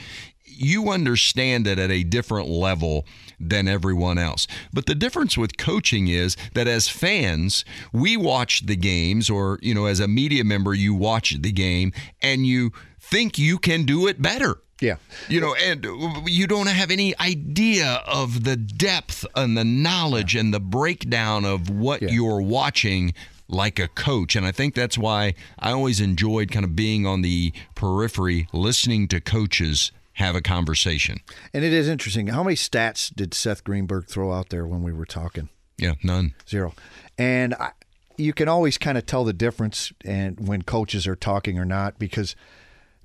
[0.45, 3.07] You understand it at a different level
[3.41, 4.47] than everyone else.
[4.73, 9.75] But the difference with coaching is that as fans, we watch the games, or, you
[9.75, 12.71] know, as a media member, you watch the game and you
[13.01, 14.59] think you can do it better.
[14.81, 14.97] Yeah.
[15.29, 15.87] You know, and
[16.27, 21.71] you don't have any idea of the depth and the knowledge and the breakdown of
[21.71, 22.11] what Yeah.
[22.11, 23.15] you're watching
[23.49, 24.35] like a coach.
[24.37, 29.07] And I think that's why I always enjoyed kind of being on the periphery, listening
[29.09, 31.19] to coaches have a conversation.
[31.53, 32.29] And it is interesting.
[32.29, 35.49] How many stats did Seth Greenberg throw out there when we were talking?
[35.77, 36.35] Yeah, none.
[36.49, 36.73] Zero.
[37.19, 37.73] And I,
[38.17, 41.99] you can always kind of tell the difference and when coaches are talking or not
[41.99, 42.37] because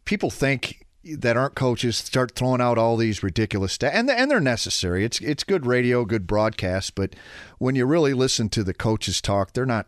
[0.06, 4.40] people think that aren't coaches start throwing out all these ridiculous stats and and they're
[4.40, 5.06] necessary.
[5.06, 7.16] It's it's good radio, good broadcast, but
[7.58, 9.88] when you really listen to the coaches talk, they're not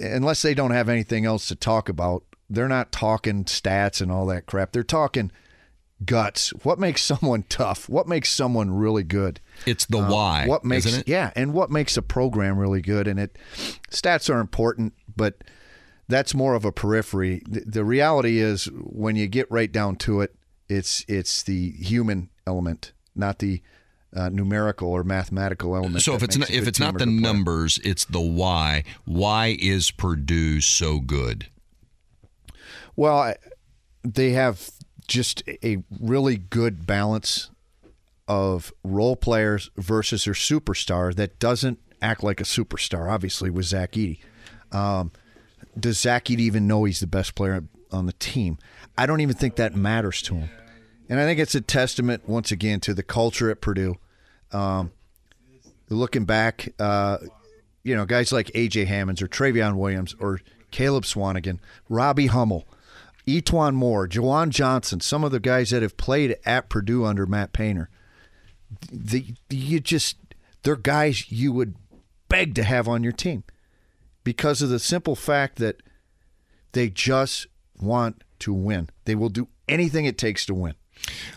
[0.00, 4.26] unless they don't have anything else to talk about, they're not talking stats and all
[4.26, 4.72] that crap.
[4.72, 5.30] They're talking
[6.04, 6.50] guts.
[6.62, 7.88] What makes someone tough?
[7.88, 9.40] What makes someone really good?
[9.66, 10.46] It's the Um, why.
[10.46, 11.08] What makes isn't it?
[11.08, 13.06] yeah, and what makes a program really good?
[13.08, 13.38] And it
[13.90, 15.42] stats are important, but
[16.08, 17.42] that's more of a periphery.
[17.48, 20.34] The, the reality is, when you get right down to it,
[20.68, 23.62] it's it's the human element, not the
[24.14, 26.02] uh, numerical or mathematical element.
[26.02, 28.84] So if it's not, if it's not the numbers, it's the why.
[29.04, 31.48] Why is Purdue so good?
[32.96, 33.36] Well, I,
[34.02, 34.70] they have
[35.08, 37.50] just a really good balance
[38.28, 43.10] of role players versus their superstar that doesn't act like a superstar.
[43.10, 44.18] Obviously, with Zach Edey.
[44.72, 45.12] Um,
[45.78, 48.58] does Zach even know he's the best player on the team?
[48.96, 50.50] I don't even think that matters to him.
[51.08, 53.96] And I think it's a testament once again to the culture at Purdue.
[54.52, 54.92] Um,
[55.88, 57.18] looking back, uh,
[57.82, 60.40] you know, guys like AJ Hammons or Trevion Williams or
[60.70, 62.66] Caleb Swanigan, Robbie Hummel,
[63.26, 67.52] E'Twaun Moore, JaJuan Johnson, some of the guys that have played at Purdue under Matt
[67.52, 67.90] Painter.
[68.90, 70.16] The, you just
[70.62, 71.76] they're guys you would
[72.28, 73.44] beg to have on your team.
[74.24, 75.76] Because of the simple fact that
[76.72, 77.46] they just
[77.80, 78.88] want to win.
[79.04, 80.74] They will do anything it takes to win.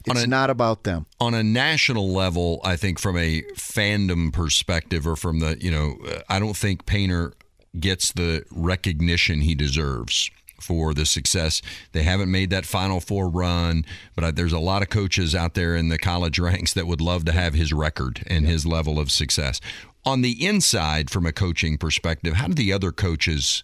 [0.05, 1.05] It's a- not about them.
[1.19, 5.97] on a national level, I think from a fandom perspective or from the, you know,
[6.07, 7.33] uh, I don't think Painter
[7.79, 10.31] gets the recognition he deserves
[10.61, 11.61] for the success.
[11.91, 13.85] They haven't made that Final Four run,
[14.15, 17.01] but I, there's a lot of coaches out there in the college ranks that would
[17.01, 19.59] love to have his record and his level of success.
[20.07, 23.61] On the inside, from a coaching perspective, how do the other coaches?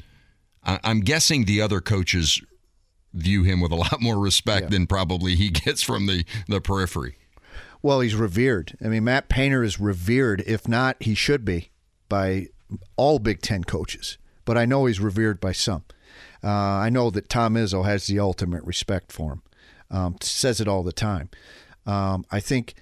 [0.66, 2.42] I'm guessing the other coaches
[3.14, 7.16] view him with a lot more respect than probably he gets from the the periphery.
[7.82, 8.78] Well, he's revered.
[8.84, 10.44] I mean, Matt Painter is revered.
[10.46, 11.72] If not, he should be
[12.10, 12.48] by
[12.98, 14.18] all Big Ten coaches.
[14.44, 15.86] But I know he's revered by some.
[16.44, 19.42] Uh, I know that Tom Izzo has the ultimate respect for him.
[19.90, 21.30] Um, says it all the time.
[21.86, 22.74] Um, I think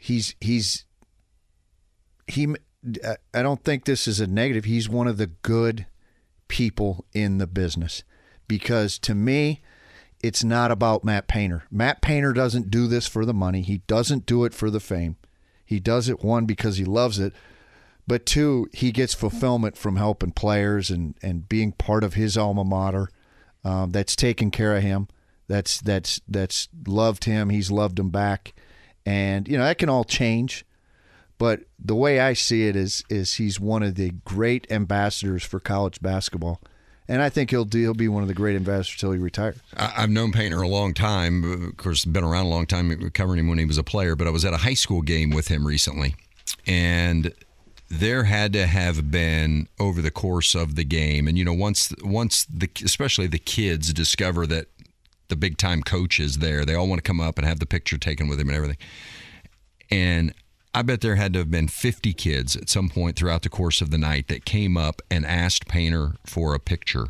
[0.00, 0.86] he's he's
[2.26, 2.54] he.
[3.32, 4.64] I don't think this is a negative.
[4.64, 5.86] He's one of the good
[6.48, 8.02] people in the business
[8.46, 9.62] because to me,
[10.22, 11.64] it's not about Matt Painter.
[11.70, 13.62] Matt Painter doesn't do this for the money.
[13.62, 15.16] He doesn't do it for the fame.
[15.64, 17.32] He does it one because he loves it,
[18.06, 22.64] but two, he gets fulfillment from helping players and and being part of his alma
[22.64, 23.08] mater.
[23.64, 25.08] Um, that's taken care of him.
[25.48, 27.48] That's that's that's loved him.
[27.48, 28.54] He's loved him back,
[29.06, 30.64] and you know that can all change.
[31.38, 35.58] But the way I see it is is he's one of the great ambassadors for
[35.58, 36.60] college basketball,
[37.08, 39.56] and I think he'll he'll be one of the great ambassadors till he retires.
[39.76, 41.68] I've known Painter a long time.
[41.68, 44.14] Of course, been around a long time, covering him when he was a player.
[44.14, 46.14] But I was at a high school game with him recently,
[46.66, 47.32] and
[47.88, 51.92] there had to have been over the course of the game, and you know, once
[52.02, 54.66] once the especially the kids discover that
[55.28, 57.66] the big time coach is there, they all want to come up and have the
[57.66, 58.76] picture taken with him and everything.
[59.90, 60.34] And
[60.76, 63.80] I bet there had to have been 50 kids at some point throughout the course
[63.80, 67.08] of the night that came up and asked Painter for a picture.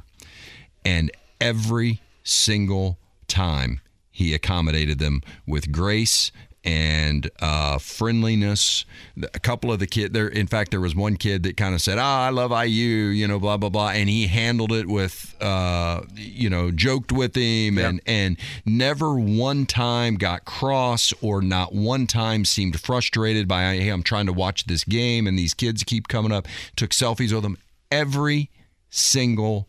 [0.85, 1.11] And
[1.41, 3.81] every single time
[4.11, 6.31] he accommodated them with grace
[6.65, 8.85] and uh, friendliness.
[9.23, 11.81] A couple of the kid there, in fact, there was one kid that kind of
[11.81, 15.35] said, "Ah, I love IU," you know, blah blah blah, and he handled it with,
[15.41, 21.75] uh, you know, joked with him, and and never one time got cross or not
[21.75, 25.85] one time seemed frustrated by, "Hey, I'm trying to watch this game and these kids
[25.85, 27.59] keep coming up." Took selfies with them
[27.91, 28.51] every
[28.91, 29.69] single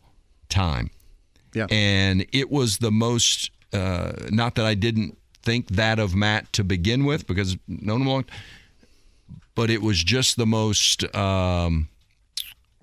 [0.50, 0.90] time.
[1.54, 1.68] Yeah.
[1.70, 6.64] And it was the most, uh, not that I didn't think that of Matt to
[6.64, 8.26] begin with because known him long,
[9.54, 11.88] but it was just the most, um,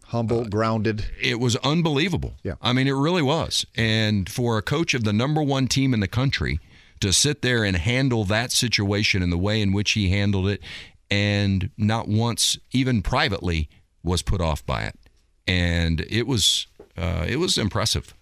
[0.04, 1.06] Humble, grounded.
[1.20, 2.34] it was unbelievable.
[2.42, 2.54] Yeah.
[2.60, 3.66] I mean, it really was.
[3.76, 6.60] And for a coach of the number one team in the country
[7.00, 10.62] to sit there and handle that situation in the way in which he handled it
[11.10, 13.68] and not once, even privately,
[14.02, 14.98] was put off by it.
[15.46, 16.66] And it was,
[16.96, 18.14] uh, it was impressive.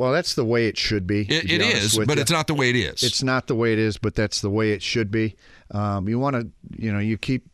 [0.00, 1.26] Well, that's the way it should be.
[1.28, 2.22] It, be it is, but you.
[2.22, 3.02] it's not the way it is.
[3.02, 5.36] It's not the way it is, but that's the way it should be.
[5.72, 6.48] Um, you want to,
[6.82, 7.46] you know, you keep,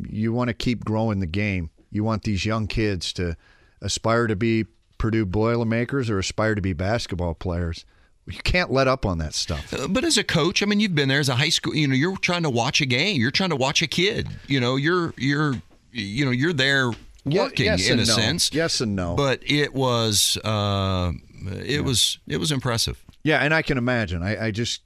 [0.00, 1.68] you want to keep growing the game.
[1.90, 3.36] You want these young kids to
[3.82, 4.64] aspire to be
[4.96, 7.84] Purdue Boilermakers or aspire to be basketball players.
[8.26, 9.74] You can't let up on that stuff.
[9.74, 11.74] Uh, But as a coach, I mean, you've been there as a high school.
[11.74, 13.20] You know, you're trying to watch a game.
[13.20, 14.30] You're trying to watch a kid.
[14.46, 15.56] You know, you're you're
[15.92, 16.92] you know you're there
[17.26, 18.14] working yes in a no.
[18.14, 18.50] sense.
[18.54, 19.16] Yes and no.
[19.16, 21.12] But it was uh,
[21.50, 23.02] Uh, it was it was impressive.
[23.22, 24.22] yeah, and I can imagine.
[24.22, 24.82] I, I just,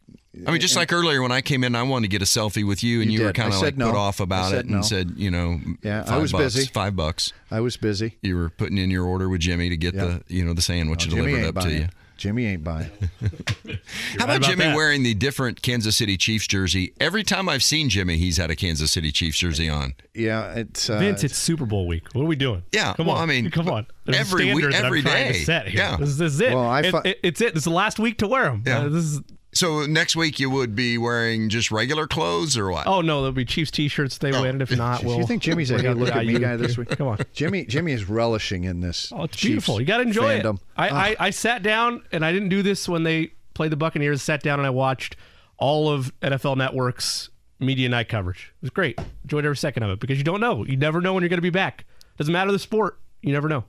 [0.47, 2.67] I mean, just like earlier when I came in, I wanted to get a selfie
[2.67, 4.83] with you, and You you, were kind of like put off about it and no.
[4.83, 6.67] said, you know, Yeah, I five was bucks, busy.
[6.73, 7.33] Five bucks.
[7.51, 8.17] I was busy.
[8.23, 10.05] You were putting in your order with Jimmy to get Yeah.
[10.05, 11.89] the you know the sandwich oh, No, Jimmy delivered up to you.
[12.19, 12.91] Jimmy ain't buying.
[13.21, 14.77] How about, about Jimmy that.
[14.77, 16.93] wearing the different Kansas City Chiefs jersey?
[17.01, 19.95] Every time I've seen Jimmy, he's had a Kansas City Chiefs jersey on.
[20.15, 22.09] Yeah, it's uh, Vince, it's Super Bowl week.
[22.13, 22.63] What are we doing?
[22.73, 23.23] Yeah, come well, on.
[23.23, 23.87] I mean, come on.
[24.05, 25.39] There's every week- standard that every I'm trying day.
[25.39, 25.81] to set here.
[25.81, 25.97] Yeah.
[25.97, 26.53] This, is- this is it.
[26.55, 27.55] Well, I It- fi- it- it's it.
[27.55, 28.63] This is the last week to wear them.
[28.67, 28.85] Yeah.
[28.89, 29.21] this is.
[29.53, 32.87] So next week you would be wearing just regular clothes or what?
[32.87, 34.19] Oh no, there'll be Chiefs T-shirts.
[34.19, 34.43] They oh.
[34.43, 34.61] win.
[34.61, 35.17] If not, Do we'll.
[35.17, 36.91] Do you think Jimmy's a bring hey, look at me guy this week?
[36.91, 37.19] Come on.
[37.33, 39.13] Jimmy Jimmy is relishing in this.
[39.13, 39.81] Oh, it's Chiefs beautiful.
[39.81, 40.57] You got to enjoy fandom.
[40.57, 40.63] it.
[40.77, 44.23] I, I, I sat down and I didn't do this when they played the Buccaneers.
[44.23, 45.17] Sat down and I watched
[45.57, 48.53] all of NFL Network's media night coverage.
[48.57, 48.99] It was great.
[49.25, 50.65] Enjoyed every second of it because you don't know.
[50.65, 51.85] You never know when you're going to be back.
[52.17, 52.99] Doesn't matter the sport.
[53.23, 53.65] You never know.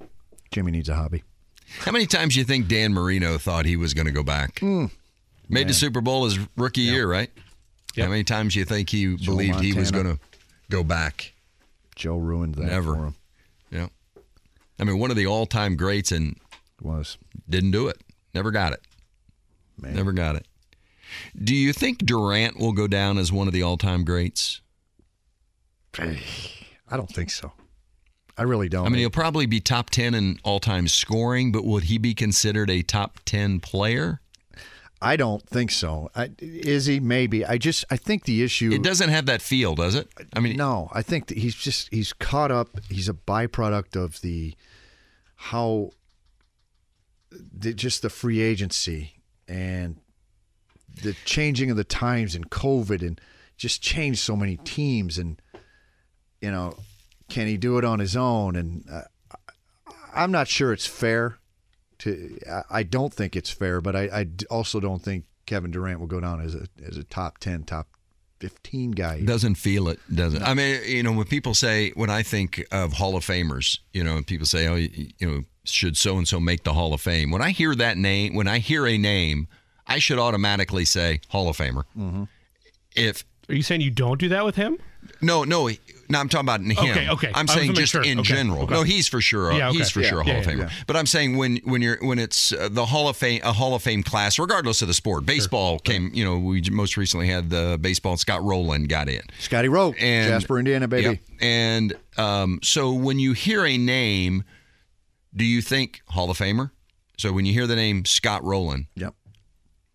[0.52, 1.24] Jimmy needs a hobby.
[1.80, 4.60] How many times do you think Dan Marino thought he was going to go back?
[4.60, 4.86] Hmm.
[5.50, 7.32] Made the Super Bowl his rookie year, right?
[7.96, 8.06] Yep.
[8.06, 10.20] How many times do you think he believed he was going to
[10.70, 11.34] go back?
[11.96, 12.94] Joe ruined that Never.
[12.94, 13.16] for him.
[13.72, 13.88] Yeah.
[14.80, 16.38] I mean, one of the all-time greats and
[16.82, 17.18] Was
[17.50, 17.98] didn't do it.
[18.34, 18.82] Never got it.
[19.78, 19.96] man.
[19.96, 20.48] Never got it.
[21.36, 24.62] Do you think Durant will go down as one of the all-time greats?
[26.00, 26.18] I
[26.92, 27.52] don't think so.
[28.38, 28.86] I really don't.
[28.86, 32.14] I mean, he'll probably be top 10 in all time scoring, but would he be
[32.14, 34.22] considered a top 10 player?
[35.02, 36.10] I don't think so.
[36.14, 37.00] I, is he?
[37.00, 37.46] Maybe.
[37.46, 38.72] I just I think the issue.
[38.74, 40.10] It doesn't have that feel, does it?
[40.36, 40.90] I mean, no.
[40.94, 42.70] I think he's just he's caught up.
[42.90, 44.56] He's a byproduct of the
[45.36, 45.92] how
[47.32, 49.98] the, just the free agency and
[51.02, 53.22] the changing of the times and COVID and
[53.58, 55.42] just changed so many teams and
[56.42, 56.78] you know
[57.30, 59.02] can he do it on his own and uh,
[60.14, 61.39] I'm not sure it's fair
[62.00, 62.38] to
[62.70, 66.20] I don't think it's fair but I, I also don't think Kevin Durant will go
[66.20, 67.88] down as a as a top 10 top
[68.40, 69.22] 15 guy.
[69.22, 72.94] Doesn't feel it doesn't I mean you know when people say when I think of
[72.94, 76.40] Hall of Famers you know people say oh you, you know should so and so
[76.40, 77.30] make the Hall of Fame?
[77.30, 79.48] When I hear that name when I hear a name
[79.86, 81.84] I should automatically say Hall of Famer.
[81.98, 82.24] Mm-hmm.
[82.96, 84.78] if are you saying you don't do that with him?
[85.22, 85.70] No, no,
[86.10, 86.20] no.
[86.20, 86.72] I'm talking about him.
[86.72, 87.32] Okay, okay.
[87.34, 88.04] I'm saying just sure.
[88.04, 88.64] in okay, general.
[88.64, 88.74] Okay.
[88.74, 89.52] No, he's for sure.
[89.52, 89.78] Yeah, okay.
[89.78, 90.70] He's for yeah, sure a yeah, Hall of Famer.
[90.70, 90.84] yeah.
[90.88, 93.74] But I'm saying when when you're when it's uh, the Hall of Fame a Hall
[93.74, 95.26] of Fame class, regardless of the sport.
[95.26, 95.80] Baseball sure.
[95.80, 96.12] came.
[96.14, 98.18] You know, we most recently had the baseball.
[98.18, 99.22] Scott Rolen got in.
[99.40, 101.04] Scotty Rowe, and, Jasper, Indiana, baby.
[101.04, 101.20] Yep.
[101.42, 104.44] And um, so when you hear a name,
[105.36, 106.72] do you think Hall of Famer?
[107.18, 109.16] So when you hear the name Scott Rolen, yep.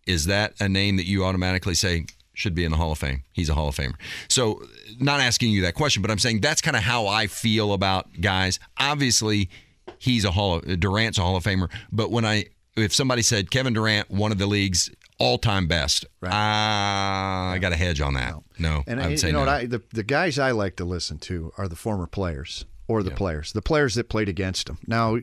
[0.05, 2.05] is that a name that you automatically say
[2.35, 3.23] should be in the Hall of Fame.
[3.33, 3.95] He's a Hall of Famer.
[4.27, 4.61] So,
[4.99, 8.21] not asking you that question, but I'm saying that's kind of how I feel about
[8.21, 8.59] guys.
[8.77, 9.49] Obviously,
[9.97, 12.45] he's a Hall of Durant's a Hall of Famer, but when I
[12.75, 16.29] if somebody said Kevin Durant, one of the league's all-time best, right.
[16.29, 18.33] uh, I got a hedge on that.
[18.59, 19.51] No, no and I would say you know no.
[19.51, 23.11] I, the the guys I like to listen to are the former players or the
[23.11, 23.15] yeah.
[23.15, 24.77] players, the players that played against them.
[24.85, 25.17] Now,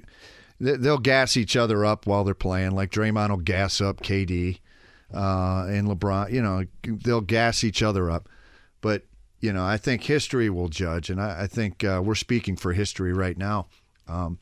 [0.59, 4.59] they'll gas each other up while they're playing, like Draymond will gas up KD
[5.13, 8.29] uh, and LeBron, you know, they'll gas each other up.
[8.81, 9.05] But,
[9.41, 12.73] you know, I think history will judge, and I, I think uh, we're speaking for
[12.73, 13.69] history right now.
[14.09, 14.39] Um,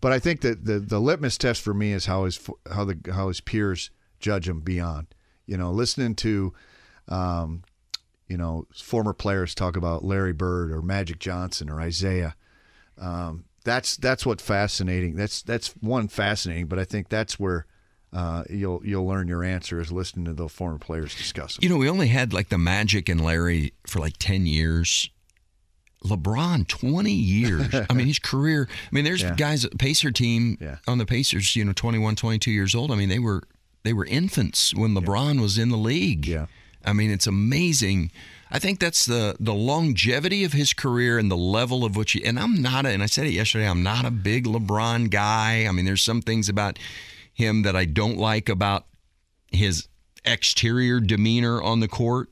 [0.00, 2.38] but I think that the, the litmus test for me is how his
[2.72, 3.90] how the how his peers
[4.20, 5.06] judge him beyond.
[5.46, 6.52] You know, listening to,
[7.08, 7.62] um,
[8.28, 12.34] you know, former players talk about Larry Bird or Magic Johnson or Isiah.
[12.98, 15.16] Um, that's that's what fascinating.
[15.16, 17.66] That's that's one fascinating, but I think that's where
[18.16, 21.62] uh, you'll you'll learn your answer is listening to the former players discuss them.
[21.64, 25.10] You know, we only had like the Magic and Larry for like ten years.
[26.04, 27.74] LeBron, twenty years.
[27.90, 28.68] I mean, his career.
[28.70, 29.34] I mean, there's Yeah.
[29.34, 30.76] guys Pacer team Yeah.
[30.86, 31.56] on the Pacers.
[31.56, 32.90] You know, 21, 22 years old.
[32.92, 33.42] I mean, they were
[33.82, 36.26] they were infants when LeBron was in the league.
[36.26, 36.46] Yeah.
[36.84, 38.12] I mean, it's amazing.
[38.50, 42.24] I think that's the the longevity of his career and the level of which he.
[42.24, 43.68] And I'm not, a, and I said it yesterday.
[43.68, 45.66] I'm not a big LeBron guy.
[45.66, 46.78] I mean, there's some things about
[47.36, 48.86] him that I don't like about
[49.52, 49.88] his
[50.24, 52.30] exterior demeanor on the court,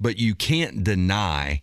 [0.00, 1.60] but you can't deny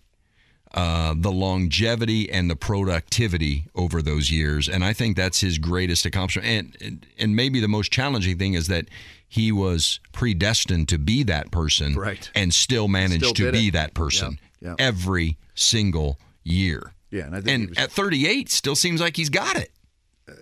[0.74, 4.68] uh, the longevity and the productivity over those years.
[4.70, 6.48] And I think that's his greatest accomplishment.
[6.48, 8.86] And, and and maybe the most challenging thing is that
[9.28, 12.30] he was predestined to be that person, Right.
[12.36, 13.72] And still managed Still to be it.
[13.74, 14.76] that person Yeah, yeah.
[14.86, 16.94] every single year.
[17.10, 19.72] Yeah, and I think And was- at 38, still seems like he's got it.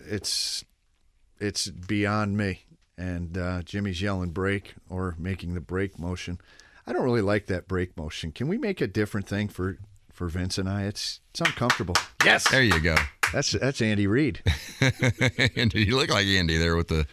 [0.08, 0.64] it's
[1.40, 2.64] it's beyond me.
[2.98, 6.40] And uh, Jimmy's yelling break or making the break motion.
[6.86, 8.32] I don't really like that break motion.
[8.34, 9.78] Can we make a different thing for
[10.12, 10.84] for Vince and I?
[10.84, 11.96] It's it's uncomfortable.
[12.26, 12.96] Yes, There you go.
[13.32, 14.42] that's that's Andy Reid.
[15.56, 17.06] and you look like Andy there with the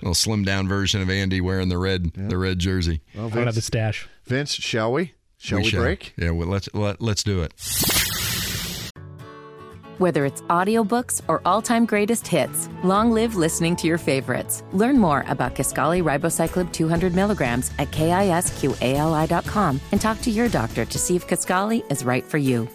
[0.00, 3.02] little slim down version of Andy wearing the red the red jersey.
[3.14, 4.08] Well, I don't have the Vince, stash.
[4.24, 5.12] Vince, shall we?
[5.36, 5.82] Shall we, shall.
[5.82, 6.14] break?
[6.16, 7.52] Yeah, well, let's let, let's do it.
[9.98, 14.64] Whether it's audiobooks or all-time greatest hits, long live listening to your favorites.
[14.72, 20.98] Learn more about Kisqali Ribociclib 200 milligrams at kisqali.com and talk to your doctor to
[20.98, 22.68] see if Kisqali is right for you.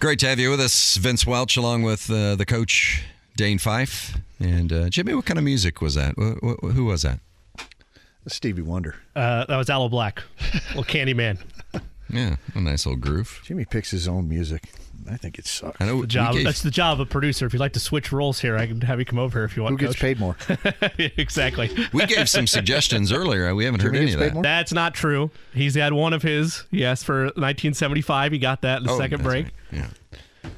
[0.00, 3.04] Great to have you with us, Vince Welch, along with uh, the coach
[3.36, 5.14] Dane Fife and uh, Jimmy.
[5.14, 6.14] What kind of music was that?
[6.18, 7.20] Wh- wh- who was that?
[8.26, 8.96] Stevie Wonder.
[9.14, 10.18] Uh, that was Aloe Blacc,
[10.70, 11.38] little Candyman.
[12.10, 13.40] Yeah, a nice little groove.
[13.44, 14.62] Jimmy picks his own music.
[15.10, 15.78] I think it sucks.
[15.80, 16.00] I know.
[16.00, 16.34] The job.
[16.34, 17.44] gave- That's the job of a producer.
[17.46, 19.56] If you'd like to switch roles here, I can have you come over here if
[19.56, 19.72] you want.
[19.72, 20.00] Who gets Coach.
[20.00, 20.36] paid more?
[20.98, 21.70] exactly.
[21.92, 23.54] we gave some suggestions earlier.
[23.54, 24.34] We haven't heard Jimmy any of that.
[24.34, 24.42] more?
[24.42, 25.30] That's not true.
[25.52, 26.64] He's had one of his.
[26.70, 29.46] Yes, for 1975, he got that in the Oh, second break.
[29.46, 29.54] right.
[29.72, 30.50] Yeah.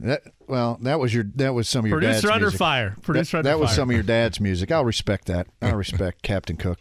[0.00, 2.58] That, well, that was your that was some of your Producer dad's under music.
[2.58, 2.96] fire.
[3.02, 3.76] Producer that, under that was fire.
[3.76, 4.72] some of your dad's music.
[4.72, 5.46] I'll respect that.
[5.62, 6.78] I'll respect Captain Cook.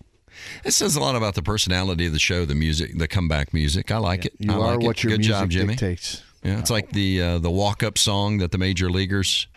[0.66, 3.92] It says a lot about the personality of the show, the music, the comeback music.
[3.92, 4.34] I like it.
[4.40, 5.04] You I are like what it.
[5.04, 5.68] your Good music job, Jimmy.
[5.76, 6.24] dictates.
[6.44, 9.48] Yeah, it's like the uh, the walk up song that the major leaguers,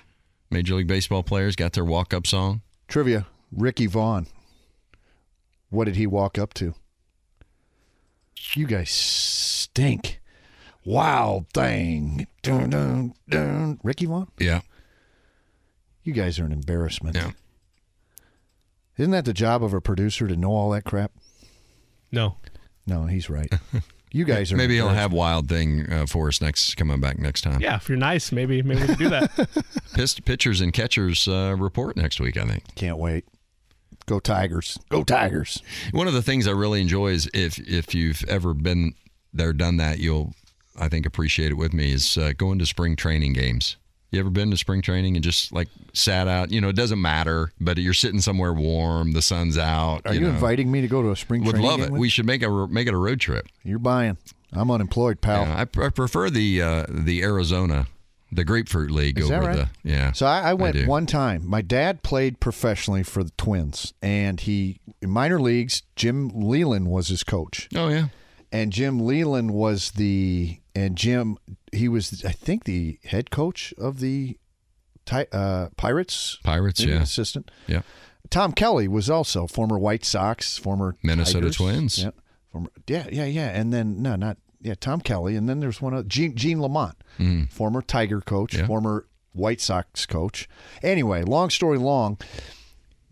[0.51, 2.63] major league baseball players got their walk up song.
[2.89, 4.27] Trivia: Ricky Vaughn.
[5.71, 6.75] What did he walk up to?
[8.55, 10.21] You guys stink.
[10.85, 13.81] Wild thing dun, dun, dun.
[13.83, 14.29] Ricky Vaughn?
[14.39, 14.61] Yeah.
[16.05, 17.17] You guys are an embarrassment.
[17.17, 17.33] Yeah.
[18.97, 21.11] Isn't that the job of a producer to know all that crap?
[22.13, 22.37] No.
[22.87, 23.53] No, he's right.
[24.17, 27.43] You guys are Maybe he'll have Wild Thing uh, for us next, coming back next
[27.43, 27.61] time.
[27.61, 29.49] Yeah, if you're nice, maybe maybe we can do that.
[29.93, 32.75] Pist- pitchers and catchers uh, report next week, I think.
[32.77, 33.27] Can't wait.
[34.07, 34.79] Go Tigers.
[34.89, 35.63] Go Tigers.
[35.93, 38.95] One of the things I really enjoy is if if you've ever been
[39.35, 40.33] there, done that, you'll
[40.79, 43.77] I think appreciate it with me is uh, going to spring training games.
[44.11, 46.53] You ever been to spring training and just like sat out?
[46.53, 50.03] You know, it doesn't matter, but you're sitting somewhere warm, the sun's out.
[50.07, 50.29] Are you, know.
[50.29, 51.91] inviting me to go to a spring Would training love it.
[51.91, 53.47] with We should make a make it a road trip.
[53.65, 54.17] You're buying.
[54.53, 55.43] I'm unemployed, pal.
[55.45, 57.89] Yeah, I, pr- I prefer the uh, the Arizona,
[58.31, 59.57] the Grapefruit League Is over right?
[59.57, 60.13] the yeah.
[60.13, 60.87] So I, I went do.
[60.87, 61.43] one time.
[61.47, 65.83] My dad played professionally for the Twins, and he in minor leagues.
[65.97, 68.09] Jim Leyland was his coach, Oh yeah,
[68.53, 71.37] and Jim Leyland was the and Jim
[71.73, 74.39] he was I think the head coach of the
[75.11, 76.39] uh, Pirates.
[76.45, 76.85] Pirates.
[76.85, 77.51] Yeah, assistant.
[77.67, 77.83] yeah.
[78.31, 81.57] Tom Kelly was also former White Sox, former Minnesota Tigers.
[81.57, 81.99] Twins.
[82.03, 82.11] Yeah,
[82.51, 83.49] former, yeah, yeah, yeah.
[83.49, 85.37] And then no, not yeah, Tom Kelly.
[85.37, 86.97] And then there's one of Gene, Gene Lamont,
[87.51, 88.59] former Tiger coach, Mm.
[88.61, 88.67] Yeah.
[88.67, 90.49] former White Sox coach.
[90.83, 92.19] Anyway, long story long,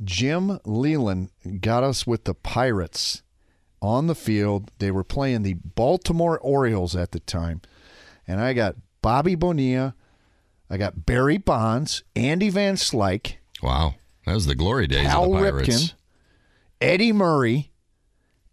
[0.02, 1.30] Jim Leyland
[1.60, 3.22] got us with the Pirates
[3.84, 4.70] on the field.
[4.78, 7.60] They were playing the Baltimore Orioles at the time,
[8.26, 9.94] and I got Bobby Bonilla,
[10.70, 13.34] I got Barry Bonds, Andy Van Slyke.
[13.62, 13.96] Wow,
[14.26, 15.68] that was the glory days of the Pirates.
[15.68, 15.92] Ripken,
[16.80, 17.72] Eddie Murray,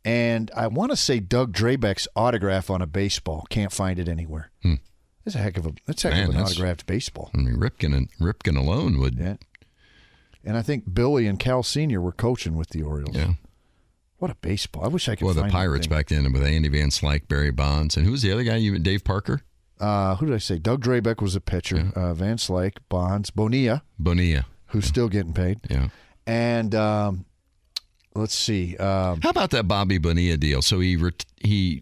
[0.03, 3.45] and I want to say Doug Drabek's autograph on a baseball.
[3.49, 4.51] Can't find it anywhere.
[5.23, 6.29] That's a heck of a that's a heck Hmm.
[6.29, 7.29] Man, of an autographed baseball.
[7.33, 9.17] I mean, Ripken and Ripken alone would.
[9.19, 9.35] Yeah.
[10.43, 13.15] And I think Billy and Cal Senior were coaching with the Orioles.
[13.15, 13.33] Yeah.
[14.21, 14.85] What a baseball!
[14.85, 15.25] I wish I could.
[15.25, 15.97] Well, the Pirates thing.
[15.97, 18.57] back then with Andy Van Slyke, Barry Bonds, and who was the other guy?
[18.57, 19.41] You Dave Parker,
[19.79, 20.59] Uh, who did I say?
[20.59, 21.91] Doug Drabek was a pitcher.
[21.95, 24.45] Uh, Van Slyke, Bonds, Bonilla, Bonilla.
[24.67, 25.87] who's still getting paid, Yeah.
[26.27, 27.25] and um,
[28.13, 28.77] let's see.
[28.77, 30.61] Um, How about that Bobby Bonilla deal?
[30.61, 31.81] So he ret- he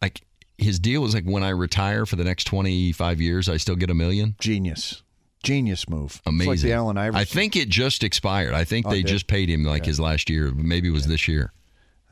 [0.00, 0.22] like
[0.56, 3.74] his deal was like when I retire for the next twenty five years, I still
[3.76, 4.36] get a million.
[4.38, 5.02] genius,
[5.42, 6.20] genius move.
[6.26, 6.52] Amazing.
[6.52, 7.20] It's like the Allen Iverson.
[7.20, 8.54] I think it just expired.
[8.54, 10.50] I think Oh, they just paid him like his last year.
[10.52, 11.52] Maybe it was this year.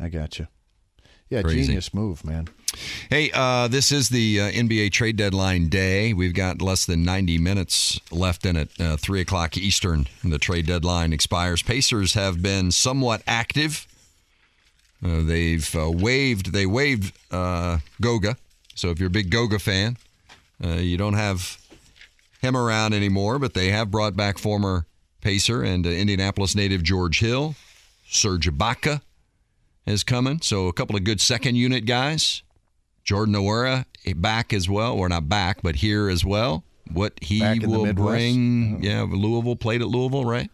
[0.00, 0.46] I got you.
[1.30, 1.66] Yeah, Crazy.
[1.66, 2.48] genius move, man.
[3.10, 6.14] Hey, uh, this is the uh, NBA trade deadline day.
[6.14, 8.70] We've got less than 90 minutes left in it.
[8.80, 11.62] Uh, 3 o'clock Eastern, the trade deadline expires.
[11.62, 13.86] Pacers have been somewhat active.
[15.04, 18.36] Uh, they've uh, waived, they waived uh, Goga.
[18.74, 19.96] So if you're a big Goga fan,
[20.64, 21.58] uh, you don't have
[22.40, 24.86] him around anymore, but they have brought back former
[25.20, 27.54] Pacer and uh, Indianapolis native George Hill.
[28.08, 29.02] Serge Ibaka
[29.86, 30.40] is coming.
[30.40, 32.42] So a couple of good second unit guys.
[33.04, 33.86] Jordan Nwora
[34.16, 36.64] back as well, or not back, but here as well.
[36.92, 40.50] What he Back in the will bring, yeah, Louisville played at Louisville, right?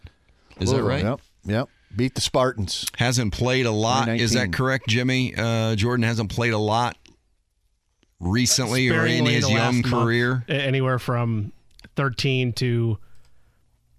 [0.59, 1.03] Is that right?
[1.03, 1.21] Yep.
[1.45, 1.69] Yep.
[1.95, 2.85] Beat the Spartans.
[2.97, 4.09] Hasn't played a lot.
[4.09, 5.33] Is that correct, Jimmy?
[5.37, 6.97] Uh, Jordan hasn't played a lot
[8.19, 10.43] recently or in his young career.
[10.47, 11.51] a- anywhere from
[11.95, 12.97] 13 to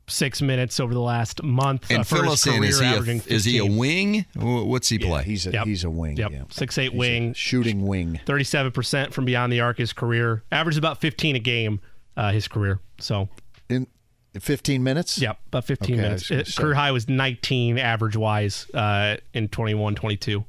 [0.09, 1.91] six minutes over the last month.
[1.91, 2.63] And uh, for fill us in.
[2.63, 4.25] Is he, a, is he a wing?
[4.37, 5.25] What's he play?
[5.25, 5.67] He's a Yep.
[5.67, 6.17] he's a wing.
[6.17, 6.43] Yep, Yeah.
[6.51, 8.21] six eight He's wing, shooting wing.
[8.25, 10.45] 37% from beyond the arc his career.
[10.53, 11.81] Averaged about 15 a game
[12.17, 12.79] uh, his career.
[12.99, 13.29] So,
[13.69, 13.89] In
[14.39, 15.19] 15 minutes.
[15.19, 16.31] yep, about 15 Okay, minutes.
[16.31, 20.45] was It- career high was 19 average wise uh, in 21 22.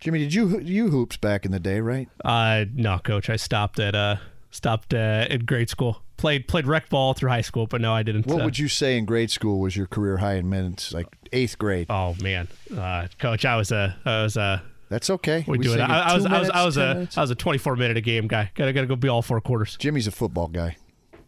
[0.00, 2.08] Jimmy, did you you hoops back in the day, right?
[2.24, 4.16] Uh, no, coach, I stopped at uh,
[4.50, 6.02] stopped uh, at grade school.
[6.16, 8.26] Played played rec ball through high school, but no, I didn't.
[8.26, 10.92] What uh, would you say in grade school was your career high in minutes?
[10.94, 11.88] Like eighth grade.
[11.90, 15.44] Oh man, uh, coach, I was a I was a That's okay.
[15.46, 15.80] we, do say it.
[15.80, 17.18] I, I was two I was I was a minutes?
[17.18, 18.50] I was a 24 minute a game guy.
[18.54, 19.76] Gotta gotta go be all four quarters.
[19.76, 20.76] Jimmy's a football guy.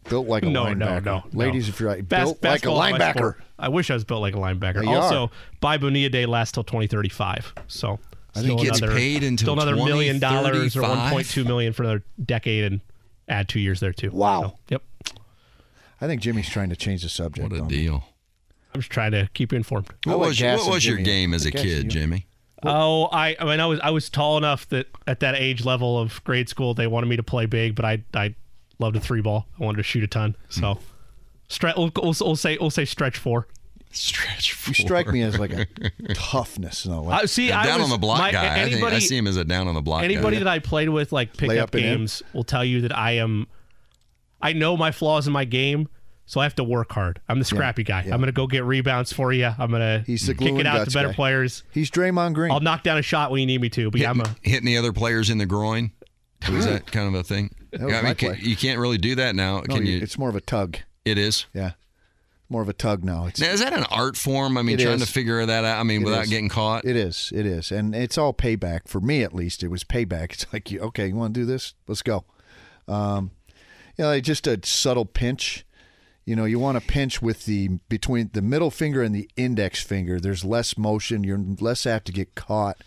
[0.09, 1.05] Built like a No, no, linebacker.
[1.05, 1.37] no, no.
[1.37, 3.35] Ladies, if you're right, Bas- built like a basketball linebacker.
[3.59, 4.83] I wish I was built like a linebacker.
[4.83, 5.29] Yeah, also, are.
[5.59, 7.53] buy Bonilla Day lasts till 2035.
[7.67, 7.99] So
[8.33, 11.73] I think He still gets another, paid until still another million dollars or 1.2 million
[11.73, 12.81] for another decade and
[13.29, 14.11] add two years there too.
[14.11, 14.41] Wow.
[14.41, 14.83] So, yep.
[16.01, 17.49] I think Jimmy's trying to change the subject.
[17.49, 17.75] What a on me.
[17.75, 18.03] deal.
[18.73, 19.87] I'm just trying to keep you informed.
[20.05, 21.89] I What like was, your, what was your game as a kid, you.
[21.89, 22.27] Jimmy?
[22.63, 25.97] Oh, I I mean I was I was tall enough that at that age level
[25.97, 28.35] of grade school they wanted me to play big, but I I
[28.79, 29.47] loved a three ball.
[29.59, 30.35] I wanted to shoot a ton.
[30.49, 30.79] So Hmm.
[31.47, 33.47] stretch we'll, we'll, we'll say we'll say stretch four.
[33.91, 35.65] Stretch You strike me as like a
[36.13, 36.85] toughness.
[36.85, 38.61] No, like, Uh, see, I down was, on the block my, guy.
[38.61, 40.43] I, think, I see him as a down on the block anybody guy.
[40.43, 41.81] that I played with, like Lay pickup up in?
[41.81, 43.47] games, will tell you that I am.
[44.41, 45.89] I know my flaws in my game,
[46.25, 47.19] so I have to work hard.
[47.27, 48.03] I'm the scrappy guy.
[48.05, 48.13] yeah.
[48.13, 49.47] I'm gonna go get rebounds for you.
[49.57, 51.13] I'm gonna He's the kick it out to better guy.
[51.15, 51.63] players.
[51.71, 52.51] He's Draymond Green.
[52.51, 53.89] I'll knock down a shot when you need me to.
[53.89, 55.91] But yeah, I'm hitting, a hitting the other players in the groin.
[56.49, 57.53] Was that kind of a thing?
[57.77, 59.57] Yeah, I mean, can, you can't really do that now.
[59.67, 59.99] No, Can you?
[59.99, 60.77] It's more of a tug.
[61.05, 61.45] It is.
[61.53, 61.71] Yeah,
[62.49, 63.27] more of a tug now.
[63.27, 64.57] It's Now, is that an art form?
[64.57, 65.05] I mean, trying is.
[65.05, 65.79] to figure that out.
[65.79, 66.29] I mean, It without is.
[66.29, 66.83] getting caught.
[66.85, 67.31] It is.
[67.35, 67.71] It is.
[67.71, 68.87] And it's all payback.
[68.87, 70.33] For me, at least, it was payback.
[70.33, 71.73] It's like, okay, you want to do this?
[71.87, 72.25] Let's go.
[72.87, 73.31] Um,
[73.97, 75.65] you know, just a subtle pinch.
[76.25, 79.81] You know, you want to pinch with the between the middle finger and the index
[79.83, 80.19] finger.
[80.19, 81.23] There's less motion.
[81.23, 82.77] You're less apt to get caught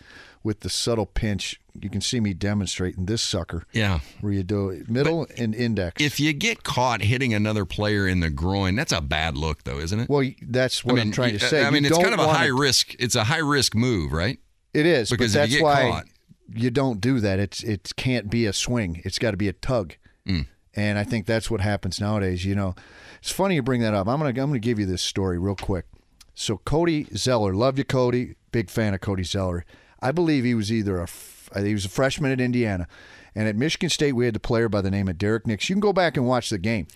[0.42, 1.60] with the subtle pinch.
[1.80, 4.00] You can see me demonstrating this sucker yeah.
[4.20, 6.02] where you do middle and index.
[6.02, 9.78] If you get caught hitting another player in the groin, that's a bad look, though,
[9.78, 10.08] isn't it?
[10.08, 11.64] well, that's what I mean, I'm trying to say.
[11.64, 12.94] I mean, You it's kind of a high risk.
[12.98, 14.38] It's a high risk move, right?
[14.74, 16.06] It is Because but if you get why caught-
[16.54, 17.38] you don't do that.
[17.38, 19.00] It's it can't be a swing.
[19.04, 19.94] It's got to be a tug.
[20.26, 20.46] Mm.
[20.74, 22.44] And I think that's what happens nowadays.
[22.44, 22.74] You know,
[23.20, 24.08] it's funny you bring that up.
[24.08, 25.86] I'm gonna I'm gonna give you this story real quick.
[26.34, 28.36] So Cody Zeller, love you, Cody.
[28.52, 29.64] Big fan of Cody Zeller.
[30.02, 32.88] I believe he was either a f- uh, he was a freshman at Indiana,
[33.34, 35.68] and at Michigan State we had a player by the name of Derek Nix.
[35.68, 36.86] You can go back and watch the game.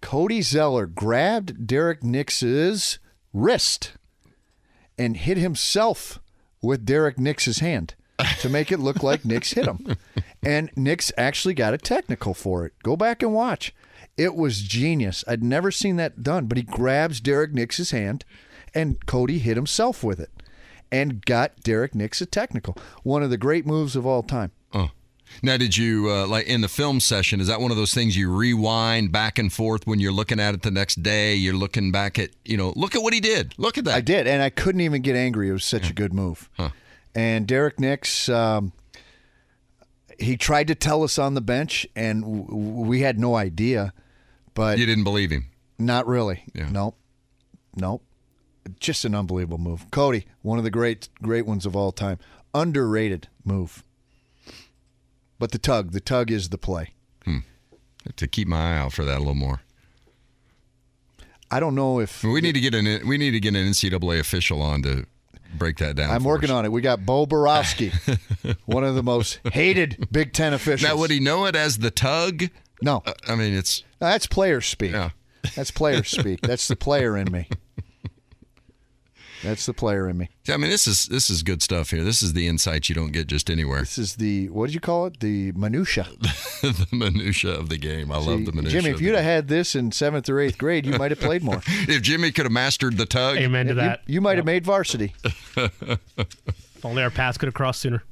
[0.00, 2.98] Cody Zeller grabbed Derek Nix's
[3.32, 3.92] wrist
[4.96, 6.20] and hit himself
[6.62, 7.94] with Derek Nix's hand
[8.40, 9.96] to make it look like Nix hit him.
[10.40, 12.72] And Nix actually got a technical for it.
[12.84, 13.74] Go back and watch.
[14.16, 15.24] It was genius.
[15.26, 18.24] I'd never seen that done, but he grabs Derek Nix's hand
[18.72, 20.30] and Cody hit himself with it
[20.90, 22.76] and got Derek Nix a technical.
[23.02, 24.52] One of the great moves of all time.
[24.72, 24.90] Oh.
[25.42, 27.38] Now, did you uh, like in the film session?
[27.40, 30.54] Is that one of those things you rewind back and forth when you're looking at
[30.54, 31.34] it the next day?
[31.34, 33.54] You're looking back at you know, look at what he did.
[33.58, 33.94] Look at that.
[33.94, 35.50] I did, and I couldn't even get angry.
[35.50, 36.48] It was such a good move.
[37.14, 38.72] And Derek Nix, um,
[40.18, 43.92] he tried to tell us on the bench, and w- we had no idea,
[44.54, 45.46] but You didn't believe him.
[45.78, 46.44] not really.
[46.54, 46.68] Yeah.
[46.70, 46.96] Nope,
[47.76, 48.02] nope.
[48.80, 50.26] Just an unbelievable move, Cody.
[50.42, 52.18] One of the great, great ones of all time.
[52.54, 53.82] Underrated move.
[55.38, 56.94] But the tug, the tug is the play.
[58.16, 59.60] To keep my eye out for that a little more.
[61.50, 64.18] I don't know if We need to get an we need to get an NCAA
[64.20, 65.04] official on to
[65.54, 66.10] break that down.
[66.10, 66.54] I'm working us.
[66.54, 66.72] on it.
[66.72, 67.92] We got Bo Boroski,
[68.66, 70.88] one of the most hated Big Ten officials.
[70.90, 72.44] Now, would he know it as the tug?
[72.80, 74.92] No, Uh, I mean, it's No, that's player speak.
[74.92, 75.10] Yeah.
[75.54, 76.40] That's player speak.
[76.42, 77.48] That's the player in me.
[79.42, 80.28] That's the player in me.
[80.48, 82.02] I mean, this is this is good stuff here.
[82.02, 83.80] This is the insight you don't get just anywhere.
[83.80, 85.20] This is the what did you call it?
[85.20, 86.08] The minutia.
[86.62, 88.10] the minutia of the game.
[88.10, 88.80] I love the minutia.
[88.80, 91.42] Jimmy, if you'd have had this in seventh or eighth grade, you might have played
[91.44, 91.62] more.
[91.66, 94.00] if Jimmy could have mastered the tug, Amen to you, that.
[94.06, 95.14] you might have made varsity.
[96.78, 98.04] If only our paths could have crossed sooner.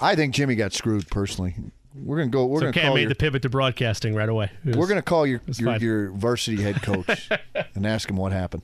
[0.00, 1.54] I think Jimmy got screwed personally.
[1.94, 2.46] We're gonna go.
[2.46, 2.80] We're It's gonna okay.
[2.82, 4.50] Call made your, the pivot to broadcasting right away.
[4.64, 7.28] Was- We're gonna call your your, your varsity head coach
[7.74, 8.62] and ask him what happened.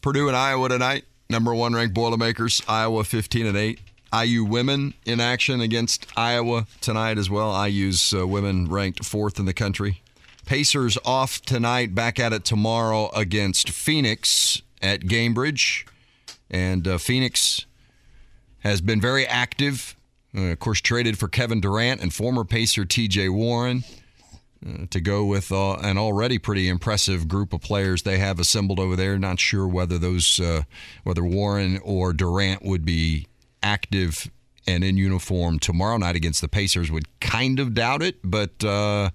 [0.00, 1.04] Purdue and Iowa tonight.
[1.28, 2.62] Number one ranked Boilermakers.
[2.66, 3.80] Iowa 15 and 8.
[4.24, 7.54] IU women in action against Iowa tonight as well.
[7.66, 10.02] IU's uh, women ranked fourth in the country.
[10.46, 11.94] Pacers off tonight.
[11.94, 15.86] Back at it tomorrow against Phoenix at Gainbridge.
[16.50, 17.66] And uh, Phoenix
[18.60, 19.96] has been very active.
[20.36, 23.84] Uh, of course, traded for Kevin Durant and former Pacer TJ Warren
[24.90, 28.94] to go with uh, an already pretty impressive group of players they have assembled over
[28.96, 29.18] there.
[29.18, 30.62] Not sure whether those, uh,
[31.04, 33.26] whether Warren or Durant would be
[33.62, 34.30] active
[34.66, 36.90] and in uniform tomorrow night against the Pacers.
[36.90, 39.10] Would kind of doubt it, but uh,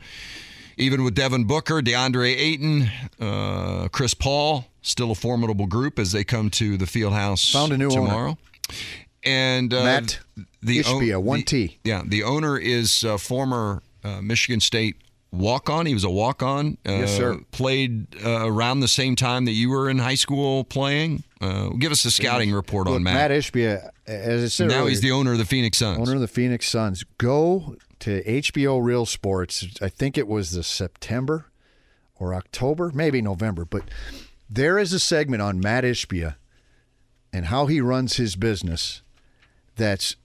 [0.77, 2.89] even with Devin Booker, DeAndre Ayton,
[3.19, 7.71] uh, Chris Paul, still a formidable group as they come to the field house Found
[7.71, 8.35] a new owner.
[9.23, 10.19] And uh, Matt
[10.61, 11.79] the Ishbia, one the- T.
[11.83, 14.97] yeah, the owner is uh, former uh, Michigan State
[15.31, 15.85] walk on.
[15.85, 16.77] He was a walk on.
[16.87, 17.39] Uh, Yes, sir.
[17.51, 21.23] Played uh, around the same time that you were in high school playing.
[21.41, 23.31] Uh, give us a scouting report Look, on Matt Matt.
[23.31, 25.99] Ishbia, as I said now earlier, he's the owner of the Phoenix Suns.
[25.99, 27.03] owner of the Phoenix Suns.
[27.17, 29.67] Go to HBO Real Sports.
[29.81, 31.47] I think it was the September
[32.17, 33.83] or October, maybe November, but
[34.49, 36.35] there is a segment on Matt Ishbia
[37.33, 39.01] and how he runs his business
[39.75, 40.15] that's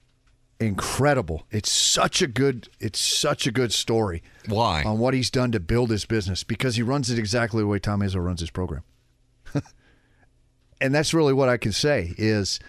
[0.61, 1.47] incredible.
[1.51, 4.83] It's such a good it's such a good story Why?
[4.85, 7.79] on what he's done to build his business because he runs it exactly the way
[7.79, 8.83] Tom Izzo runs his program.
[10.81, 12.61] and that's really what I can say is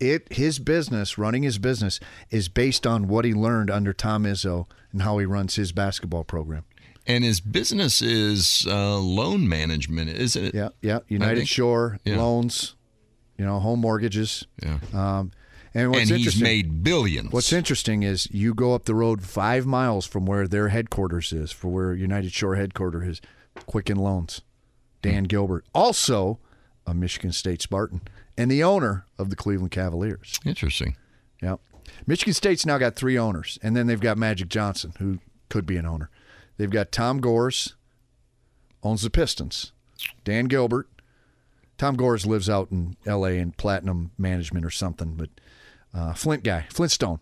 [0.00, 2.00] it his business, running his business,
[2.30, 6.24] is based on what he learned under Tom Izzo and how he runs his basketball
[6.24, 6.64] program.
[7.06, 10.54] and his business is uh, loan management, isn't it?
[10.54, 10.98] Yeah, yeah.
[11.08, 12.18] United think- Shore yeah.
[12.18, 12.74] loans,
[13.38, 14.46] you know, home mortgages.
[14.62, 14.78] Yeah.
[14.92, 15.30] Um,
[15.76, 17.32] and what's and he's interesting, made billions.
[17.32, 21.52] What's interesting is you go up the road five miles from where their headquarters is,
[21.52, 23.20] for where United Shore headquarters is,
[23.66, 24.40] Quicken Loans.
[25.02, 25.28] Dan hmm.
[25.28, 26.38] Gilbert, also
[26.86, 28.00] a Michigan State Spartan,
[28.38, 30.40] and the owner of the Cleveland Cavaliers.
[30.46, 30.96] Interesting.
[31.42, 31.60] Yep.
[32.06, 35.18] Michigan State's now got three owners, and then they've got Magic Johnson, who
[35.50, 36.08] could be an owner.
[36.56, 37.74] They've got Tom Gores,
[38.82, 39.72] owns the Pistons.
[40.24, 40.88] Dan Gilbert.
[41.76, 43.32] Tom Gores lives out in L.A.
[43.32, 45.28] in Platinum Management or something, but
[45.94, 47.20] uh, Flint guy, Flintstone.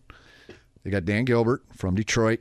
[0.83, 2.41] They got Dan Gilbert from Detroit,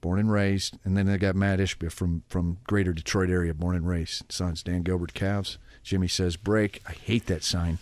[0.00, 3.76] born and raised, and then they got Matt Ishbia from from Greater Detroit area, born
[3.76, 4.30] and raised.
[4.30, 5.58] Suns Dan Gilbert Cavs.
[5.82, 6.82] Jimmy says break.
[6.86, 7.78] I hate that sign.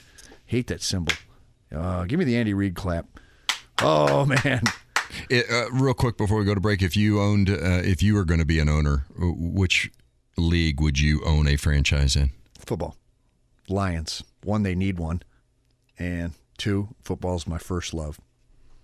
[0.47, 1.15] Hate that symbol.
[1.74, 3.06] Uh, give me the Andy Reid clap.
[3.81, 4.62] Oh man.
[5.31, 8.15] It, uh, real quick before we go to break, if you owned, uh, if you
[8.15, 9.90] were going to be an owner, which
[10.36, 12.31] league would you own a franchise in?
[12.59, 12.97] Football.
[13.69, 14.23] Lions.
[14.43, 15.23] One, they need one,
[15.98, 16.32] and
[16.65, 18.19] two, football's my first love.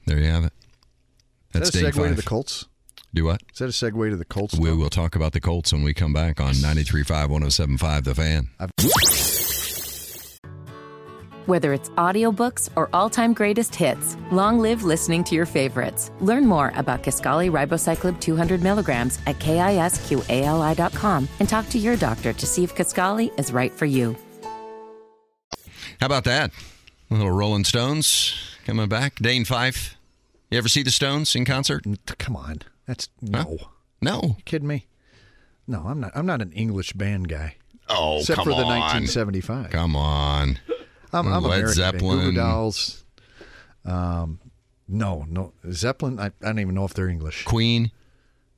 [0.07, 0.53] There you have it.
[1.53, 2.09] That's Is that a segue five.
[2.11, 2.67] to the Colts.
[3.15, 3.43] Do what?
[3.53, 4.59] Is that a segue to the Colts?
[4.59, 8.51] We will talk about the Colts when we come back on 93.5, 107.5 The Fan.
[8.61, 8.73] I've-
[11.47, 16.11] whether it's audiobooks or all-time greatest hits, long live listening to your favorites.
[16.21, 22.47] Learn more about Kisqali Ribociclib 200 milligrams at kisqali.com and talk to your doctor to
[22.47, 24.15] see if Kisqali is right for you.
[25.99, 26.53] How about that?
[27.11, 29.17] A little Rolling Stones coming back.
[29.17, 29.97] Dane Fife.
[30.51, 31.85] You ever see the Stones in concert?
[32.19, 32.63] Come on.
[32.87, 33.59] That's no.
[33.61, 33.67] Huh?
[34.01, 34.37] No.
[34.45, 34.87] Kidding me?
[35.67, 37.57] No, I'm not I'm not an English band guy.
[37.89, 39.71] Oh, except for the 1975.
[39.71, 40.59] Come on.
[41.13, 41.75] I'm, I'm Led American.
[41.75, 42.35] Zeppelin.
[42.35, 43.05] Dolls.
[43.85, 44.39] Um,
[44.87, 45.53] no, no.
[45.73, 47.45] Zeppelin, I, I don't even know if they're English.
[47.45, 47.91] Queen?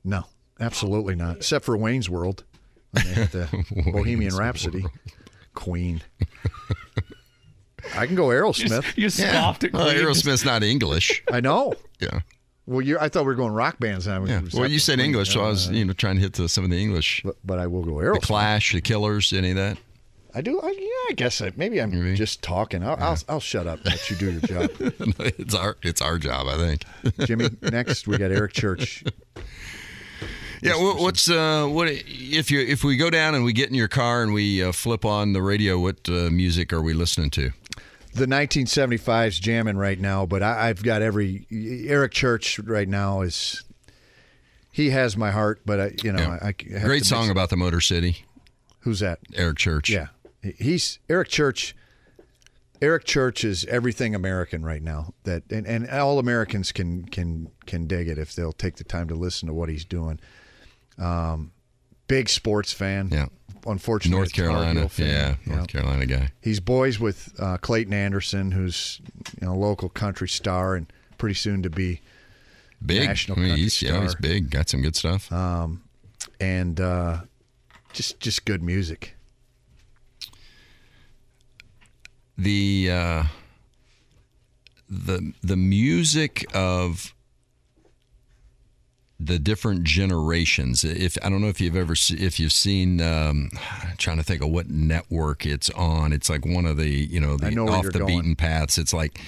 [0.03, 0.25] No,
[0.59, 1.37] absolutely not.
[1.37, 2.43] Except for Wayne's World.
[2.91, 4.81] When they had the Bohemian Rhapsody.
[4.81, 4.93] World.
[5.55, 6.01] Queen.
[7.95, 8.95] I can go Aerosmith.
[8.95, 9.67] You, you scoffed yeah.
[9.67, 9.85] at Queen.
[9.85, 11.23] Well, Aerosmith's not English.
[11.31, 11.73] I know.
[11.99, 12.21] Yeah.
[12.65, 14.07] Well, you I thought we were going rock bands.
[14.07, 14.23] Now.
[14.23, 14.41] Yeah.
[14.53, 16.69] Well, you said English, so I was, you know, trying to hit the, some of
[16.69, 17.21] the English.
[17.25, 18.21] But, but I will go Aerosmith.
[18.21, 19.77] The Clash, the Killers, any of that?
[20.35, 20.59] I do.
[20.61, 22.15] I, yeah, I guess I, maybe I'm maybe.
[22.15, 22.83] just talking.
[22.83, 23.09] I'll, yeah.
[23.09, 23.85] I'll, I'll shut up.
[23.85, 24.71] Let you do your job.
[24.79, 26.85] it's our it's our job, I think.
[27.27, 29.03] Jimmy, next we got Eric Church.
[30.61, 33.89] Yeah, what's uh, what if you if we go down and we get in your
[33.89, 35.77] car and we uh, flip on the radio?
[35.77, 37.51] What uh, music are we listening to?
[38.13, 43.63] The 1975's jamming right now, but I, have got every Eric Church right now is
[44.71, 46.39] he has my heart, but I you know yeah.
[46.41, 48.25] I, I great song about the Motor City.
[48.81, 49.19] Who's that?
[49.35, 49.89] Eric Church.
[49.89, 50.07] Yeah,
[50.41, 51.75] he's Eric Church.
[52.81, 55.13] Eric Church is everything American right now.
[55.23, 59.07] That and, and all Americans can can can dig it if they'll take the time
[59.07, 60.19] to listen to what he's doing.
[60.97, 61.51] Um,
[62.07, 63.09] big sports fan.
[63.11, 63.27] Yeah.
[63.65, 64.89] Unfortunately, North Carolina.
[64.97, 65.65] Yeah, North know.
[65.65, 66.29] Carolina guy.
[66.41, 69.01] He's boys with uh, Clayton Anderson, who's
[69.39, 72.01] you know local country star and pretty soon to be
[72.85, 73.07] big.
[73.07, 73.89] National I mean, he's, star.
[73.89, 74.49] Yeah, he's big.
[74.49, 75.31] Got some good stuff.
[75.31, 75.83] Um,
[76.39, 77.21] and uh,
[77.93, 79.15] just just good music.
[82.37, 83.23] The uh,
[84.89, 87.13] the the music of
[89.25, 90.83] the different generations.
[90.83, 93.49] If I don't know if you've ever if you've seen, um,
[93.97, 96.13] trying to think of what network it's on.
[96.13, 98.05] It's like one of the you know the know off the going.
[98.07, 98.77] beaten paths.
[98.77, 99.19] It's like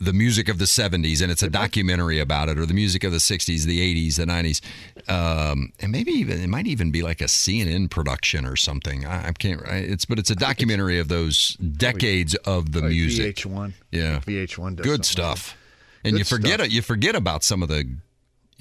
[0.00, 3.12] the music of the 70s and it's a documentary about it or the music of
[3.12, 4.60] the 60s the 80s the 90s
[5.08, 9.28] um, and maybe even it might even be like a cnn production or something i,
[9.28, 13.74] I can't it's but it's a documentary of those decades of the like music vh1
[13.92, 15.56] yeah vh1 good stuff
[16.02, 16.72] like and you forget stuff.
[16.72, 17.88] you forget about some of the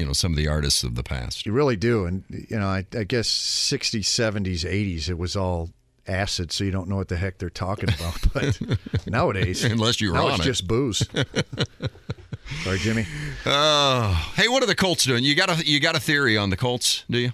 [0.01, 2.67] you know some of the artists of the past you really do and you know
[2.67, 5.69] i, I guess 60s 70s 80s it was all
[6.07, 8.17] acid, so you don't know what the heck they're talking about.
[8.33, 10.43] But nowadays, unless you're now on it's it.
[10.45, 11.07] just booze.
[12.63, 13.05] Sorry, Jimmy.
[13.45, 15.23] Uh, hey, what are the Colts doing?
[15.23, 17.31] You got a you got a theory on the Colts, do you?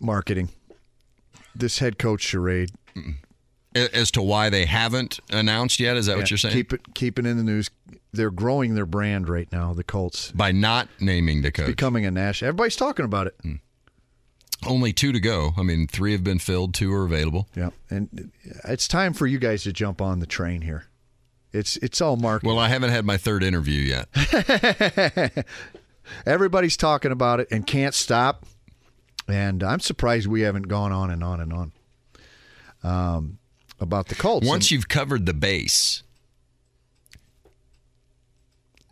[0.00, 0.50] Marketing.
[1.54, 2.70] This head coach charade.
[3.74, 6.54] As to why they haven't announced yet, is that yeah, what you're saying?
[6.54, 7.70] Keep it keep it in the news.
[8.12, 10.32] They're growing their brand right now, the Colts.
[10.32, 11.68] By not naming the coach.
[11.68, 12.48] It's becoming a national.
[12.48, 13.38] Everybody's talking about it.
[13.44, 13.60] Mm.
[14.66, 15.52] Only two to go.
[15.56, 17.48] I mean, three have been filled, two are available.
[17.54, 18.30] Yeah, and
[18.64, 20.84] it's time for you guys to jump on the train here.
[21.52, 22.54] It's it's all marketing.
[22.54, 25.46] Well, I haven't had my third interview yet.
[26.26, 28.44] Everybody's talking about it and can't stop.
[29.28, 31.72] And I'm surprised we haven't gone on and on and on
[32.82, 33.38] um,
[33.78, 34.46] about the Colts.
[34.46, 36.02] Once and, you've covered the base,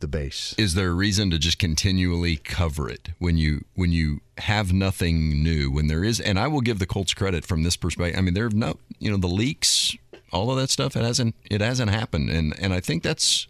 [0.01, 0.55] the base.
[0.59, 5.43] Is there a reason to just continually cover it when you when you have nothing
[5.43, 5.71] new?
[5.71, 8.19] When there is, and I will give the Colts credit from this perspective.
[8.19, 9.97] I mean, there are no, you know, the leaks,
[10.33, 10.97] all of that stuff.
[10.97, 13.49] It hasn't it hasn't happened, and and I think that's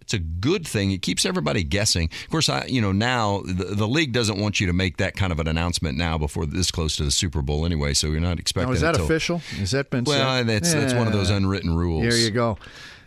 [0.00, 0.90] it's a good thing.
[0.90, 2.10] It keeps everybody guessing.
[2.24, 5.16] Of course, I you know now the, the league doesn't want you to make that
[5.16, 7.94] kind of an announcement now before this close to the Super Bowl anyway.
[7.94, 8.70] So you're not expecting.
[8.70, 9.38] Now, is that till, official?
[9.38, 10.04] Has that been?
[10.04, 10.46] Well, said?
[10.48, 10.80] that's yeah.
[10.80, 12.02] that's one of those unwritten rules.
[12.02, 12.58] There you go.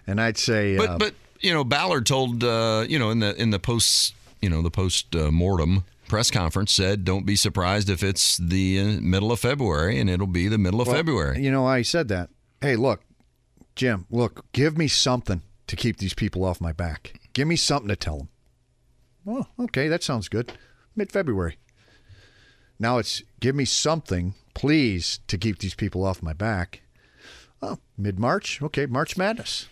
[0.08, 1.16] And I'd say, but uh, but
[1.46, 4.72] you know, Ballard told uh, you know in the in the post you know the
[4.72, 9.40] post uh, mortem press conference said, "Don't be surprised if it's the uh, middle of
[9.40, 12.30] February, and it'll be the middle of Well, February." You know, I said that.
[12.62, 13.02] Hey, look,
[13.76, 17.20] Jim, look, give me something to keep these people off my back.
[17.34, 18.30] Give me something to tell them.
[19.24, 20.54] Well, okay, that sounds good.
[20.96, 21.58] Mid February.
[22.80, 26.82] Now it's give me something, please, to keep these people off my back.
[27.62, 28.62] Oh, mid March.
[28.64, 29.68] Okay, March Madness.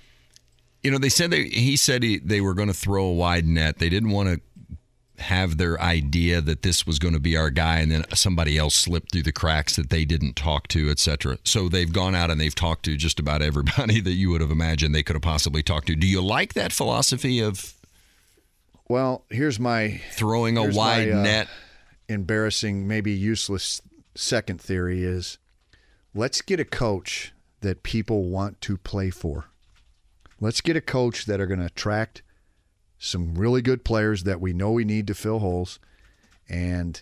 [0.84, 3.46] You know, they said they, he said he, they were going to throw a wide
[3.46, 3.80] net.
[3.80, 4.42] They didn't want to
[5.24, 8.76] have their idea that this was going to be our guy and then somebody else
[8.76, 11.38] slipped through the cracks that they didn't talk to, etc.
[11.44, 14.52] So they've gone out and they've talked to just about everybody that you would have
[14.52, 15.96] imagined they could have possibly talked to.
[15.96, 17.74] Do you like that philosophy of
[18.90, 21.48] Well, here's my throwing a wide my, uh, net?
[22.10, 23.82] embarrassing, maybe useless
[24.16, 25.38] second theory is
[26.14, 29.46] let's get a coach that people want to play for.
[30.44, 32.22] Let's get a coach that are going to attract
[33.00, 35.80] some really good players that we know we need to fill holes.
[36.50, 37.02] And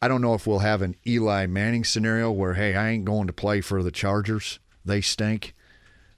[0.00, 3.26] I don't know if we'll have an Eli Manning scenario where, hey, I ain't going
[3.26, 4.60] to play for the Chargers.
[4.82, 5.54] They stink.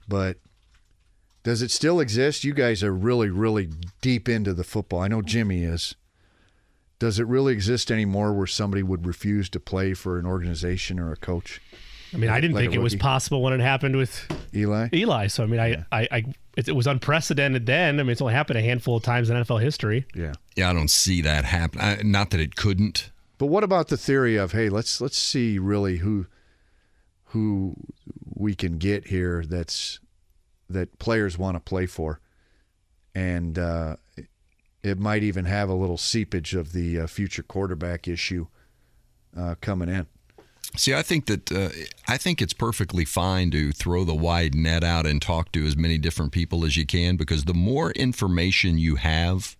[0.07, 0.37] But
[1.43, 2.45] does it still exist?
[2.45, 3.69] You guys are really, really
[3.99, 5.01] deep into the football.
[5.01, 5.95] I know Jimmy is.
[6.97, 11.11] Does it really exist anymore where somebody would refuse to play for an organization or
[11.11, 11.59] a coach?
[12.13, 14.89] I mean, I didn't Like think it was possible when it happened with Eli?
[14.93, 15.27] Eli.
[15.27, 16.25] So I mean, I, I, I
[16.57, 17.99] it, it was unprecedented then.
[17.99, 20.05] I mean, it's only happened a handful of times in NFL history.
[20.15, 20.33] Yeah.
[20.55, 21.79] Yeah, I don't see that happen.
[21.81, 23.11] I, not that it couldn't.
[23.37, 26.25] But what about the theory of hey, let's let's see really who
[27.25, 27.75] who
[28.33, 29.99] we can get here that's
[30.69, 32.19] that players want to play for,
[33.15, 33.95] and uh,
[34.83, 38.47] it might even have a little seepage of the uh, future quarterback issue
[39.37, 40.07] uh, coming in.
[40.75, 41.69] See, I think that uh,
[42.07, 45.75] I think it's perfectly fine to throw the wide net out and talk to as
[45.75, 49.57] many different people as you can because the more information you have,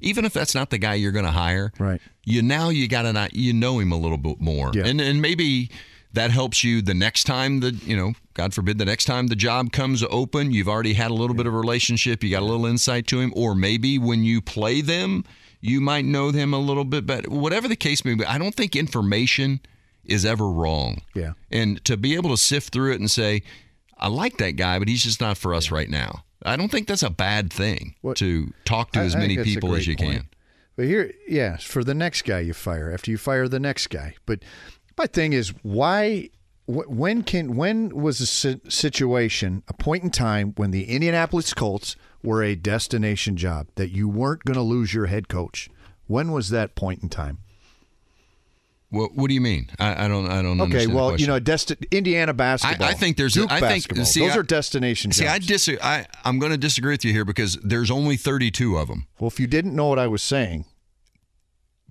[0.00, 2.00] even if that's not the guy you're going to hire, Right.
[2.24, 4.86] You now you got to you know him a little bit more, Yeah.
[4.86, 5.70] and and maybe
[6.12, 9.36] that helps you the next time the you know God forbid the next time the
[9.36, 12.46] job comes open, you've already had a little bit of a relationship, you got a
[12.46, 15.24] little insight to him, or maybe when you play them,
[15.60, 17.30] you might know them a little bit better.
[17.30, 19.60] Whatever the case may be, I don't think information
[20.08, 21.02] is ever wrong.
[21.14, 21.32] Yeah.
[21.50, 23.42] And to be able to sift through it and say,
[23.98, 26.24] I like that guy, but he's just not for us right now.
[26.44, 29.38] I don't think that's a bad thing What- to talk to I- as many think
[29.38, 30.12] that's a people as you point.
[30.12, 30.28] can.
[30.76, 34.14] But here, yes, for the next guy you fire, after you fire the next guy.
[34.26, 34.40] But
[34.98, 36.28] my thing is, why?
[36.66, 37.56] wh- When can?
[37.56, 42.54] When was a si- situation, a point in time when the Indianapolis Colts were a
[42.56, 45.70] destination job that you weren't going to lose your head coach?
[46.06, 47.38] When was that point in time?
[48.96, 49.68] What, what do you mean?
[49.78, 50.28] I, I don't.
[50.28, 50.60] I don't.
[50.62, 52.86] Okay, well, you know, desti- Indiana basketball.
[52.88, 55.34] I think there's a- Duke I think- see, Those I- are destination See, jobs.
[55.34, 55.80] I disagree.
[55.82, 59.06] I, I'm going to disagree with you here because there's only 32 of them.
[59.20, 60.64] well, if you didn't know what I was saying,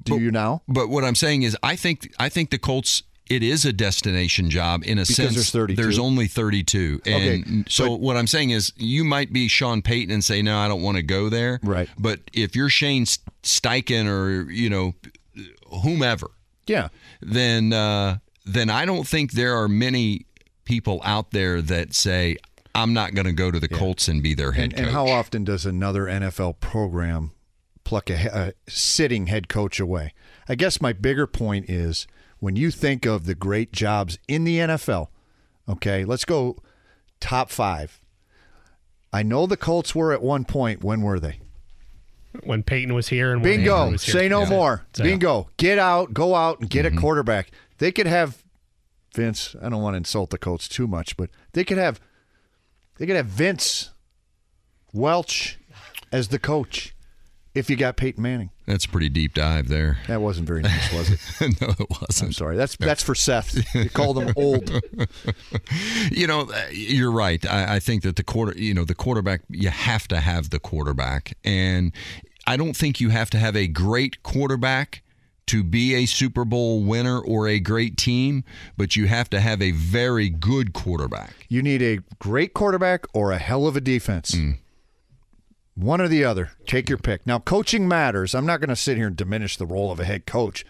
[0.03, 0.61] do But- you now?
[0.67, 3.03] But what I'm saying is, I think I think the Colts.
[3.27, 5.33] It is a destination job in a Because sense.
[5.33, 5.81] there's 32?
[5.81, 9.81] There's only 32, and Okay, so but- what I'm saying is, you might be Sean
[9.81, 11.89] Payton and say, "No, I don't want to go there." Right.
[11.97, 13.05] But if you're Shane
[13.41, 14.93] Steichen or you know
[15.81, 16.29] whomever,
[16.67, 16.89] Yeah.
[17.21, 20.25] then uh, then I don't think there are many
[20.65, 22.37] people out there that say
[22.73, 24.81] I'm not going to go to the Colts and be their head And, coach.
[24.83, 27.31] and how often does another NFL program
[27.83, 30.13] pluck a, a sitting head coach away?
[30.49, 32.07] I guess my bigger point is
[32.39, 35.07] when you think of the great jobs in the NFL,
[35.69, 36.57] okay, let's go
[37.19, 38.01] top five.
[39.13, 40.83] I know the Colts were at one point.
[40.83, 41.39] When were they?
[42.43, 43.91] When Peyton was here and when Bingo.
[43.91, 44.13] was here.
[44.13, 44.49] Say no Yeah.
[44.49, 44.85] more.
[44.93, 45.49] So- Bingo.
[45.57, 46.13] Get out.
[46.13, 46.97] Go out and get Mm-hmm.
[46.97, 47.51] a quarterback.
[47.77, 48.43] They could have
[49.13, 49.55] Vince.
[49.61, 51.99] I don't want to insult the Colts too much, but they could have
[52.97, 53.91] they could have Vince
[54.93, 55.57] Welch
[56.11, 56.93] as the coach
[57.53, 58.49] if you got Peyton Manning.
[58.65, 59.99] That's a pretty deep dive there.
[60.07, 61.19] That wasn't very nice, was it?
[61.61, 62.27] no, it wasn't.
[62.29, 62.57] I'm sorry.
[62.57, 63.55] That's that's for Seth.
[63.75, 64.71] You called him old.
[66.11, 67.43] You know, uh, you're right.
[67.45, 70.59] I, I think that the quarter, you know, the quarterback, you have to have the
[70.59, 71.91] quarterback, and
[72.47, 75.01] I don't think you have to have a great quarterback
[75.47, 78.43] to be a Super Bowl winner or a great team,
[78.77, 81.45] but you have to have a very good quarterback.
[81.49, 84.31] You need a great quarterback or a hell of a defense.
[84.31, 84.57] Mm.
[85.75, 86.51] One or the other.
[86.65, 87.27] Take your pick.
[87.27, 88.33] Now, coaching matters.
[88.33, 90.65] I'm not going to sit here and diminish the role of a head coach.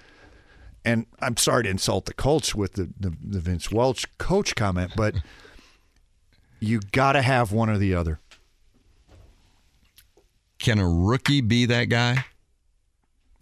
[0.84, 4.94] And I'm sorry to insult the Colts with the, the, the Vince Welch coach comment,
[4.96, 5.16] but
[6.60, 8.20] you got to have one or the other.
[10.66, 12.26] Can a rookie be that guy?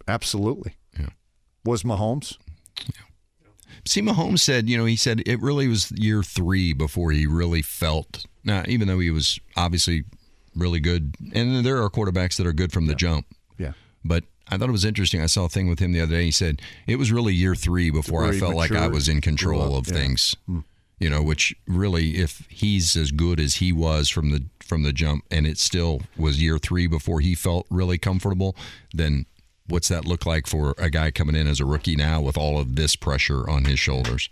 [0.10, 0.76] Absolutely.
[1.00, 1.12] Yeah.
[1.64, 2.38] Was Mahomes?
[3.86, 7.62] See, Mahomes said, you know, he said it really was year three before he really
[7.62, 8.26] felt.
[8.44, 10.04] Now, even though he was obviously
[10.54, 13.26] really good, and there are quarterbacks that are good from the jump.
[13.58, 13.72] Yeah.
[14.04, 15.22] But I thought it was interesting.
[15.22, 16.26] I saw a thing with him the other day.
[16.26, 19.78] He said it was really year three before I felt like I was in control
[19.78, 19.94] of yeah.
[19.94, 20.36] Things.
[20.46, 20.60] Hmm.
[21.00, 24.94] You know, which really, if he's as good as he was from the from the
[24.94, 28.56] jump, and it still was year three before he felt really comfortable,
[28.94, 29.26] then
[29.68, 32.60] what's that look like for a guy coming in as a rookie now with all
[32.60, 34.30] of this pressure on his shoulders?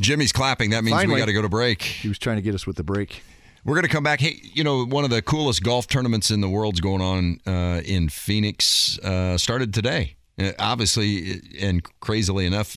[0.00, 0.70] Jimmy's clapping.
[0.70, 1.82] That means we got to go to break.
[1.82, 3.22] He was trying to get us with the break.
[3.64, 4.20] We're going to come back.
[4.20, 7.80] Hey, you know, one of the coolest golf tournaments in the world's going on uh,
[7.84, 8.98] in Phoenix.
[8.98, 10.16] Uh, started today.
[10.38, 12.76] Uh, obviously, and crazily enough,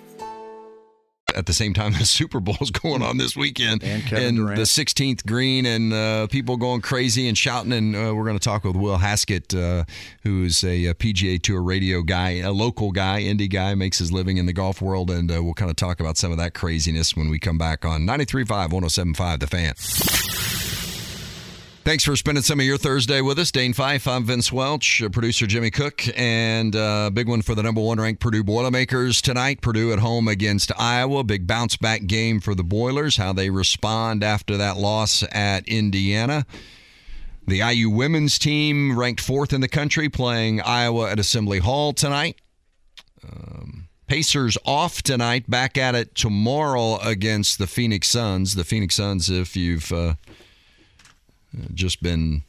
[1.35, 4.55] At the same time the Super Bowl's going on this weekend, And Durant.
[4.57, 7.73] the 16th green, and uh, people going crazy and shouting.
[7.73, 9.85] And uh, we're going to talk with Will Haskett, uh,
[10.23, 14.37] who's a, uh PGA Tour radio guy, a local guy, indie guy, makes his living
[14.37, 17.15] in the golf world, and uh, we'll kind of talk about some of that craziness
[17.15, 20.60] when we come back on 93.5, 107.5, The Fan.
[21.83, 23.49] Thanks for spending some of your Thursday with us.
[23.51, 27.63] Dane Fife, I'm Vince Welch, uh, producer Jimmy Cook, and uh, big one for the
[27.63, 29.61] number one ranked Purdue Boilermakers tonight.
[29.61, 31.23] Purdue at home against Iowa.
[31.23, 33.17] Big bounce back game for the Boilers.
[33.17, 36.45] How they respond after that loss at Indiana.
[37.47, 42.39] The IU women's team ranked fourth in the country, playing Iowa at Assembly Hall tonight.
[43.27, 48.53] Um, Pacers off tonight, back at it tomorrow against the Phoenix Suns.
[48.53, 50.13] The Phoenix Suns, if you've uh,
[51.73, 52.43] just been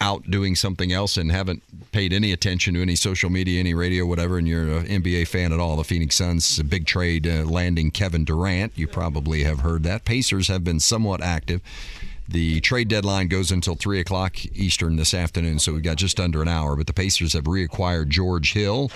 [0.00, 4.04] out doing something else and haven't paid any attention to any social media, any radio,
[4.04, 7.44] whatever, and you're an NBA fan at all, the Phoenix Suns, a big trade uh,
[7.44, 8.72] landing Kevin Durant.
[8.76, 10.04] You probably have heard that.
[10.04, 11.62] Pacers have been somewhat active.
[12.28, 16.42] The trade deadline goes until 3 o'clock Eastern this afternoon, so we've got just under
[16.42, 16.76] an hour.
[16.76, 18.90] But the Pacers have reacquired George Hill.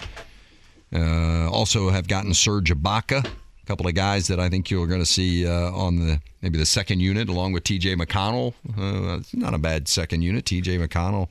[0.93, 3.25] Uh, also have gotten Serge Ibaka,
[3.71, 6.67] couple of guys that I think you're going to see uh, on the maybe the
[6.67, 7.95] second unit, along with T.J.
[7.95, 8.55] McConnell.
[8.77, 10.45] Uh, it's not a bad second unit.
[10.45, 10.77] T.J.
[10.79, 11.29] McConnell,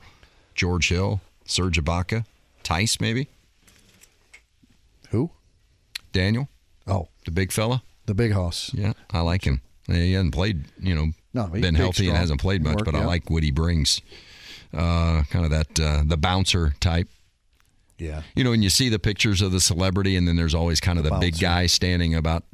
[0.54, 2.24] George Hill, Serge Ibaka,
[2.64, 3.28] Theis maybe,
[5.10, 5.30] Who?
[6.12, 6.48] Daniel,
[6.86, 7.82] Oh, the big fella.
[8.06, 8.70] the big hoss.
[8.72, 9.60] Yeah, I like him.
[9.86, 12.94] He hasn't played, you know, No, he's been healthy and hasn't played much, work, but
[12.94, 14.00] I like what he brings.
[14.72, 17.08] Uh, kind of that uh, the bouncer type.
[18.00, 18.22] Yeah.
[18.34, 20.98] You know, and you see the pictures of the celebrity, and then there's always kind
[20.98, 22.44] of the, big guy standing about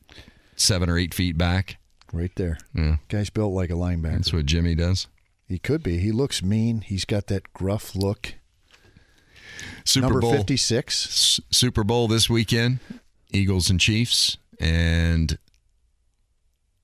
[0.57, 1.77] seven or eight feet back.
[2.13, 2.59] Right there.
[2.75, 2.97] Yeah.
[3.09, 4.13] Guy's built like a linebacker.
[4.17, 5.07] That's what Jimmy does.
[5.49, 5.99] He could be.
[5.99, 6.81] He looks mean.
[6.81, 8.35] He's got that gruff look.
[9.85, 11.07] Super Number Bowl, 56.
[11.07, 12.81] S- Super Bowl this weekend,
[13.33, 15.39] Eagles and Chiefs, and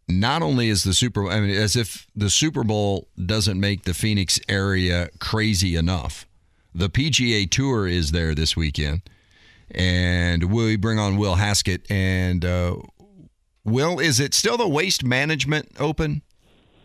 [0.09, 3.95] not only is the Super, I mean, as if the Super Bowl doesn't make the
[3.95, 6.27] Phoenix area crazy enough.
[6.75, 9.03] The PGA Tour is there this weekend,
[9.71, 11.91] and we bring on Will Haskett.
[11.91, 12.77] And uh,
[13.65, 16.23] Will, is it still the Waste Management Open?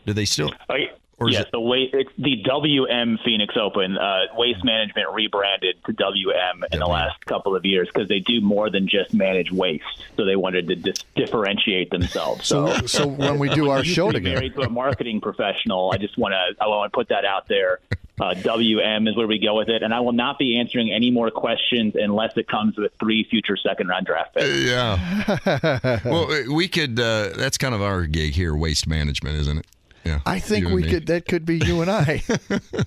[0.05, 0.51] Do they still?
[0.69, 0.75] Oh,
[1.19, 3.97] Or is yes, it- the way it's the WM Phoenix Open.
[3.97, 8.39] Uh, Waste Management rebranded to WM in the last couple of years because they do
[8.41, 9.83] more than just manage waste.
[10.17, 12.45] So they wanted to dis- differentiate themselves.
[12.45, 15.91] So, So, so when we do our show to together, married to a marketing professional.
[15.93, 17.79] I just want to I want to put that out there.
[18.19, 21.11] Uh, WM is where we go with it, and I will not be answering any
[21.11, 24.59] more questions unless it comes with three future second round draft picks.
[24.59, 25.99] Yeah.
[26.05, 26.99] well, we could.
[26.99, 29.67] Uh, that's kind of our gig here, waste management, isn't it?
[30.03, 30.21] Yeah.
[30.25, 30.89] I think we me.
[30.89, 31.07] could.
[31.07, 32.23] That could be you and I.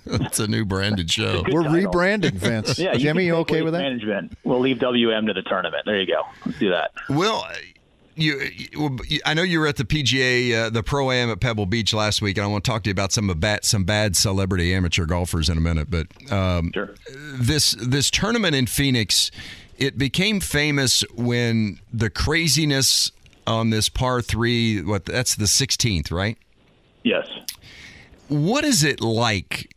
[0.06, 1.44] It's a new branded show.
[1.50, 1.90] We're title.
[1.90, 2.78] rebranding, Vince.
[2.78, 3.80] Yeah, you Jimmy, can you take okay with that?
[3.80, 4.38] Management.
[4.44, 5.84] We'll leave WM to the tournament.
[5.86, 6.22] There you go.
[6.46, 6.92] Let's do that.
[7.08, 7.46] Well,
[8.20, 8.40] you,
[9.06, 11.92] you- I know you were at the PGA, uh, the Pro Am at Pebble Beach
[11.94, 14.16] last week, and I want to talk to you about some of bad, some bad
[14.16, 15.90] celebrity amateur golfers in a minute.
[15.90, 16.94] But um, Sure.
[17.12, 19.30] this this tournament in Phoenix,
[19.78, 23.10] it became famous when the craziness
[23.46, 24.82] on this par three.
[24.82, 26.36] What that's the 16th, right?
[27.02, 27.26] Yes.
[28.28, 29.74] what is it like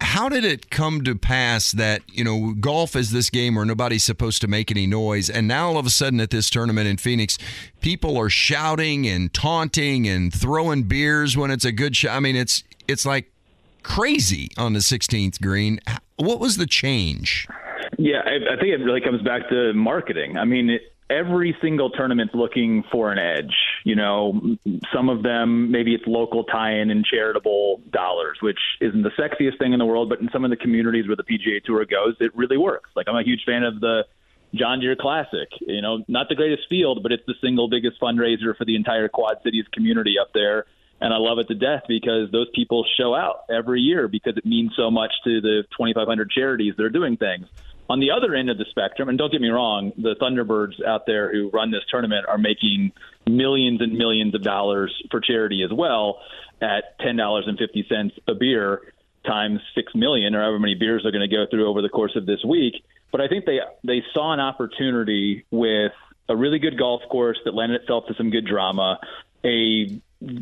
[0.00, 4.04] how did it come to pass that you know golf is this game where nobody's
[4.04, 6.96] supposed to make any noise and now all of a sudden at this tournament in
[6.96, 7.38] phoenix
[7.80, 12.36] people are shouting and taunting and throwing beers when it's a good shot i mean
[12.36, 13.30] it's it's like
[13.82, 15.78] crazy on the 16th green
[16.16, 17.46] what was the change
[17.98, 20.36] Yeah, I, I think it really comes back to marketing.
[20.36, 23.54] I mean, it, every single tournament's looking for an edge.
[23.84, 24.56] You know,
[24.94, 29.74] some of them maybe it's local tie-in and charitable dollars, which isn't the sexiest thing
[29.74, 32.34] in the world, but in some of the communities where the PGA Tour goes, it
[32.34, 32.88] really works.
[32.96, 34.06] Like I'm a huge fan of the
[34.54, 35.48] John Deere Classic.
[35.60, 39.08] You know, not the greatest field, but it's the single biggest fundraiser for the entire
[39.08, 40.64] Quad Cities community up there.
[41.00, 44.46] And I love it to death because those people show out every year because it
[44.46, 47.46] means so much to the 2,500 charities that are doing things.
[47.90, 51.06] On the other end of the spectrum, and don't get me wrong, the Thunderbirds out
[51.06, 52.92] there who run this tournament are making
[53.26, 56.20] millions and millions of dollars for charity as well
[56.62, 58.94] at $10.50 a beer
[59.26, 62.16] times 6 million or however many beers they're going to go through over the course
[62.16, 62.74] of this week.
[63.10, 65.92] But I think they they saw an opportunity with
[66.28, 68.98] a really good golf course that lended itself to some good drama,
[69.44, 70.00] a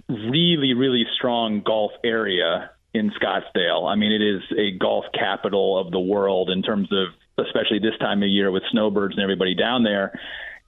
[0.09, 3.91] really really strong golf area in Scottsdale.
[3.91, 7.09] I mean, it is a golf capital of the world in terms of
[7.39, 10.19] especially this time of year with snowbirds and everybody down there.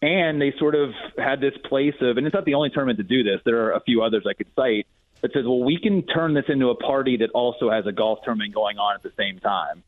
[0.02, 3.04] And they sort of had this place of, and it's not the only tournament to
[3.04, 3.40] do this.
[3.44, 4.86] There are a few others I could cite
[5.22, 8.18] that says, well, we can turn this into a party that also has a golf
[8.24, 9.82] tournament going on at the same time.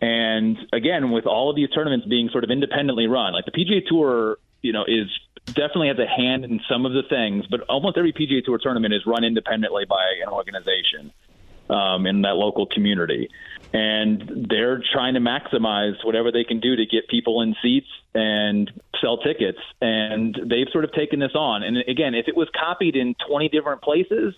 [0.00, 3.86] And again, with all of these tournaments being sort of independently run, like the PGA
[3.86, 5.08] Tour, you know, is
[5.46, 8.94] definitely has a hand in some of the things, but almost every PGA Tour tournament
[8.94, 11.12] is run independently by an organization
[11.68, 13.28] um, in that local community
[13.72, 18.70] and they're trying to maximize whatever they can do to get people in seats and
[19.00, 19.58] sell tickets.
[19.80, 21.62] And they've sort of taken this on.
[21.62, 24.34] And again, if it was copied in 20 different places,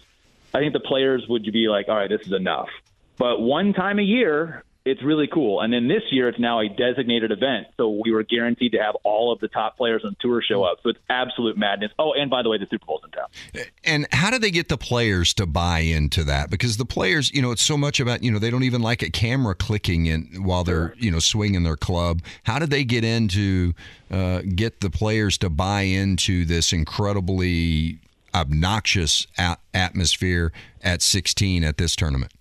[0.52, 2.68] I think the players would be like, all right, this is enough.
[3.16, 5.60] But one time a year, it's really cool.
[5.60, 8.96] And then this year, it's now a designated event, so we were guaranteed to have
[9.04, 10.78] all of the top players on tour show up.
[10.82, 11.92] So it's absolute madness.
[11.98, 13.66] Oh, and by the way, the Super Bowl's in town.
[13.84, 16.50] And how do they get the players to buy into that?
[16.50, 19.02] Because the players, you know, it's so much about, you know, they don't even like
[19.02, 22.20] a camera clicking in while they're, you know, swinging their club.
[22.42, 23.74] How do they get into
[24.10, 27.98] uh, get the players to buy into this incredibly
[28.34, 30.52] obnoxious a- atmosphere
[30.82, 32.32] at 16 at this tournament?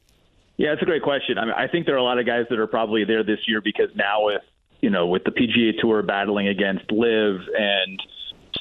[0.58, 1.38] Yeah, it's a great question.
[1.38, 3.40] I mean, I think there are a lot of guys that are probably there this
[3.48, 4.42] year because now with
[4.82, 8.02] you know with the PGA Tour battling against LIV and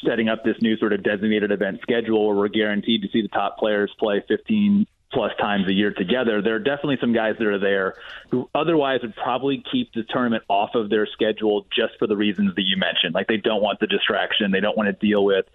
[0.04, 3.28] setting up this new sort of designated event schedule where we're guaranteed to see the
[3.28, 6.40] top players play 15 plus times a year together.
[6.40, 7.94] There are definitely some guys that are there
[8.30, 12.54] who otherwise would probably keep the tournament off of their schedule just for the reasons
[12.54, 13.14] that you mentioned.
[13.14, 15.46] Like they don't want the distraction, they don't want to deal with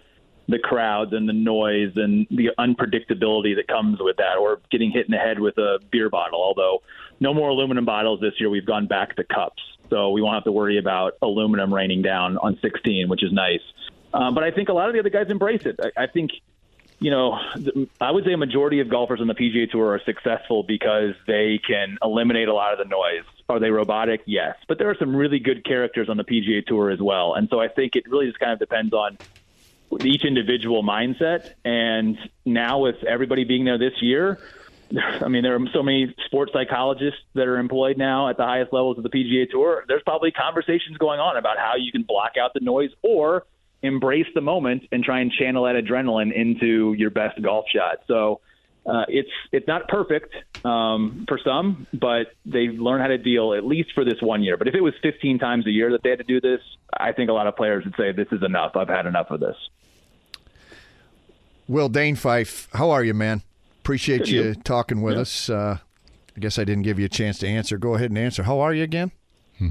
[0.48, 5.06] the crowds and the noise and the unpredictability that comes with that, or getting hit
[5.06, 6.40] in the head with a beer bottle.
[6.40, 6.82] Although
[7.20, 10.44] no more aluminum bottles this year, we've gone back to cups, so we won't have
[10.44, 13.60] to worry about aluminum raining down on 16, which is nice.
[14.14, 15.78] Um, but I think a lot of the other guys embrace it.
[15.82, 16.30] I, I think
[16.98, 17.38] you know,
[18.00, 21.60] I would say a majority of golfers on the PGA Tour are successful because they
[21.66, 23.24] can eliminate a lot of the noise.
[23.48, 24.22] Are they robotic?
[24.26, 24.56] Yes.
[24.66, 27.34] But there are some really good characters on the PGA Tour as well.
[27.34, 29.18] And so I think it really just kind of depends on
[30.04, 31.50] each individual mindset.
[31.64, 34.38] And now with everybody being there this year,
[35.20, 38.72] I mean, there are so many sports psychologists that are employed now at the highest
[38.72, 39.84] levels of the PGA Tour.
[39.88, 43.46] There's probably conversations going on about how you can block out the noise or
[43.82, 47.98] embrace the moment and try and channel that adrenaline into your best golf shot.
[48.06, 48.40] So
[48.86, 50.32] uh, it's it's not perfect
[50.64, 54.56] um, for some, but they learn how to deal at least for this one year.
[54.56, 56.60] But if it was 15 times a year that they had to do this,
[56.92, 58.76] I think a lot of players would say this is enough.
[58.76, 59.56] I've had enough of this.
[61.68, 63.42] Will Dane Fife, how are you, man?
[63.80, 64.54] Appreciate Good, you, you.
[64.54, 65.20] talking with Yeah.
[65.22, 65.50] us.
[65.50, 65.78] Uh,
[66.36, 67.78] I guess I didn't give you a chance to answer.
[67.78, 68.42] Go ahead and answer.
[68.42, 69.10] How are you again?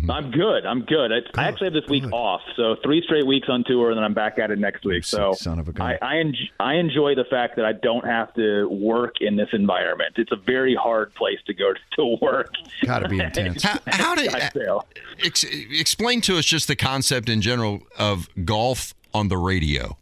[0.10, 0.66] I'm good.
[0.66, 1.12] I'm good.
[1.12, 4.04] I, I actually have this week off, so three straight weeks on tour, and then
[4.04, 5.04] I'm back at it next week.
[5.04, 5.86] So son of a gun.
[5.86, 9.50] I I, en- I enjoy the fact that I don't have to work in this
[9.54, 10.16] environment.
[10.18, 12.52] It's a very hard place to go to work.
[12.84, 13.62] Got to be intense.
[13.62, 14.86] How, how did Scottsdale.
[15.24, 20.00] ex, explain to us just the concept in general of golf on the radio?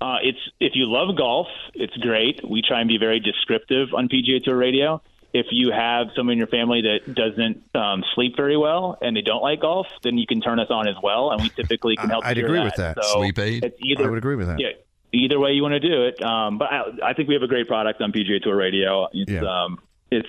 [0.00, 2.40] Uh, it's if you love golf, it's great.
[2.48, 5.02] We try and be very descriptive on PGA Tour Radio.
[5.32, 9.20] If you have someone in your family that doesn't um, sleep very well and they
[9.22, 12.10] don't like golf, then you can turn us on as well, and we typically can
[12.10, 12.26] help.
[12.26, 12.64] I'd cure agree that.
[12.64, 13.04] with that.
[13.04, 13.64] So Sleep aid?
[13.64, 14.58] It's either, I would agree with that.
[14.58, 14.70] Yeah,
[15.12, 16.20] either way you want to do it.
[16.22, 19.08] Um, but I, I think we have a great product on PGA Tour Radio.
[19.12, 19.42] It's Yeah.
[19.42, 19.78] um,
[20.10, 20.28] it's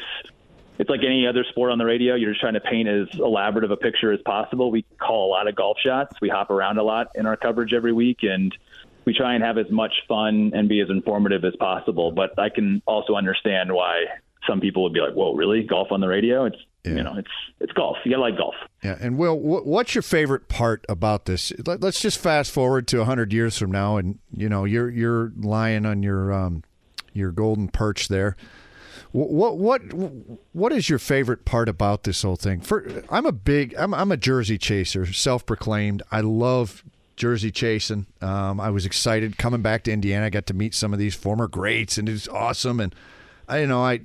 [0.77, 2.15] it's like any other sport on the radio.
[2.15, 4.71] You're just trying to paint as elaborate of a picture as possible.
[4.71, 6.15] We call a lot of golf shots.
[6.21, 8.55] We hop around a lot in our coverage every week, and
[9.05, 12.11] we try and have as much fun and be as informative as possible.
[12.11, 14.05] But I can also understand why
[14.47, 15.63] some people would be like, "Whoa, really?
[15.63, 16.45] Golf on the radio?
[16.45, 16.95] It's Yeah.
[16.95, 17.29] you know, it's
[17.59, 17.97] it's golf.
[18.03, 21.51] You gotta like golf." Yeah, and Will, wh- what's your favorite part about this?
[21.65, 25.31] Let, us just fast forward to hundred years from now, and you know you're you're
[25.37, 26.63] lying on your um,
[27.13, 28.35] your golden perch there.
[29.11, 29.81] What what
[30.53, 32.61] what is your favorite part about this whole thing?
[32.61, 36.01] For I'm a big I'm I'm a jersey chaser, self proclaimed.
[36.11, 36.83] I love
[37.15, 38.05] jersey chasing.
[38.21, 40.25] Um, I was excited coming back to Indiana.
[40.25, 42.79] I got to meet some of these former greats, and it's awesome.
[42.79, 42.93] And
[43.47, 44.01] I you know I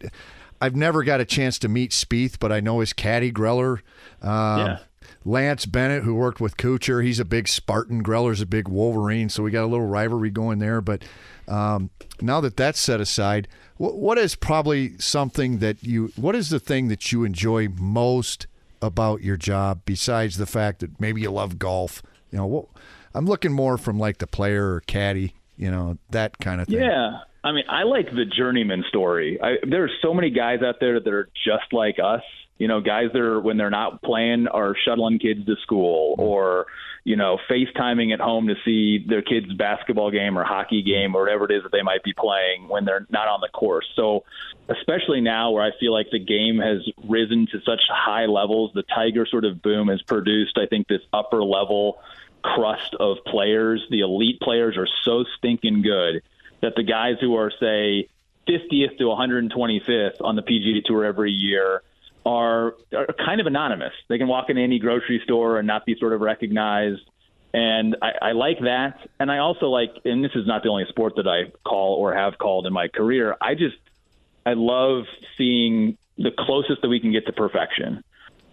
[0.60, 3.80] I've never got a chance to meet Spieth, but I know his caddy Greller.
[4.22, 4.78] Um, Yeah.
[5.24, 8.02] Lance Bennett, who worked with Kuchar, he's a big Spartan.
[8.02, 10.80] Greller's a big Wolverine, so we got a little rivalry going there.
[10.80, 11.02] But
[11.48, 16.12] um, now that that's set aside, what, what is probably something that you?
[16.16, 18.46] What is the thing that you enjoy most
[18.80, 22.02] about your job besides the fact that maybe you love golf?
[22.30, 22.66] You know, what,
[23.16, 26.80] I'm looking more from like the player or caddy, you know, that kind of thing.
[26.80, 27.20] Yeah.
[27.42, 29.38] I mean, I like the journeyman story.
[29.42, 32.22] I, there are so many guys out there that are just like us.
[32.58, 36.22] You know, guys that are when they're not playing are shuttling kids to school mm-hmm.
[36.22, 36.66] or,
[37.04, 41.20] you know, FaceTiming at home to see their kids' basketball game or hockey game or
[41.22, 43.86] whatever it is that they might be playing when they're not on the course.
[43.94, 44.24] So,
[44.68, 48.82] especially now where I feel like the game has risen to such high levels, the
[48.82, 51.98] Tiger sort of boom has produced, I think, this upper level
[52.54, 53.84] crust of players.
[53.90, 56.22] The elite players are so stinking good
[56.62, 58.08] that the guys who are, say,
[58.48, 61.82] 50th to 125th on the PGA Tour every year
[62.24, 63.92] are, are kind of anonymous.
[64.08, 67.02] They can walk in any grocery store and not be sort of recognized.
[67.52, 69.08] And I, I like that.
[69.18, 72.14] And I also like, and this is not the only sport that I call or
[72.14, 73.36] have called in my career.
[73.40, 73.76] I just,
[74.44, 75.04] I love
[75.36, 78.04] seeing the closest that we can get to perfection.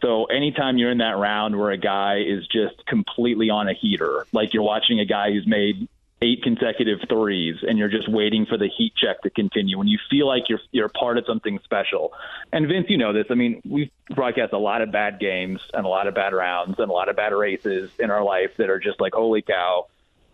[0.03, 4.27] So anytime you're in that round where a guy is just completely on a heater,
[4.33, 5.87] like you're watching a guy who's made
[6.21, 9.97] eight consecutive threes and you're just waiting for the heat check to continue when you
[10.09, 12.13] feel like you're you're part of something special.
[12.51, 13.27] And Vince, you know this.
[13.29, 16.79] I mean, we've broadcast a lot of bad games and a lot of bad rounds
[16.79, 19.87] and a lot of bad races in our life that are just like, holy cow,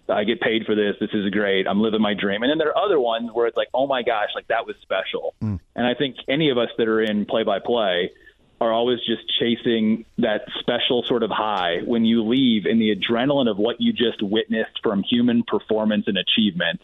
[0.07, 0.95] I get paid for this.
[0.99, 1.67] This is great.
[1.67, 2.41] I'm living my dream.
[2.41, 4.75] And then there are other ones where it's like, oh my gosh, like that was
[4.81, 5.35] special.
[5.41, 5.59] Mm.
[5.75, 8.11] And I think any of us that are in play by play
[8.61, 13.49] are always just chasing that special sort of high when you leave and the adrenaline
[13.49, 16.81] of what you just witnessed from human performance and achievement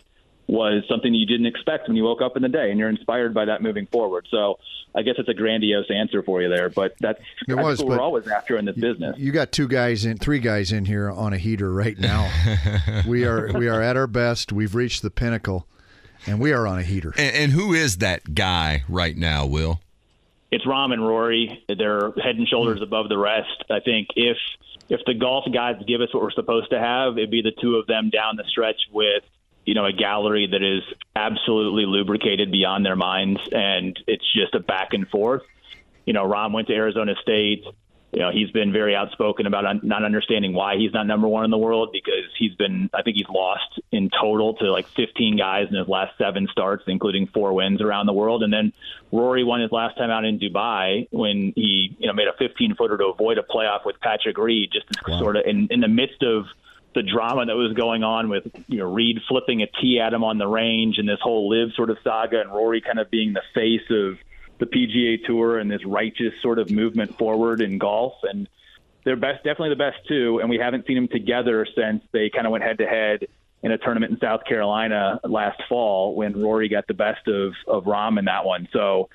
[0.47, 3.33] was something you didn't expect when you woke up in the day and you're inspired
[3.33, 4.27] by that moving forward.
[4.29, 4.59] So
[4.93, 7.89] I guess it's a grandiose answer for you there, but that's, It that's was, what
[7.89, 9.17] but we're always after in this business.
[9.17, 12.31] You got two guys in, three guys in here on a heater right now.
[13.07, 14.53] we are we are at our best.
[14.53, 15.67] We've reached the pinnacle,
[16.27, 17.13] and we are on a heater.
[17.17, 19.81] And, and who is that guy right now, Will?
[20.51, 21.63] It's Rahm and Rory.
[21.67, 22.83] They're head and shoulders hmm.
[22.83, 23.65] above the rest.
[23.69, 24.37] I think if
[24.87, 27.77] if the golf gods give us what we're supposed to have, it'd be the two
[27.77, 29.23] of them down the stretch with
[29.65, 30.83] you know a gallery that is
[31.15, 35.41] absolutely lubricated beyond their minds, and it's just a back and forth.
[36.05, 37.65] You know, Rahm went to Arizona State.
[38.11, 41.43] You know, he's been very outspoken about un- not understanding why he's not number one
[41.43, 45.37] in the world because he's been, I think he's lost in total to like 15
[45.37, 48.41] guys in his last seven starts, including four wins around the world.
[48.43, 48.71] And then
[49.11, 52.75] Rory won his last time out in Dubai when he, you know, made a 15
[52.75, 55.89] footer to avoid a playoff with Patrick Reed, just to sort of in, in the
[55.89, 56.45] midst of
[56.95, 60.23] the drama that was going on with you know Reed flipping a tee at him
[60.23, 63.33] on the range and this whole LIV sort of saga and Rory kind of being
[63.33, 64.17] the face of
[64.57, 68.47] the PGA Tour and this righteous sort of movement forward in golf and
[69.03, 72.45] they're best definitely the best two and we haven't seen them together since they kind
[72.45, 73.27] of went head to head
[73.63, 77.83] in a tournament in South Carolina last fall when Rory got the best of of
[77.85, 79.09] Rahm in that one so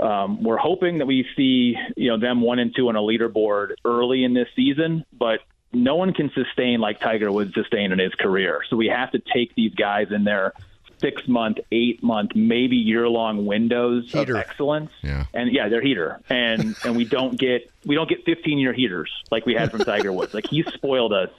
[0.00, 3.72] um, we're hoping that we see you know them one and two on a leaderboard
[3.84, 5.40] early in this season, but
[5.72, 8.60] no one can sustain like Tiger would sustain in his career.
[8.70, 10.54] So we have to take these guys in their
[11.00, 14.36] six month, eight month, maybe year long windows Heater.
[14.36, 14.90] of excellence.
[15.02, 15.24] Yeah.
[15.34, 16.20] And yeah, they're heater.
[16.28, 19.80] And and we don't get we don't get 15 year heaters like we had from
[19.80, 20.34] Tiger Woods.
[20.34, 21.30] Like he spoiled us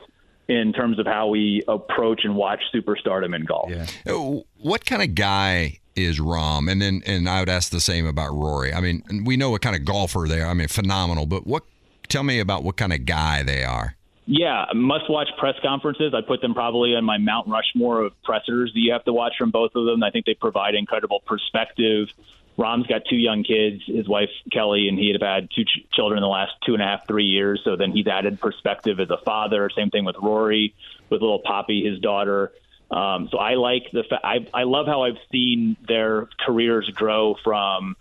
[0.47, 3.69] in terms of how we approach and watch superstardom in golf.
[3.69, 3.85] Yeah.
[4.11, 6.71] Uh, What kind of guy is Rahm?
[6.71, 8.73] And then, and I would ask the same about Rory.
[8.73, 10.49] I mean, we know what kind of golfer they are.
[10.49, 11.27] I mean, phenomenal.
[11.27, 11.63] But what?
[12.07, 13.95] Tell me about what kind of guy they are.
[14.31, 16.13] Yeah, must watch press conferences.
[16.13, 19.33] I put them probably on my Mount Rushmore of pressers that you have to watch
[19.39, 20.03] from both of them.
[20.03, 22.09] I think they provide incredible perspective.
[22.55, 26.19] Rahm's got two young kids, his wife Kelly, and he'd have had two ch- children
[26.19, 27.61] in the last two and a half, three years.
[27.63, 29.67] So then he's added perspective as a father.
[29.75, 30.75] Same thing with Rory,
[31.09, 32.51] with little Poppy, his daughter.
[32.91, 37.35] Um, so I like the fa- I I love how I've seen their careers grow
[37.43, 37.95] from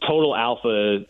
[0.00, 1.04] total alpha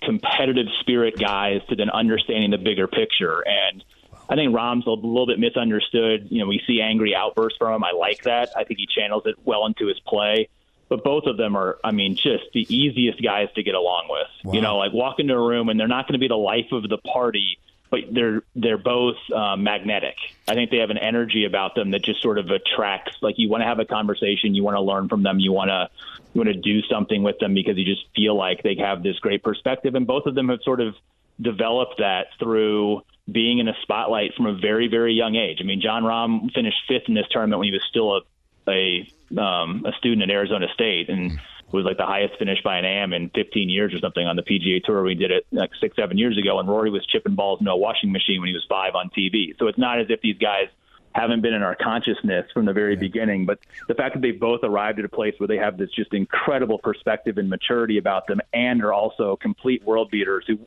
[0.00, 3.44] competitive spirit guys to then understanding the bigger picture.
[3.46, 3.84] And
[4.28, 6.28] I think Rahm's a little bit misunderstood.
[6.30, 7.84] You know, we see angry outbursts from him.
[7.84, 8.50] I like that.
[8.56, 10.48] I think he channels it well into his play.
[10.88, 14.54] But both of them are, I mean, just the easiest guys to get along with.
[14.54, 16.72] You know, like walk into a room and they're not going to be the life
[16.72, 17.58] of the party,
[17.90, 20.16] but they're they're both uh, magnetic.
[20.46, 23.16] I think they have an energy about them that just sort of attracts.
[23.20, 25.68] Like you want to have a conversation, you want to learn from them, you want
[25.68, 25.88] to
[26.32, 29.18] you want to do something with them because you just feel like they have this
[29.18, 29.94] great perspective.
[29.94, 30.94] And both of them have sort of
[31.40, 35.58] developed that through being in a spotlight from a very very young age.
[35.60, 38.20] I mean, Jon Rahm finished fifth in this tournament when he was still a
[38.68, 41.38] a um, a student at Arizona State, and
[41.72, 44.42] was like the highest finish by an AM in 15 years or something on the
[44.42, 45.02] PGA Tour.
[45.02, 47.76] We did it like six, seven years ago, and Rory was chipping balls into a
[47.76, 49.58] washing machine when he was five on TV.
[49.58, 50.68] So it's not as if these guys
[51.12, 53.44] haven't been in our consciousness from the very beginning.
[53.44, 56.14] But the fact that they both arrived at a place where they have this just
[56.14, 60.44] incredible perspective and maturity about them, and are also complete world beaters.
[60.46, 60.58] Who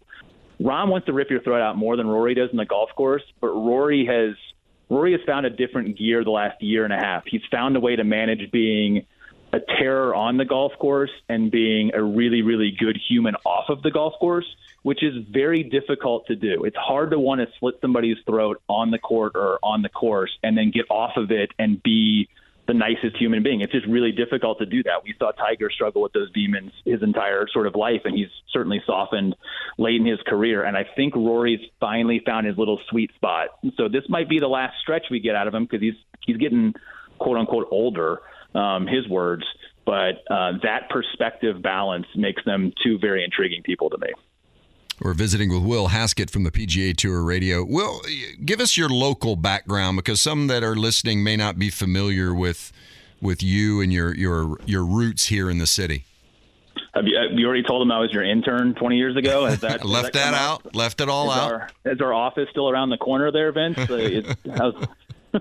[0.62, 3.24] Rahm wants to rip your throat out more than Rory does in the golf course,
[3.40, 4.36] but Rory has
[4.90, 7.24] Rory has found a different gear the last year and a half.
[7.26, 9.06] He's found a way to manage being
[9.54, 13.82] a terror on the golf course and being a really, really good human off of
[13.82, 14.46] the golf course,
[14.84, 16.64] which is very difficult to do.
[16.64, 20.32] It's hard to want to slit somebody's throat on the court or on the course
[20.44, 22.30] and then get off of it and be
[22.68, 23.62] the nicest human being.
[23.62, 25.04] It's just really difficult to do that.
[25.04, 28.82] We saw Tiger struggle with those demons his entire sort of life, and he's certainly
[28.86, 29.36] softened
[29.78, 30.64] late in his career.
[30.64, 33.50] And I think Rory's finally found his little sweet spot.
[33.78, 36.38] So this might be the last stretch we get out of him because he's he's
[36.38, 36.74] getting
[37.20, 38.20] quote unquote older
[38.54, 39.44] um, his words.
[39.86, 44.10] But uh, that perspective balance makes them two very intriguing people to me.
[45.02, 47.64] We're visiting with Will Haskett from the PGA Tour Radio.
[47.64, 48.02] Will,
[48.46, 52.72] give us your local background because some that are listening may not be familiar with
[53.20, 56.06] with you and your your your roots here in the city.
[56.94, 59.46] Have you, have you already told them I was your intern 20 years ago?
[59.46, 60.66] Has that, left that, that out?
[60.66, 60.76] Up?
[60.76, 61.52] Left it all is out?
[61.52, 63.78] Our, is our office still around the corner there, Vince?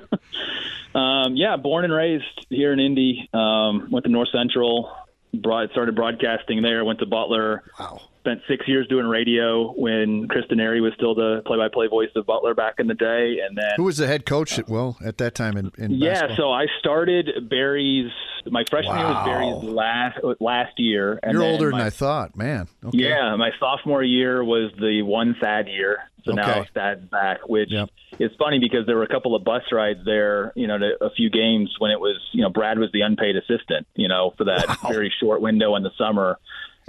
[0.94, 3.28] Um, yeah, born and raised here in Indy.
[3.32, 4.90] Um, went to North Central.
[5.32, 6.84] Broad, started broadcasting there.
[6.84, 7.62] Went to Butler.
[7.78, 8.00] Wow.
[8.20, 12.54] Spent six years doing radio when Chris Denari was still the play-by-play voice of Butler
[12.54, 13.38] back in the day.
[13.46, 14.58] And then who was the head coach?
[14.58, 16.12] At, well, at that time in, in yeah.
[16.12, 16.36] Basketball?
[16.36, 18.10] So I started Barry's.
[18.46, 19.24] My freshman wow.
[19.24, 21.18] year was Barry's last last year.
[21.22, 22.68] And You're older my, than I thought, man.
[22.84, 22.98] Okay.
[22.98, 25.98] Yeah, my sophomore year was the one sad year.
[26.24, 26.42] So okay.
[26.42, 27.88] now Thad's back, which yep.
[28.18, 31.10] is funny because there were a couple of bus rides there, you know, to a
[31.10, 34.44] few games when it was, you know, Brad was the unpaid assistant, you know, for
[34.44, 34.90] that wow.
[34.90, 36.38] very short window in the summer.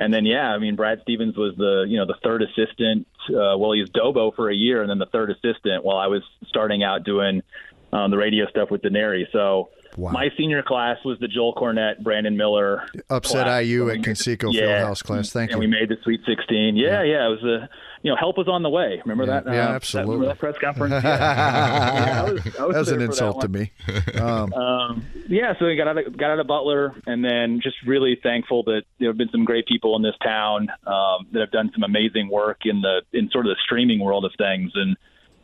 [0.01, 3.07] And then, yeah, I mean, Brad Stevens was the, you know, the third assistant.
[3.29, 6.07] Uh, well, he was Dobo for a year and then the third assistant while I
[6.07, 7.43] was starting out doing
[7.93, 9.25] um, the radio stuff with Denari.
[9.31, 10.11] So, Wow.
[10.11, 12.83] My senior class was the Joel Cornette, Brandon Miller.
[13.09, 13.65] Upset class.
[13.65, 14.61] IU at Conseco yeah.
[14.61, 15.31] Fieldhouse class.
[15.31, 15.65] Thank and you.
[15.65, 16.77] And we made the Sweet 16.
[16.77, 17.69] Yeah, yeah, yeah, it was a
[18.03, 18.99] you know, help was on the way.
[19.05, 19.53] Remember yeah, that?
[19.53, 20.27] Yeah, uh, absolutely.
[20.27, 20.91] That, that press conference.
[21.03, 23.71] Yeah, yeah I was, I was that was an insult to me.
[24.21, 27.75] Um, um, yeah, so we got out of, got out of Butler, and then just
[27.85, 31.51] really thankful that there have been some great people in this town um, that have
[31.51, 34.71] done some amazing work in the in sort of the streaming world of things.
[34.75, 34.97] And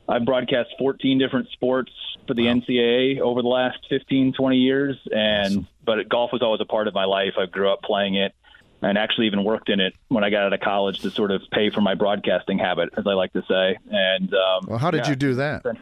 [0.08, 1.92] I've broadcast 14 different sports
[2.28, 2.54] for the wow.
[2.54, 5.68] NCAA over the last 15, 20 years, and awesome.
[5.86, 7.34] but golf was always a part of my life.
[7.38, 8.34] I grew up playing it
[8.82, 11.42] and actually even worked in it when I got out of college to sort of
[11.52, 13.78] pay for my broadcasting habit, as I like to say.
[13.90, 15.64] And um, well, how did yeah, you do that?
[15.64, 15.82] Did,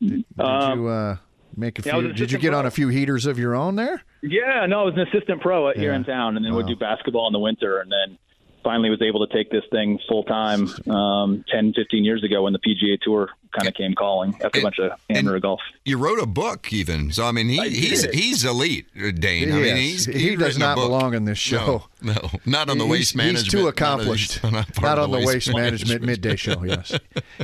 [0.00, 1.16] did um, you uh,
[1.56, 1.92] make a few?
[1.92, 2.58] Yeah, did you get pro.
[2.60, 4.02] on a few heaters of your own there?
[4.22, 5.80] Yeah, no, I was an assistant pro yeah.
[5.80, 6.58] here in town, and then wow.
[6.58, 8.18] would do basketball in the winter, and then
[8.66, 12.52] finally was able to take this thing full time um, 10, 15 years ago when
[12.52, 15.60] the PGA Tour kind of came calling after and, a bunch of amateur golf.
[15.84, 17.12] You wrote a book, even.
[17.12, 19.48] So I mean, he, he's he's elite, uh, Dane.
[19.48, 21.84] He I mean, he's, he does not belong in this show.
[22.02, 23.44] No, no not on the waste management.
[23.44, 24.42] He's too accomplished.
[24.42, 26.56] Not, not, not on the waste, waste management, management midday show.
[26.66, 26.98] Yes,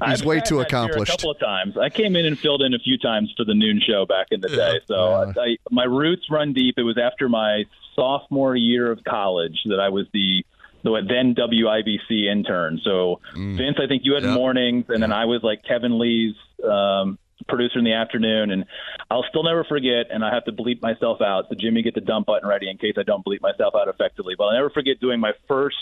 [0.05, 1.13] he's way too accomplished.
[1.13, 1.77] a couple of times.
[1.79, 4.41] I came in and filled in a few times for the noon show back in
[4.41, 4.81] the day.
[4.89, 6.75] So uh, I, my roots run deep.
[6.77, 10.45] It was after my sophomore year of college that I was the
[10.83, 12.81] the then WIBC intern.
[12.85, 13.57] So mm.
[13.57, 14.35] Vince, I think you had yep.
[14.35, 15.01] mornings, and yep.
[15.01, 16.35] then I was like Kevin Lee's
[16.69, 17.19] um,
[17.49, 18.51] producer in the afternoon.
[18.51, 18.65] And
[19.11, 21.47] I'll still never forget, and I have to bleep myself out.
[21.49, 24.35] So Jimmy, get the dump button ready in case I don't bleep myself out effectively.
[24.37, 25.77] But I'll never forget doing my first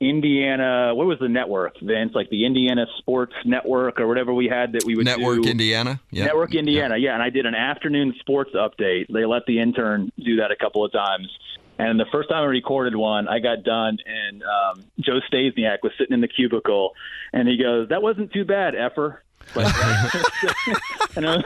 [0.00, 0.94] Indiana.
[0.94, 2.12] What was the network, Vince?
[2.14, 5.16] Like the Indiana Sports Network or whatever we had that we would do.
[5.16, 5.50] Network do.
[5.50, 6.00] Indiana.
[6.10, 6.26] Yeah.
[6.26, 6.96] Network Indiana.
[6.96, 9.06] Yeah, and I did an afternoon sports update.
[9.08, 11.28] They let the intern do that a couple of times.
[11.78, 15.92] And the first time I recorded one, I got done, and um, Joe Stasiak was
[15.98, 16.92] sitting in the cubicle,
[17.32, 19.24] and he goes, "That wasn't too bad, effer."
[19.54, 19.66] Like,
[21.16, 21.44] and, I was,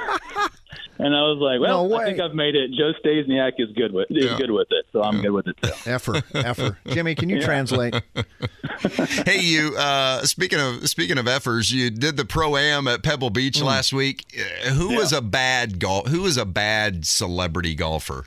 [0.99, 3.93] and I was like, "Well, no I think I've made it." Joe Stasiak is good
[3.93, 4.37] with is yeah.
[4.37, 5.23] good with it, so I'm yeah.
[5.23, 5.71] good with it too.
[5.91, 6.79] Effer, effer.
[6.89, 7.45] Jimmy, can you yeah.
[7.45, 7.95] translate?
[9.25, 9.75] hey, you.
[9.77, 13.65] Uh, speaking of speaking of effers, you did the pro am at Pebble Beach mm.
[13.65, 14.27] last week.
[14.39, 16.09] Uh, who was a bad golf?
[16.09, 18.27] Who was a bad celebrity golfer?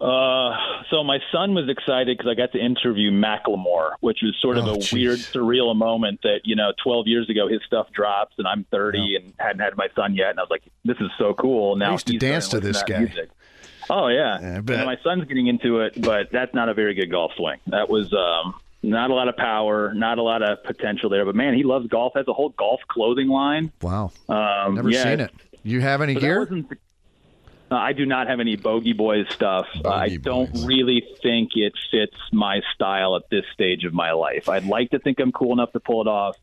[0.00, 0.56] Uh,
[0.90, 4.66] so my son was excited because I got to interview Macklemore, which was sort of
[4.66, 4.92] oh, a geez.
[4.92, 8.98] weird, surreal moment that you know, 12 years ago his stuff drops, and I'm 30
[8.98, 9.18] yeah.
[9.18, 11.76] and hadn't had my son yet, and I was like, this is so cool.
[11.76, 13.00] Now I used to dance to this guy.
[13.00, 13.28] Music.
[13.90, 17.32] Oh yeah, yeah my son's getting into it, but that's not a very good golf
[17.36, 17.58] swing.
[17.68, 21.24] That was um, not a lot of power, not a lot of potential there.
[21.24, 22.12] But man, he loves golf.
[22.14, 23.72] Has a whole golf clothing line.
[23.82, 25.32] Wow, um, never yeah, seen it.
[25.62, 26.48] You have any gear?
[27.70, 29.66] Uh, I do not have any bogey boys stuff.
[29.84, 30.64] Uh, I don't boys.
[30.64, 34.48] really think it fits my style at this stage of my life.
[34.48, 36.36] I'd like to think I'm cool enough to pull it off,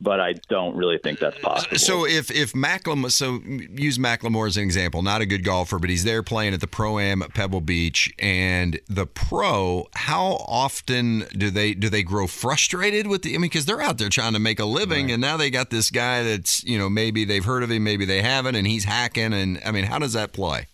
[0.00, 1.78] but I don't really think that's uh, possible.
[1.78, 5.90] So if if Macklemore, so use Macklemore as an example, not a good golfer, but
[5.90, 9.88] he's there playing at the pro am at Pebble Beach, and the pro.
[9.94, 13.34] How often do they do they grow frustrated with the?
[13.34, 15.70] I mean, because they're out there trying to make a living, and now they got
[15.70, 18.84] this guy that's you know maybe they've heard of him, maybe they haven't, and he's
[18.84, 20.66] hacking, and I mean, how does that play?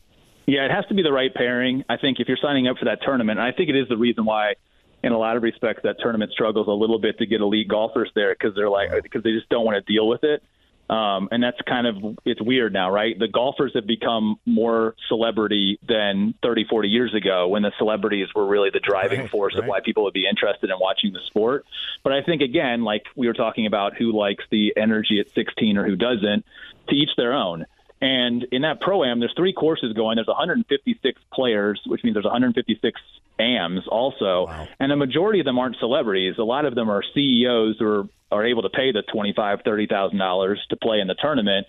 [0.46, 1.84] Yeah, it has to be the right pairing.
[1.88, 3.96] I think if you're signing up for that tournament, and I think it is the
[3.96, 4.54] reason why,
[5.02, 8.10] in a lot of respects, that tournament struggles a little bit to get elite golfers
[8.14, 10.42] there because they're like because they just don't want to deal with it.
[10.90, 13.18] Um, and that's kind of it's weird now, right?
[13.18, 18.46] The golfers have become more celebrity than 30, 40 years ago when the celebrities were
[18.46, 21.64] really the driving Right, force of why people would be interested in watching the sport.
[22.02, 25.78] But I think again, like we were talking about, who likes the energy at 16
[25.78, 26.44] or who doesn't,
[26.88, 27.64] to each their own.
[28.02, 30.16] And in that pro am, there's three courses going.
[30.16, 33.00] There's 156 players, which means there's 156
[33.38, 34.48] AMs also,
[34.78, 36.34] and a majority of them aren't celebrities.
[36.38, 39.86] A lot of them are CEOs who are, are able to pay the twenty-five, thirty
[39.86, 41.66] thousand dollars to play in the tournament.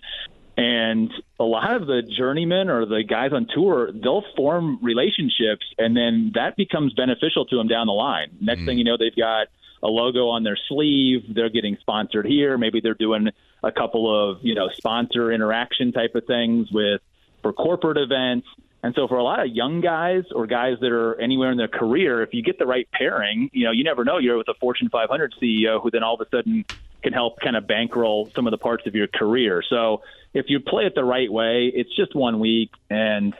[0.56, 5.96] And a lot of the journeymen or the guys on tour, they'll form relationships, and
[5.96, 8.36] then that becomes beneficial to them down the line.
[8.40, 8.66] Next hmm.
[8.66, 9.48] thing you know, they've got
[9.84, 11.22] a logo on their sleeve.
[11.32, 12.56] They're getting sponsored here.
[12.58, 13.28] Maybe they're doing
[13.62, 17.00] a couple of you know sponsor interaction type of things with
[17.42, 18.48] for corporate events.
[18.82, 21.68] And so for a lot of young guys or guys that are anywhere in their
[21.68, 24.54] career, if you get the right pairing, you know, you never know you're with a
[24.60, 26.66] Fortune 500 CEO who then all of a sudden
[27.02, 29.62] can help kind of bankroll some of the parts of your career.
[29.68, 30.02] So
[30.34, 33.34] if you play it the right way, it's just one week and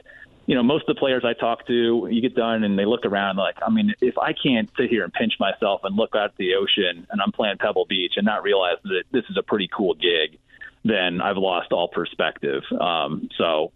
[0.46, 3.06] you know, most of the players I talk to, you get done and they look
[3.06, 6.30] around like, I mean, if I can't sit here and pinch myself and look out
[6.30, 9.42] at the ocean and I'm playing Pebble Beach and not realize that this is a
[9.42, 10.38] pretty cool gig,
[10.84, 12.62] then I've lost all perspective.
[12.78, 13.72] Um, so,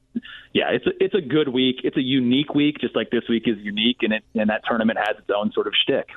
[0.52, 1.76] yeah, it's a, it's a good week.
[1.84, 4.98] It's a unique week, just like this week is unique, and it and that tournament
[4.98, 6.08] has its own sort of shtick.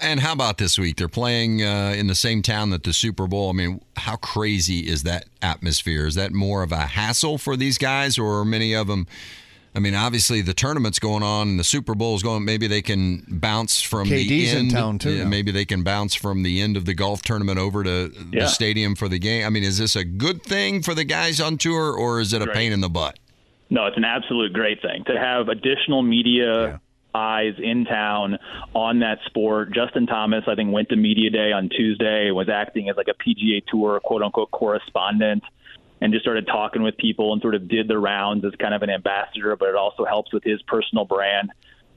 [0.00, 0.96] And how about this week?
[0.96, 3.50] They're playing uh, in the same town that the Super Bowl.
[3.50, 6.06] I mean, how crazy is that atmosphere?
[6.06, 9.06] Is that more of a hassle for these guys, or many of them?
[9.76, 12.44] I mean, obviously the tournament's going on and the Super Bowl's going.
[12.44, 16.14] Maybe they can bounce from the KD's in town, too, Yeah, maybe they can bounce
[16.14, 18.44] from the end of the golf tournament over to Yeah.
[18.44, 19.44] the stadium for the game.
[19.44, 22.40] I mean, is this a good thing for the guys on tour, or is it
[22.40, 23.18] a pain in the butt?
[23.70, 26.80] No, it's an absolute great thing to have additional media
[27.16, 28.38] eyes in town
[28.74, 29.72] on that sport.
[29.74, 33.14] Justin Thomas, I think, went to media day on Tuesday, was acting as like a
[33.14, 35.42] PGA Tour quote unquote correspondent,
[36.04, 38.82] and just started talking with people and sort of did the rounds as kind of
[38.82, 39.56] an ambassador.
[39.56, 41.50] But it also helps with his personal brand.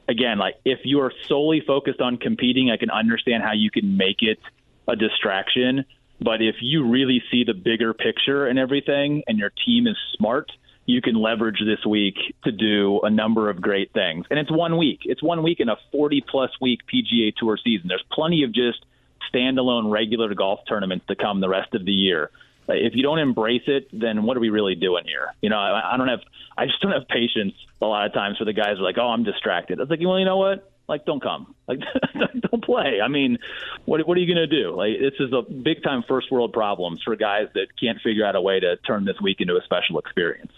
[0.07, 3.97] Again, like if you are solely focused on competing, I can understand how you can
[3.97, 4.39] make it
[4.87, 5.83] a distraction.
[6.21, 10.53] But if you really see the bigger picture and everything, and your team is smart,
[10.85, 12.15] you can leverage this week
[12.45, 14.25] to do a number of great things.
[14.29, 15.01] And it's one week.
[15.03, 17.89] It's one week in a 40 plus week PGA Tour season.
[17.89, 18.85] There's plenty of just
[19.33, 22.31] standalone regular golf tournaments to come the rest of the year.
[22.67, 25.33] If you don't embrace it, then what are we really doing here?
[25.41, 26.21] You know, I, I don't have,
[26.57, 28.97] I just don't have patience a lot of times for the guys who are like,
[28.97, 29.79] oh, I'm distracted.
[29.79, 30.71] I was like, well, you know what?
[30.87, 31.53] Like, don't come.
[31.67, 31.79] Like,
[32.51, 33.01] don't play.
[33.03, 33.39] I mean,
[33.85, 34.75] what what are you going to do?
[34.75, 38.35] Like, this is a big time first world problems for guys that can't figure out
[38.35, 40.51] a way to turn this week into a special experience.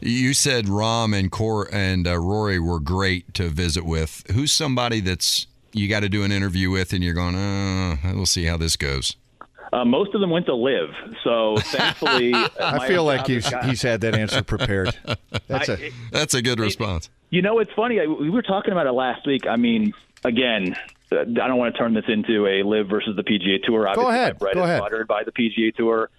[0.00, 4.24] You said Rahm and Cor and uh, Rory were great to visit with.
[4.32, 8.26] Who's somebody that's you got to do an interview with, and you're going, uh, we'll
[8.26, 9.16] see how this goes.
[9.72, 10.90] Uh, most of them went to LIV,
[11.24, 14.94] so thankfully, I feel like he's he's had that answer prepared.
[15.46, 17.08] That's a That's a good response.
[17.30, 17.98] You know, it's funny.
[18.00, 19.46] I- We were talking about it last week.
[19.46, 19.94] I mean,
[20.24, 20.76] again,
[21.10, 23.88] uh, I don't want to turn this into a LIV versus the PGA Tour.
[23.88, 24.34] Obviously, ahead.
[24.34, 24.80] my bread Go ahead.
[24.80, 26.10] buttered by the PGA Tour,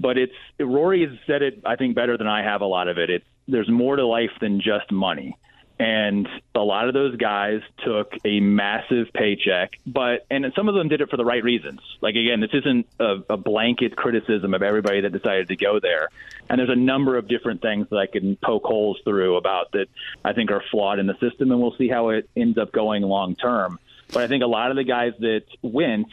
[0.00, 1.60] but it's Rory has said it.
[1.64, 2.60] I think better than I have.
[2.60, 3.08] A lot of it.
[3.10, 5.36] It's there's more to life than just money.
[5.78, 10.88] And a lot of those guys took a massive paycheck, but and some of them
[10.88, 11.80] did it for the right reasons.
[12.00, 16.08] Like again, this isn't a, a blanket criticism of everybody that decided to go there.
[16.48, 19.88] And there's a number of different things that I can poke holes through about that
[20.24, 23.02] I think are flawed in the system, and we'll see how it ends up going
[23.02, 23.78] long term.
[24.12, 26.08] But I think a lot of the guys that went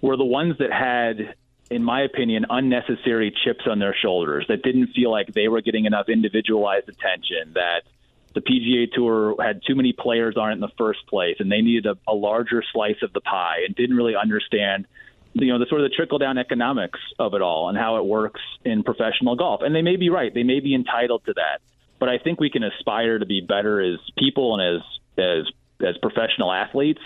[0.00, 1.34] were the ones that had
[1.70, 5.86] in my opinion, unnecessary chips on their shoulders that didn't feel like they were getting
[5.86, 7.84] enough individualized attention, that
[8.34, 11.60] the PGA Tour had too many players on it in the first place, and they
[11.60, 14.86] needed a, a larger slice of the pie, and didn't really understand,
[15.34, 18.04] you know, the sort of the trickle down economics of it all and how it
[18.04, 19.62] works in professional golf.
[19.62, 21.60] And they may be right; they may be entitled to that,
[21.98, 24.82] but I think we can aspire to be better as people and as
[25.18, 27.00] as as professional athletes.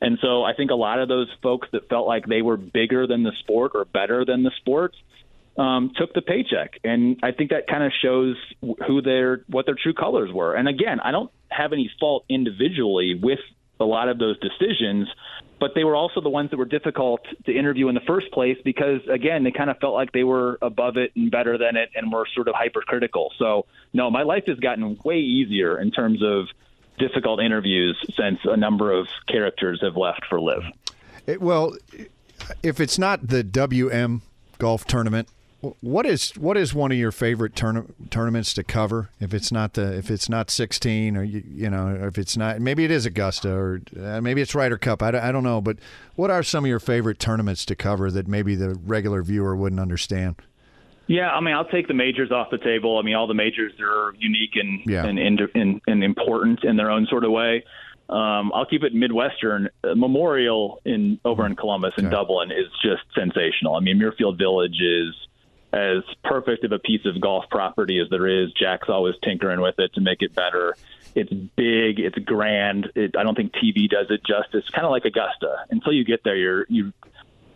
[0.00, 3.06] And so I think a lot of those folks that felt like they were bigger
[3.06, 4.94] than the sport or better than the sport
[5.56, 8.36] um, took the paycheck, and I think that kind of shows
[8.86, 10.54] who their what their true colors were.
[10.54, 13.38] And again, I don't have any fault individually with
[13.78, 15.08] a lot of those decisions,
[15.60, 18.56] but they were also the ones that were difficult to interview in the first place
[18.64, 21.90] because again, they kind of felt like they were above it and better than it,
[21.94, 23.32] and were sort of hypercritical.
[23.38, 26.46] So no, my life has gotten way easier in terms of
[26.98, 30.62] difficult interviews since a number of characters have left for LIV.
[31.26, 31.76] It, well,
[32.62, 34.22] if it's not the WM
[34.58, 35.28] golf tournament,
[35.80, 39.10] what is what is one of your favorite tourna- tournaments to cover?
[39.20, 42.36] If it's not the if it's not 16 or you, you know or if it's
[42.36, 45.02] not maybe it is Augusta or uh, maybe it's Ryder Cup.
[45.02, 45.76] I, I don't know, but
[46.16, 49.80] what are some of your favorite tournaments to cover that maybe the regular viewer wouldn't
[49.80, 50.36] understand?
[51.06, 52.96] Yeah, I mean, I'll take the majors off the table.
[52.98, 55.04] I mean, all the majors are unique and Yeah.
[55.04, 57.64] and, and and and important in their own sort of way.
[58.08, 59.68] Um, I'll keep it Midwestern.
[59.82, 62.14] Uh, Memorial in over in Columbus and Okay.
[62.16, 63.76] Dublin is just sensational.
[63.76, 65.14] I mean, Muirfield Village is
[65.74, 68.52] as perfect of a piece of golf property as there is.
[68.52, 70.76] Jack's always tinkering with it to make it better.
[71.16, 72.90] It's big, it's grand.
[72.94, 74.68] It, I don't think TV does it justice.
[74.70, 75.66] Kind of like Augusta.
[75.70, 76.92] Until you get there, you're you.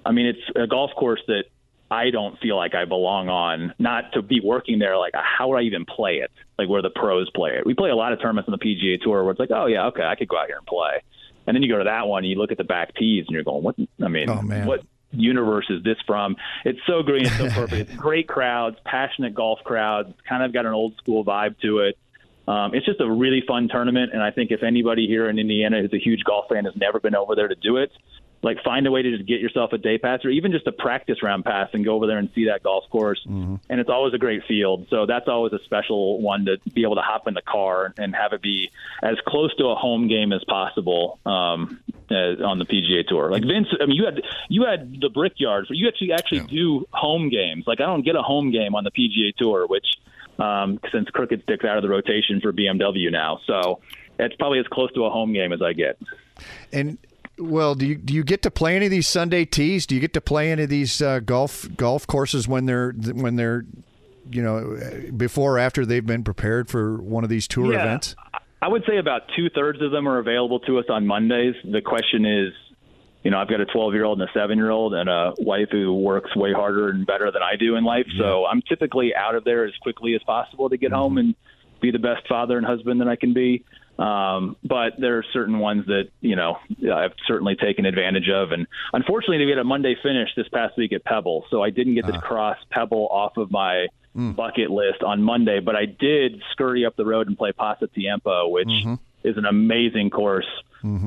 [0.05, 1.45] I mean, it's a golf course that
[1.91, 3.73] I don't feel like I belong on.
[3.79, 6.31] Not to be working there, like how would I even play it?
[6.59, 7.65] Like where the pros play it.
[7.67, 9.87] We play a lot of tournaments on the PGA Tour where it's like, oh yeah,
[9.87, 11.03] okay, I could go out here and play.
[11.47, 13.35] And then you go to that one, and you look at the back tees, and
[13.35, 13.75] you're going, what?
[14.05, 14.67] I mean, Oh, man.
[14.67, 16.37] what universe is this from?
[16.65, 17.91] It's so green, it's so perfect.
[17.91, 20.11] It's great crowds, passionate golf crowds.
[20.11, 21.99] It's kind of got an old school vibe to it.
[22.47, 25.83] Um, it's just a really fun tournament, and I think if anybody here in Indiana
[25.83, 27.93] who's a huge golf fan has never been over there to do it,
[28.43, 30.73] like find a way to just get yourself a day pass or even just a
[30.73, 33.21] practice round pass and go over there and see that golf course.
[33.69, 36.95] And it's always a great field, so that's always a special one to be able
[36.97, 38.71] to hop in the car and have it be
[39.03, 43.31] as close to a home game as possible um, uh, on the PGA Tour.
[43.31, 46.87] Like Vince, I mean, you had you had the Brickyards, where you actually actually do
[46.93, 47.65] home games.
[47.67, 49.87] Like I don't get a home game on the PGA Tour, which
[50.39, 53.81] um, since Crooked Stick's out of the rotation for BMW now, so
[54.19, 55.99] it's probably as close to a home game as I get.
[56.73, 56.99] And
[57.39, 59.87] well, do you do you get to play any of these Sunday tees?
[59.87, 63.37] Do you get to play any of these uh, golf golf courses when they're when
[63.37, 63.65] they're
[64.31, 64.77] you know
[65.17, 67.81] before or after they've been prepared for one of these tour Yeah.
[67.83, 68.15] events?
[68.61, 71.55] I would say about two thirds of them are available to us on Mondays.
[71.65, 72.53] The question is,
[73.23, 75.33] you know, I've got a 12 year old and a seven year old and a
[75.39, 78.07] wife who works way harder and better than I do in life.
[78.19, 81.37] So I'm typically out of there as quickly as possible to get home and
[81.81, 83.65] be the best father and husband that I can be.
[83.99, 86.59] Um, but there are certain ones that, you know,
[86.93, 88.53] I've certainly taken advantage of.
[88.53, 91.45] And unfortunately, we had a Monday finish this past week at Pebble.
[91.51, 93.89] So I didn't get to cross Pebble off of my
[94.35, 98.69] bucket list on Monday, but I did scurry up the road and play Pasatiempo, which
[99.25, 100.49] is an amazing course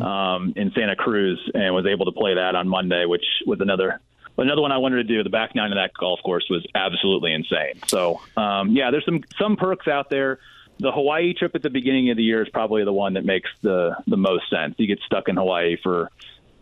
[0.01, 4.01] um, in Santa Cruz, and was able to play that on Monday, which was another
[4.37, 5.23] another one I wanted to do.
[5.23, 7.79] The back nine of that golf course was absolutely insane.
[7.87, 10.39] So um, yeah, there's some some perks out there.
[10.81, 13.49] The Hawaii trip at the beginning of the year is probably the one that makes
[13.61, 14.75] the the most sense.
[14.77, 16.09] You get stuck in Hawaii for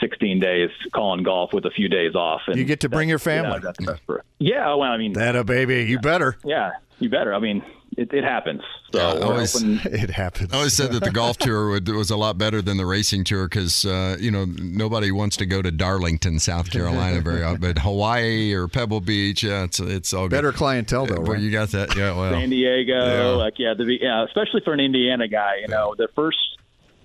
[0.01, 2.41] 16 days calling golf with a few days off.
[2.47, 3.51] And You get to bring your family.
[3.51, 6.37] Yeah, that's the best for- yeah, well, I mean, That a baby, you better.
[6.45, 7.33] yeah, you better.
[7.33, 7.63] I mean,
[7.97, 8.61] it, it happens.
[8.93, 10.53] So Yeah, always- hoping- It happens.
[10.53, 13.23] I always said that the golf tour would, was a lot better than the racing
[13.23, 17.61] tour because uh, you know nobody wants to go to Darlington, South Carolina, very often,
[17.61, 20.57] but Hawaii or Pebble Beach, yeah, it's it's all Better good.
[20.57, 21.41] clientele though, Well, right?
[21.41, 22.15] you got that, yeah.
[22.15, 23.25] Well, San Diego, Yeah.
[23.37, 26.37] like yeah, the, yeah, especially for an Indiana guy, you know, the first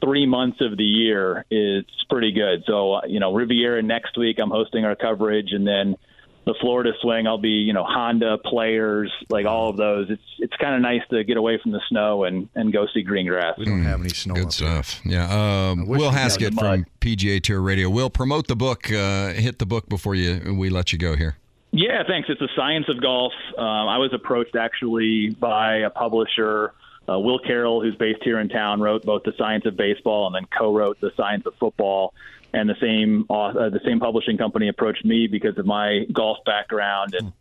[0.02, 2.62] three months of the year is pretty good.
[2.66, 5.96] So uh, you know, Riviera next week, I'm hosting our coverage, and then
[6.44, 10.10] the Florida swing, I'll be you know Honda players, like all of those.
[10.10, 13.02] It's it's kind of nice to get away from the snow and and go see
[13.02, 13.56] green grass.
[13.58, 14.34] we don't have any snow.
[14.34, 14.82] Good up here.
[14.82, 15.00] stuff.
[15.04, 15.70] Yeah.
[15.70, 16.86] Um, Will we had Haskett from mud.
[17.00, 17.88] PGA Tour Radio.
[17.88, 18.90] Will promote the book.
[18.92, 21.36] Uh, hit the book before you we let you go here.
[21.76, 22.28] Yeah, thanks.
[22.28, 23.32] It's a science of golf.
[23.58, 26.72] Um, I was approached actually by a publisher,
[27.08, 30.36] uh, Will Carroll, who's based here in town, wrote both the Science of Baseball and
[30.36, 32.14] then co-wrote the Science of Football.
[32.54, 37.14] And the same uh, the same publishing company approached me because of my golf background
[37.14, 37.32] and.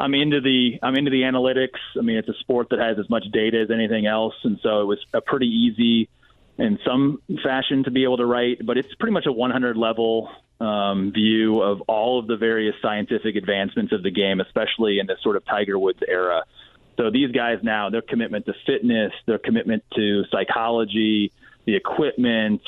[0.00, 1.80] I'm into the I'm into the analytics.
[1.98, 4.80] I mean, it's a sport that has as much data as anything else, and so
[4.82, 6.08] it was a pretty easy,
[6.56, 8.64] in some fashion, to be able to write.
[8.64, 10.30] But it's pretty much a 100 level
[10.60, 15.18] um, view of all of the various scientific advancements of the game, especially in this
[15.22, 16.44] sort of Tiger Woods era.
[16.96, 21.32] So these guys now, their commitment to fitness, their commitment to psychology,
[21.64, 22.62] the equipment,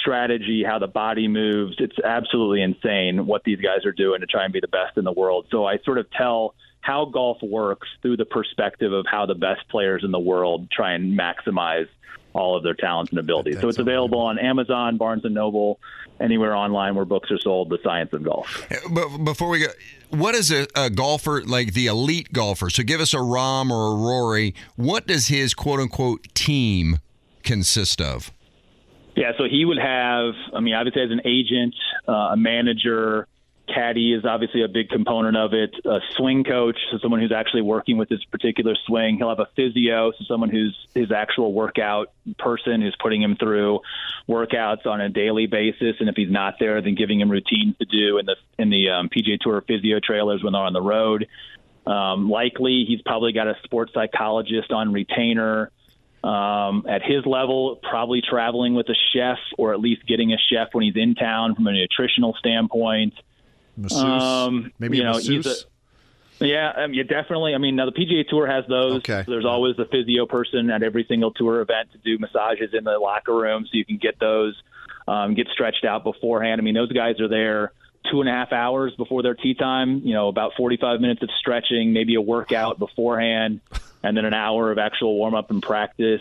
[0.00, 1.76] strategy, how the body moves.
[1.78, 5.04] It's absolutely insane what these guys are doing to try and be the best in
[5.04, 5.46] the world.
[5.50, 9.68] So I sort of tell how golf works through the perspective of how the best
[9.68, 11.88] players in the world try and maximize
[12.34, 13.60] all of their talents and abilities.
[13.60, 15.78] so it's available on Amazon, Barnes and Noble,
[16.20, 17.68] anywhere online where books are sold.
[17.70, 18.66] The Science of Golf.
[18.90, 19.66] But before we go,
[20.10, 22.70] what is a, a golfer like the elite golfer?
[22.70, 24.54] So give us a Rahm or a Rory.
[24.76, 26.98] What does his quote unquote team
[27.42, 28.32] consist of?
[29.14, 31.74] Yeah, so he would have, I mean, obviously as an agent,
[32.08, 33.28] uh, a manager,
[33.72, 35.74] caddy is obviously a big component of it.
[35.84, 39.16] A swing coach, so someone who's actually working with this particular swing.
[39.16, 43.80] He'll have a physio, so someone who's his actual workout person who's putting him through
[44.28, 45.96] workouts on a daily basis.
[46.00, 48.90] And if he's not there, then giving him routines to do in the in the
[48.90, 51.28] um, PGA Tour physio trailers when they're on the road.
[51.86, 55.70] Um, likely, he's probably got a sports psychologist on retainer.
[56.24, 60.68] Um, at his level, probably traveling with a chef or at least getting a chef
[60.72, 63.14] when he's in town from a nutritional standpoint.
[63.76, 64.00] Masseuse.
[64.02, 65.66] Um, Maybe you a know, masseuse.
[66.40, 67.54] a- Yeah, um, yeah, definitely.
[67.54, 68.96] I mean, now the PGA Tour has those.
[68.98, 69.24] Okay.
[69.26, 72.98] There's always a physio person at every single tour event to do massages in the
[72.98, 74.54] locker room, so you can get those,
[75.08, 76.60] um, get stretched out beforehand.
[76.60, 77.72] I mean, those guys are there
[78.10, 80.02] two and a half hours before their tea time.
[80.04, 83.60] You know, about 45 minutes of stretching, maybe a workout beforehand,
[84.02, 86.20] and then an hour of actual warm up and practice.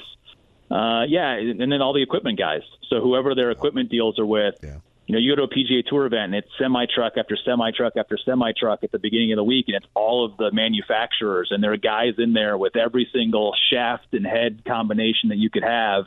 [0.70, 2.62] Uh, yeah, and then all the equipment guys.
[2.90, 4.78] So whoever their equipment deals are with, Yeah.
[5.06, 7.72] you know, you go to a PGA Tour event and it's semi truck after semi
[7.72, 10.50] truck after semi truck at the beginning of the week, and it's all of the
[10.52, 15.38] manufacturers, and there are guys in there with every single shaft and head combination that
[15.38, 16.06] you could have.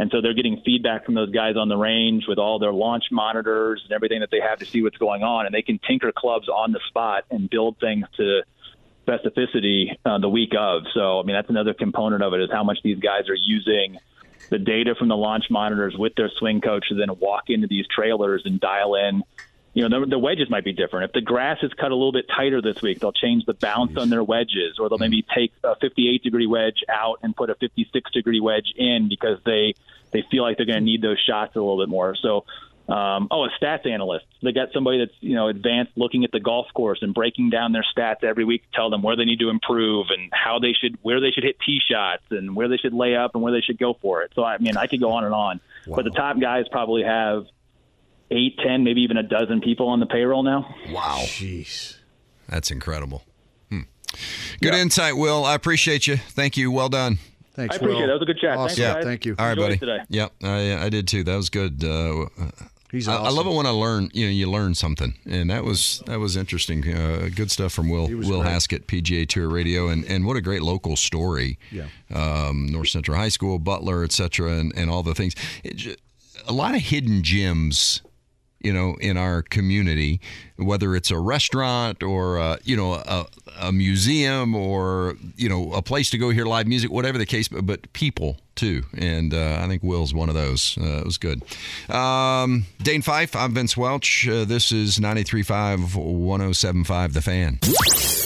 [0.00, 3.04] And so they're getting feedback from those guys on the range with all their launch
[3.12, 6.10] monitors and everything that they have to see what's going on, and they can tinker
[6.10, 8.40] clubs on the spot and build things to
[9.06, 10.84] specificity uh, the week of.
[10.94, 13.98] So, I mean, that's another component of it is how much these guys are using
[14.48, 17.84] the data from the launch monitors with their swing coach to then walk into these
[17.94, 19.22] trailers and dial in.
[19.72, 21.10] You know, the, the wedges might be different.
[21.10, 23.96] If the grass is cut a little bit tighter this week, they'll change the bounce
[23.96, 27.54] on their wedges, or they'll maybe take a 58 degree wedge out and put a
[27.54, 29.74] 56 degree wedge in because they
[30.10, 32.16] they feel like they're going to need those shots a little bit more.
[32.16, 32.44] So,
[32.88, 34.26] um, oh, a stats analyst.
[34.42, 37.70] They got somebody that's you know advanced, looking at the golf course and breaking down
[37.70, 40.72] their stats every week, to tell them where they need to improve and how they
[40.72, 43.52] should, where they should hit tee shots and where they should lay up and where
[43.52, 44.32] they should go for it.
[44.34, 47.46] So, I mean, I could go on and on, but the top guys probably have
[48.30, 50.74] eight, ten, maybe even a dozen people on the payroll now.
[50.90, 51.18] Wow.
[51.22, 51.96] Jeez.
[52.48, 53.24] That's incredible.
[53.70, 53.80] Hmm.
[54.60, 55.44] Good insight, Will.
[55.44, 56.16] I appreciate you.
[56.16, 56.70] Thank you.
[56.70, 57.18] Well done.
[57.54, 58.04] Thanks, I appreciate Will.
[58.04, 58.06] it.
[58.08, 58.56] That was a good chat.
[58.56, 58.66] Awesome.
[58.68, 59.04] Thanks, Yeah, guys.
[59.04, 59.36] thank you.
[59.38, 59.74] All right, Enjoyed buddy.
[59.74, 60.04] it Today.
[60.08, 61.24] Yep, I, I did too.
[61.24, 61.84] That was good.
[61.84, 62.26] Uh,
[62.90, 64.10] He's I, I love it when I learn.
[64.12, 66.92] You know, you learn something, and that was that was interesting.
[66.92, 68.50] Uh, good stuff from Will Will great.
[68.50, 71.56] Haskett, PGA Tour Radio, and and what a great local story.
[71.70, 71.86] Yeah.
[72.12, 75.36] um, North Central High School, Butler, etc., and, and all the things.
[75.62, 76.00] It
[76.48, 78.02] a lot of hidden gems,
[78.60, 80.20] you know, in our community,
[80.56, 83.26] whether it's a restaurant or, uh, you know, a,
[83.58, 87.48] a museum or, you know, a place to go hear live music, whatever the case,
[87.48, 88.82] but, but people too.
[88.96, 90.76] And uh, I think Will's one of those.
[90.78, 91.42] Uh, it was good.
[91.88, 94.28] Um, Dane Fife, I'm Vince Welch.
[94.28, 98.19] Uh, this is 93.5, 107.5 The Fan.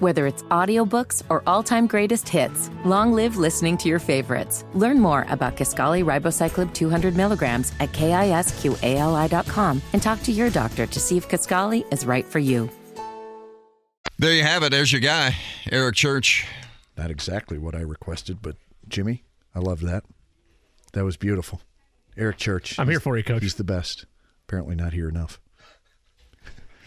[0.00, 4.64] Whether it's audiobooks or all-time greatest hits, long live listening to your favorites.
[4.74, 11.00] Learn more about Kisqali Ribociclib 200 milligrams at kisqali.com and talk to your doctor to
[11.00, 12.68] see if Kisqali is right for you.
[14.18, 14.70] There you have it.
[14.70, 15.36] There's your guy,
[15.70, 16.46] Eric Church.
[16.96, 18.56] Not exactly what I requested, but
[18.88, 19.24] Jimmy,
[19.54, 20.04] I love that.
[20.92, 21.60] That was beautiful.
[22.16, 22.78] Eric Church.
[22.78, 23.42] I'm here for you, Coach.
[23.42, 24.06] He's the best.
[24.46, 25.40] Apparently not here enough.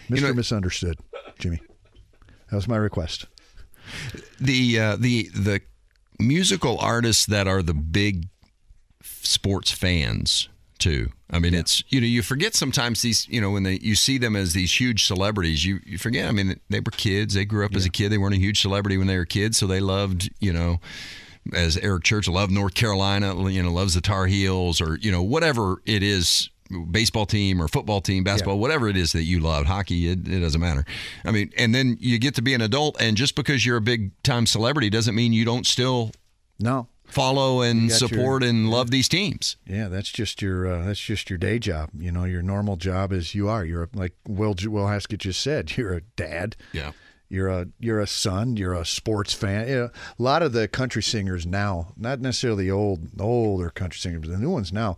[0.10, 0.22] Mr.
[0.22, 1.00] know- Misunderstood,
[1.40, 1.60] Jimmy.
[2.50, 3.26] That was my request.
[4.40, 5.62] the uh, the the
[6.20, 8.28] musical artists that are the big
[9.04, 11.10] sports fans too.
[11.30, 14.18] I mean, it's you know you forget sometimes these you know when they you see
[14.18, 15.66] them as these huge celebrities.
[15.66, 16.28] You you forget.
[16.28, 17.34] I mean, they were kids.
[17.34, 18.12] They grew up as a kid.
[18.12, 20.80] They weren't a huge celebrity when they were kids, so they loved you know.
[21.54, 25.24] As Eric Church loved North Carolina, you know, loves the Tar Heels, or you know,
[25.24, 26.50] whatever it is,
[26.92, 30.40] baseball team or football team, basketball, whatever it is that you love, hockey, it, it
[30.40, 30.86] doesn't matter.
[31.26, 33.82] I mean, and then you get to be an adult, and just because you're a
[33.82, 36.12] big time celebrity doesn't mean you don't still
[36.60, 36.88] No.
[37.06, 39.56] follow and got your- support and love these teams.
[39.66, 41.90] Yeah, that's just your uh, that's just your day job.
[41.98, 43.64] You know, your normal job is you are.
[43.66, 45.72] You're a, like Will Will Haskett just said.
[45.78, 46.56] You're a dad.
[46.74, 46.92] Yeah.
[47.30, 48.56] You're a you're a son.
[48.56, 49.68] You're a sports fan.
[49.68, 54.00] You know, a lot of the country singers now, not necessarily the old older country
[54.00, 54.96] singers, but the new ones now,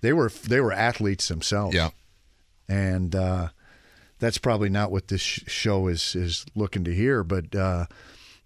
[0.00, 1.74] they were they were athletes themselves.
[1.74, 1.90] Yeah.
[2.68, 3.48] and uh,
[4.18, 7.22] that's probably not what this sh- show is is looking to hear.
[7.24, 7.86] But uh,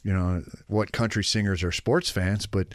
[0.02, 2.68] you know, what country singers are sports fans, but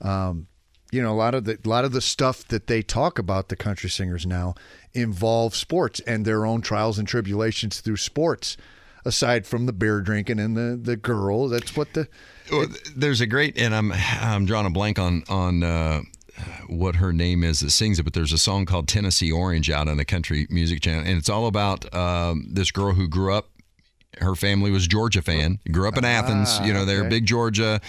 [0.00, 0.46] um,
[0.92, 3.48] you know, a lot of the a lot of the stuff that they talk about
[3.48, 4.54] the country singers now
[4.92, 8.56] involve sports and their own trials and tribulations through sports.
[9.06, 11.48] aside from the beer drinking and the the girl.
[11.48, 12.08] That's what the
[12.50, 16.00] Well, there's a great, and I'm I'm drawing a blank on on uh,
[16.68, 19.88] what her name is that sings it, but there's a song called Tennessee Orange out
[19.88, 23.48] on the country music channel, and it's all about um, this girl who grew up.
[24.18, 25.58] Her family was Georgia fan.
[25.72, 26.60] Grew up in Athens.
[26.60, 27.08] You know, they're okay.
[27.08, 27.80] big Georgia.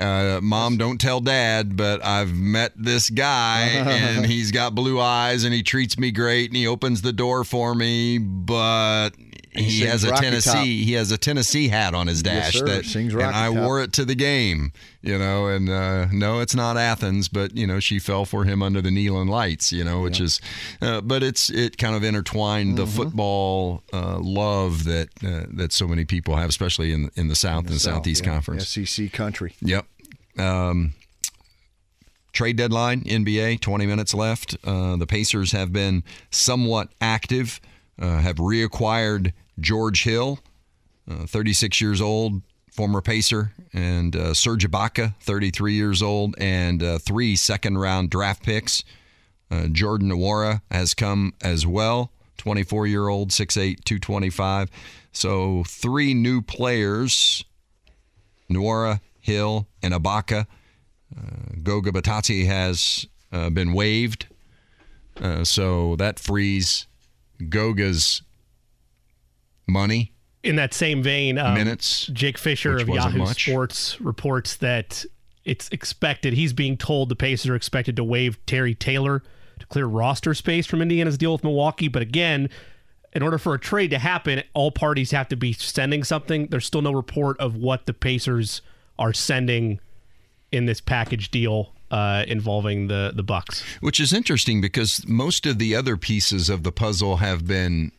[0.00, 5.44] Uh, Mom, don't tell Dad, but I've met this guy, and he's got blue eyes,
[5.44, 9.10] and he treats me great, and he opens the door for me, but
[9.56, 10.50] he, has a Rocky Tennessee.
[10.52, 10.64] Top.
[10.64, 12.66] He has a Tennessee hat on his Yes, dash sir.
[12.66, 13.56] that, Sings and I Top.
[13.64, 17.66] wore it to the game, you know, and uh, no, it's not Athens, but you
[17.66, 20.40] know, she fell for him under the neon lights, you know, which is,
[20.82, 22.76] uh, but it's it kind of intertwined Mm-hmm.
[22.76, 27.34] the football uh, love that uh, that so many people have, especially in in the
[27.34, 28.68] South and Southeast yeah, Conference.
[28.68, 29.54] SEC country.
[29.60, 29.86] Yep.
[30.38, 30.94] Um,
[32.32, 34.56] trade deadline, NBA, 20 minutes left.
[34.64, 37.60] Uh, the Pacers have been somewhat active,
[38.00, 40.38] uh, have reacquired George Hill,
[41.10, 46.98] uh, 36 years old, former Pacer, and uh, Serge Ibaka, 33 years old, and uh,
[46.98, 48.84] three second round draft picks.
[49.50, 54.70] Uh, Jordan Nwora has come as well, 24 year old, 6'8, 225.
[55.12, 57.44] So three new players
[58.50, 60.46] Nwora, Hill, and Ibaka.
[61.16, 61.20] Uh,
[61.62, 64.26] Goga Bitadze has uh, been waived,
[65.20, 66.86] uh, so that frees
[67.48, 68.22] Goga's
[69.66, 70.12] money,
[70.42, 72.06] In that same vein, um, minutes.
[72.06, 73.46] Jake Fisher of Yahoo much.
[73.46, 75.04] Sports reports that
[75.44, 76.34] it's expected.
[76.34, 79.22] He's being told the Pacers are expected to waive Terry Taylor
[79.58, 81.88] to clear roster space from Indiana's deal with Milwaukee.
[81.88, 82.48] But again,
[83.12, 86.48] in order for a trade to happen, all parties have to be sending something.
[86.48, 88.62] There's still no report of what the Pacers
[88.98, 89.80] are sending
[90.50, 93.62] in this package deal uh, involving the the Bucks.
[93.80, 97.92] Which is interesting because most of the other pieces of the puzzle have been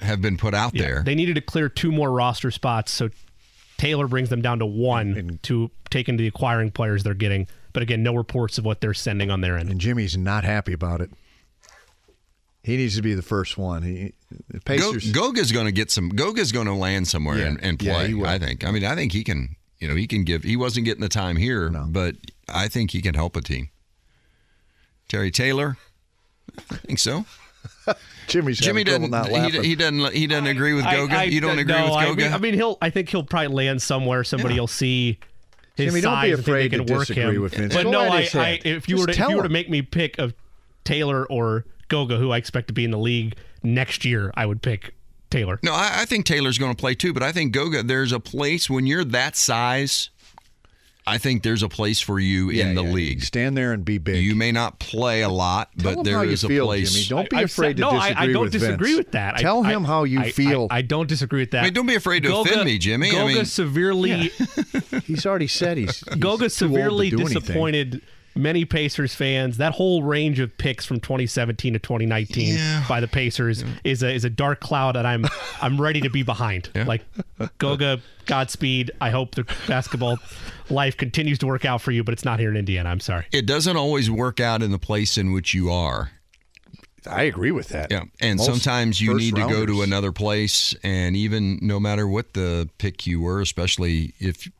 [0.00, 1.02] have been put out there.
[1.04, 3.10] They needed to clear two more roster spots, so
[3.76, 7.46] Taylor brings them down to one to take into the acquiring players they're getting.
[7.72, 9.70] But again, no reports of what they're sending on their end.
[9.70, 11.10] And Jimmy's not happy about it.
[12.62, 13.82] He needs to be the first one.
[13.82, 14.12] He
[14.50, 15.12] the Go, Pacers.
[15.12, 16.10] Goga's going to get some.
[16.10, 17.46] Goga's going to land somewhere Yeah.
[17.46, 18.08] and, and play.
[18.08, 18.26] he will.
[18.26, 18.64] I think.
[18.64, 19.56] I mean, I think he can.
[19.78, 20.42] You know, he can give.
[20.42, 22.16] He wasn't getting the time here, but
[22.52, 23.68] I think he can help a team.
[25.08, 25.76] Terry Taylor,
[26.70, 27.24] I think so.
[28.26, 29.54] Jimmy's Jimmy having doesn't.
[29.62, 30.12] He, he doesn't.
[30.14, 31.14] He doesn't agree with Goga.
[31.16, 32.22] I- I- you don't agree no, with I Goga.
[32.24, 32.78] mean, I mean, he'll.
[32.82, 34.24] I think he'll probably land somewhere.
[34.24, 34.60] Somebody Yeah.
[34.60, 35.18] will see.
[35.76, 37.42] His Jimmy, don't be size and they afraid to can work disagree him.
[37.42, 37.72] with Vince.
[37.72, 39.70] But Go no, I, I, if you Just were to, if you were to make
[39.70, 40.34] me pick of
[40.84, 44.60] Taylor or Goga, who I expect to be in the league next year, I would
[44.60, 44.94] pick
[45.30, 45.60] Taylor.
[45.62, 47.84] No, I, I think Taylor's going to play too, but I think Goga.
[47.84, 50.10] There's a place when you're that size.
[51.08, 53.22] I think there's a place for you Yeah, in the yeah, league.
[53.22, 54.22] Stand there and be big.
[54.22, 56.48] You may not play a lot, Tell but there is there how you is a
[56.48, 56.92] place.
[56.94, 57.06] Jimmy.
[57.08, 58.98] Don't be I've afraid said- to no, disagree I, I don't with disagree Vince.
[58.98, 59.36] with that.
[59.38, 60.66] Tell I- him how you I- feel.
[60.70, 61.60] I, I don't disagree with that.
[61.60, 63.08] I mean, don't be afraid to offend me, Jimmy.
[63.08, 64.30] I Goga mean- He's severely,
[65.26, 68.00] already said he's, he's Goga too old to severely do anything.
[68.38, 69.56] Disappointed many Pacers fans.
[69.58, 72.84] That whole range of picks from 2017 to 2019 Yeah.
[72.88, 75.26] by the Pacers is a is a dark cloud that I'm
[75.62, 76.70] I'm ready to be behind.
[76.74, 77.04] Like
[77.58, 78.90] Goga, Godspeed.
[79.00, 80.18] I hope the basketball
[80.70, 82.88] life continues to work out for you, but it's not here in Indiana.
[82.90, 83.26] I'm sorry.
[83.32, 86.10] It doesn't always work out in the place in which you are.
[87.06, 87.90] I agree with that.
[87.90, 91.80] Yeah, and Most sometimes you first need to go to another place, and even no
[91.80, 94.50] matter what the pick you were, especially if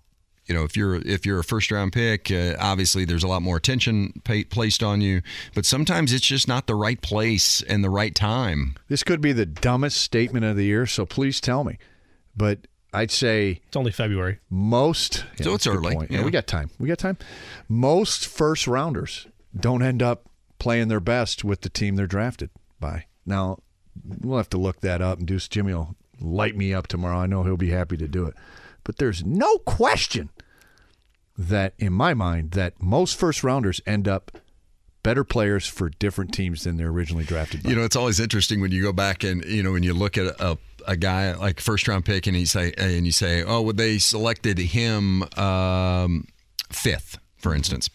[0.48, 3.42] you know if you're if you're a first round pick, uh, obviously there's a lot
[3.42, 5.22] more attention pa placed on you.
[5.54, 8.76] But sometimes it's just not the right place and the right time.
[8.88, 11.78] This could be the dumbest statement of the year, so please tell me.
[12.36, 14.38] But I'd say It's only February.
[14.48, 15.24] most.
[15.38, 16.18] yeah, So it's early, yeah.
[16.20, 16.70] Yeah, we got time.
[16.78, 17.18] We got time.
[17.68, 19.26] Most first rounders
[19.58, 20.28] don't end up
[20.58, 23.04] playing their best with the team they're drafted by.
[23.26, 23.58] Now,
[24.22, 27.18] we'll have to look that up and Deuce Jimmy will light me up tomorrow.
[27.18, 28.34] I know he'll be happy to do it.
[28.84, 30.30] But there's no question
[31.38, 34.32] that, in my mind, that most first rounders end up
[35.04, 37.70] better players for different teams than they're originally drafted by.
[37.70, 40.18] You know, it's always interesting when you go back and you know when you look
[40.18, 43.62] at a, a guy like first round pick and he say and you say, oh,
[43.62, 46.26] well, they selected him um,
[46.70, 47.88] fifth, for instance,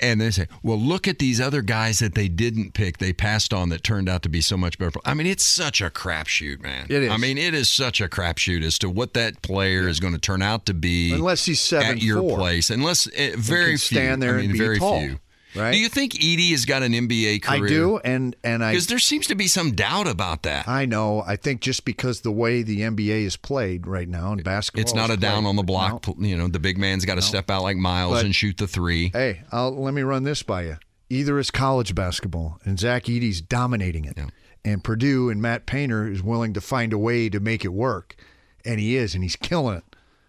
[0.00, 3.52] and they say, well, look at these other guys that they didn't pick, they passed
[3.54, 5.00] on that turned out to be so much better.
[5.04, 6.86] I mean, it's such a crapshoot, man.
[6.88, 7.10] It is.
[7.10, 10.20] I mean, it is such a crapshoot as to what that player is going to
[10.20, 12.34] turn out to be, Unless he's at your 7'4".
[12.36, 13.78] place, unless uh, very can few.
[13.78, 15.18] stand there I mean, and be very tall, few.
[15.54, 15.72] Right?
[15.72, 17.64] Do you think Edey has got an NBA career?
[17.64, 20.66] I do, and and I Because there seems to be some doubt about that.
[20.66, 21.22] I know.
[21.26, 24.94] I think just because the way the NBA is played right now in basketball, It's
[24.94, 26.06] not a down played- on the block.
[26.08, 26.26] No.
[26.26, 28.66] You know, the big man's got to step out like Myles But- and shoot the
[28.66, 29.10] three.
[29.12, 30.76] Hey, I'll, let me run this by you.
[31.10, 34.18] Either is college basketball, and Zach Edey's dominating it.
[34.64, 38.16] And Purdue and Matt Painter is willing to find a way to make it work.
[38.64, 39.84] And he is, and he's killing it.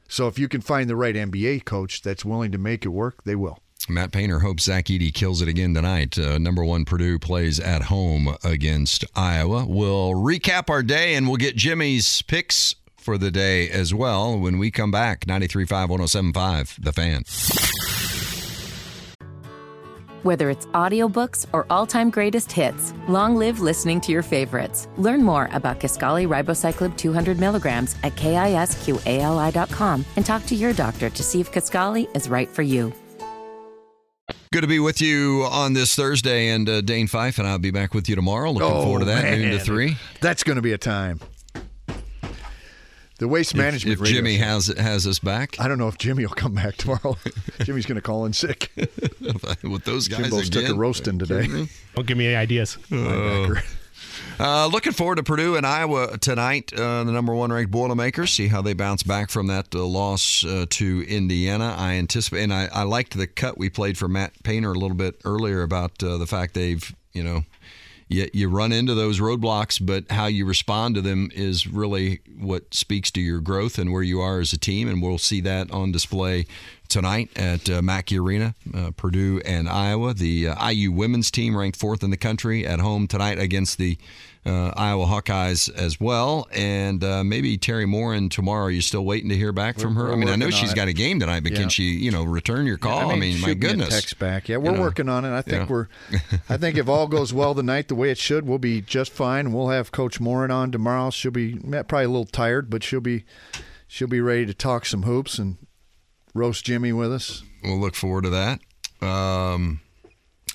[0.09, 3.23] So if you can find the right NBA coach that's willing to make it work,
[3.23, 3.59] they will.
[3.89, 6.17] Matt Painter hopes Zach Edey kills it again tonight.
[6.17, 9.65] Uh, number one Purdue plays at home against Iowa.
[9.67, 14.57] We'll recap our day and we'll get Jimmy's picks for the day as well when
[14.57, 15.25] we come back.
[15.25, 15.89] 93.5,
[16.33, 17.23] 107.5, The Fan.
[20.23, 24.87] Whether it's audiobooks or all-time greatest hits, long live listening to your favorites.
[24.95, 31.23] Learn more about Kisqali Ribociclib 200 milligrams at kisqali.com and talk to your doctor to
[31.23, 32.93] see if Kisqali is right for you.
[34.53, 37.71] Good to be with you on this Thursday, and uh, Dane Fife and I'll be
[37.71, 38.51] back with you tomorrow.
[38.51, 39.97] Looking Oh, forward to that, noon to three.
[40.21, 41.19] That's going to be a time.
[43.17, 43.95] The waste management.
[43.95, 46.53] if radio Jimmy show- has has us back I don't know if Jimmy will come
[46.53, 47.17] back tomorrow.
[47.63, 48.69] Jimmy's going to call in sick.
[48.75, 51.47] with those guys Jimbo's took a roasting today.
[51.95, 52.77] Don't give me any ideas.
[52.91, 53.63] Linebacker.
[54.39, 56.73] Uh, looking forward to Purdue and Iowa tonight.
[56.73, 58.31] Uh, the number one ranked Boilermakers.
[58.31, 61.75] See how they bounce back from that uh, loss uh, to Indiana.
[61.77, 64.97] I anticipate, and I, I liked the cut we played for Matt Painter a little
[64.97, 67.45] bit earlier about uh, the fact they've, you know,
[68.13, 72.73] you, you run into those roadblocks, but how you respond to them is really what
[72.73, 74.87] speaks to your growth and where you are as a team.
[74.87, 76.45] And we'll see that on display
[76.87, 80.13] tonight at uh, Mackey Arena, uh, Purdue and Iowa.
[80.13, 83.97] The uh, IU women's team ranked fourth in the country at home tonight against the
[84.45, 86.47] Iowa Hawkeyes as well.
[86.51, 88.65] And uh, maybe Teri Moren tomorrow.
[88.65, 90.11] Are you still waiting to hear back from her?
[90.11, 90.75] I mean, I know she's it.
[90.75, 91.59] got a game tonight, but Yeah.
[91.59, 93.11] can she, you know, return your call?
[93.11, 93.89] I mean, my shoot me a goodness.
[93.89, 94.49] text back.
[94.49, 94.81] Yeah, we're know.
[94.81, 95.31] working on it.
[95.33, 95.73] I think Yeah.
[95.73, 95.87] we're.
[96.49, 99.53] I think if all goes well tonight, the way it should, we'll be just fine.
[99.53, 101.09] We'll have Coach Moren on tomorrow.
[101.11, 103.23] She'll be probably a little tired, but she'll be
[103.87, 105.57] she'll be ready to talk some hoops and
[106.33, 107.43] roast Jimmy with us.
[107.63, 108.59] We'll look forward to that.
[109.05, 109.79] Um,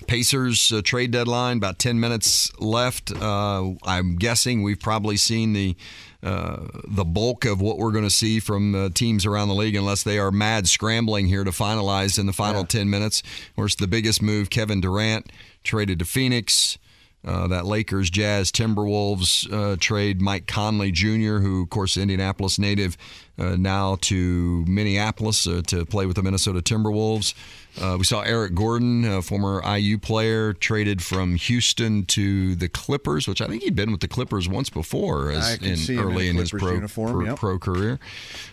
[0.07, 3.12] Pacers uh, trade deadline about ten minutes left.
[3.12, 5.77] Uh, I'm guessing we've probably seen the
[6.23, 9.77] uh, the bulk of what we're going to see from uh, teams around the league,
[9.77, 13.23] unless they are mad scrambling here to finalize in the final ten minutes.
[13.51, 15.31] Of course, the biggest move: Kevin Durant
[15.65, 16.78] traded to Phoenix.
[17.27, 22.97] Uh, that Lakers, Jazz, Timberwolves uh, trade Mike Conley Jr., who, of course, Indianapolis native,
[23.39, 27.35] uh, now to Minneapolis uh, to play with the Minnesota Timberwolves.
[27.81, 33.29] Uh, we saw Eric Gordon, a former IU player, traded from Houston to the Clippers,
[33.29, 36.29] which I think he'd been with the Clippers once before, as in him in early
[36.29, 37.37] in his pro, uniform, pro, yep.
[37.37, 38.01] pro career.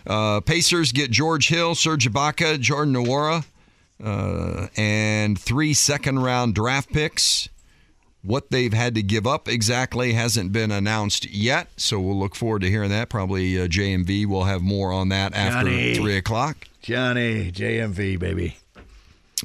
[0.06, 3.44] Uh, Pacers get George Hill, Serge Ibaka, Jordan Nwora,
[4.02, 7.48] uh, and three second round draft picks.
[8.26, 12.62] What they've had to give up exactly hasn't been announced yet, so we'll look forward
[12.62, 13.08] to hearing that.
[13.08, 15.94] Probably uh, JMV will have more on that after Johnny.
[15.94, 16.66] three o'clock.
[16.82, 18.56] Johnny JMV baby.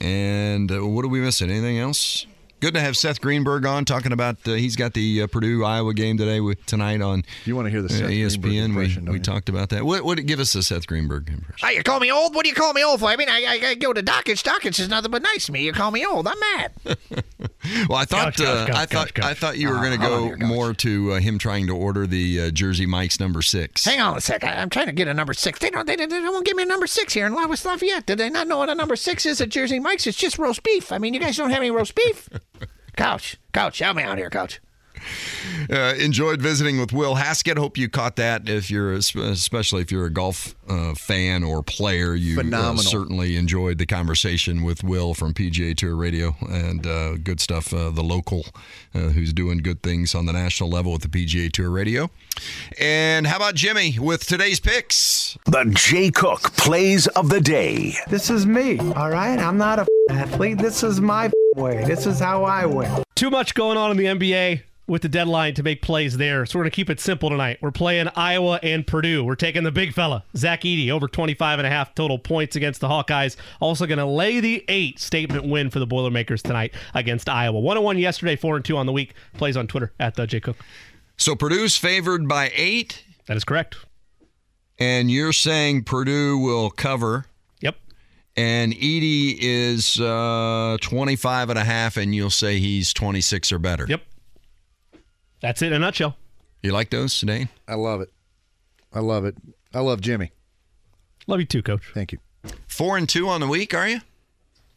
[0.01, 1.51] And uh, what are we missing?
[1.51, 2.26] Anything else?
[2.60, 4.38] Good to have Seth Greenberg on talking about.
[4.48, 7.72] Uh, he's got the uh, Purdue Iowa game today with tonight on You want to
[7.72, 8.66] hear the uh, Seth Greenberg ESPN.
[8.66, 9.84] impression, We we talked about that.
[9.84, 11.68] What what give us a Seth Greenberg impression?
[11.68, 12.35] Hey, you call me old?
[12.35, 13.08] What do you call me old for?
[13.08, 14.43] I mean, I, I, I go to Dakich.
[14.43, 15.64] Dakich is nothing but nice to me.
[15.64, 16.27] You call me old.
[16.27, 16.72] I'm mad.
[17.88, 19.25] Well, I thought couch, uh, couch, I thought couch, couch.
[19.25, 22.07] I thought you were Uh, going to go more to uh, him trying to order
[22.07, 23.85] the uh, Jersey Mike's number six.
[23.85, 24.43] Hang on a sec.
[24.43, 25.59] I, I'm trying to get a number six.
[25.59, 25.85] They don't.
[25.85, 28.06] They, they, they won't give me a number six here in La West Lafayette.
[28.06, 30.07] Did they not know what a number six is at Jersey Mike's?
[30.07, 30.91] It's just roast beef.
[30.91, 32.30] I mean, you guys don't have any roast beef.
[32.98, 34.59] Couch, couch, help me out here, couch.
[35.69, 37.57] Uh, enjoyed visiting with Will Haskett.
[37.57, 38.49] Hope you caught that.
[38.49, 43.77] If you're, especially if you're a golf uh, fan or player, you uh, certainly enjoyed
[43.77, 47.73] the conversation with Will from PGA Tour Radio and uh, good stuff.
[47.73, 48.45] Uh, the local
[48.93, 52.09] uh, who's doing good things on the national level with the PGA Tour Radio.
[52.80, 55.38] And how about Jimmy with today's picks?
[55.45, 57.95] The Jay Cook plays of the day.
[58.07, 59.39] This is me, all right?
[59.39, 60.57] I'm not a athlete.
[60.57, 61.85] This is my way.
[61.85, 63.03] This is how I win.
[63.15, 66.45] Too much going on in the NBA with the deadline to make plays there.
[66.45, 67.60] So we're going to keep it simple tonight.
[67.61, 69.24] We're playing Iowa and Purdue.
[69.24, 72.82] We're taking the big fella, Zach Edey, over 25 and a half total points against
[72.82, 73.38] the Hawkeyes.
[73.61, 77.60] Also going to lay the eight statement win for the Boilermakers tonight against Iowa.
[77.60, 79.14] 101 yesterday, 4 and 2 on the week.
[79.38, 80.58] Plays on Twitter at the J Cook.
[81.18, 83.77] So Purdue's favored by eight, That is correct.
[84.80, 87.26] and you're saying Purdue will cover.
[87.61, 87.76] Yep.
[88.35, 93.85] And Edey is uh, 25 and a half, and you'll say he's 26 or better.
[93.88, 94.01] Yep.
[95.41, 96.15] That's it in a nutshell.
[96.61, 97.49] You like those, Dane?
[97.67, 98.09] I love it.
[98.93, 99.35] I love it.
[99.73, 100.31] I love Jimmy.
[101.27, 101.83] Love you too, coach.
[101.93, 102.19] Thank you.
[102.67, 104.01] Four and two on the week, are you?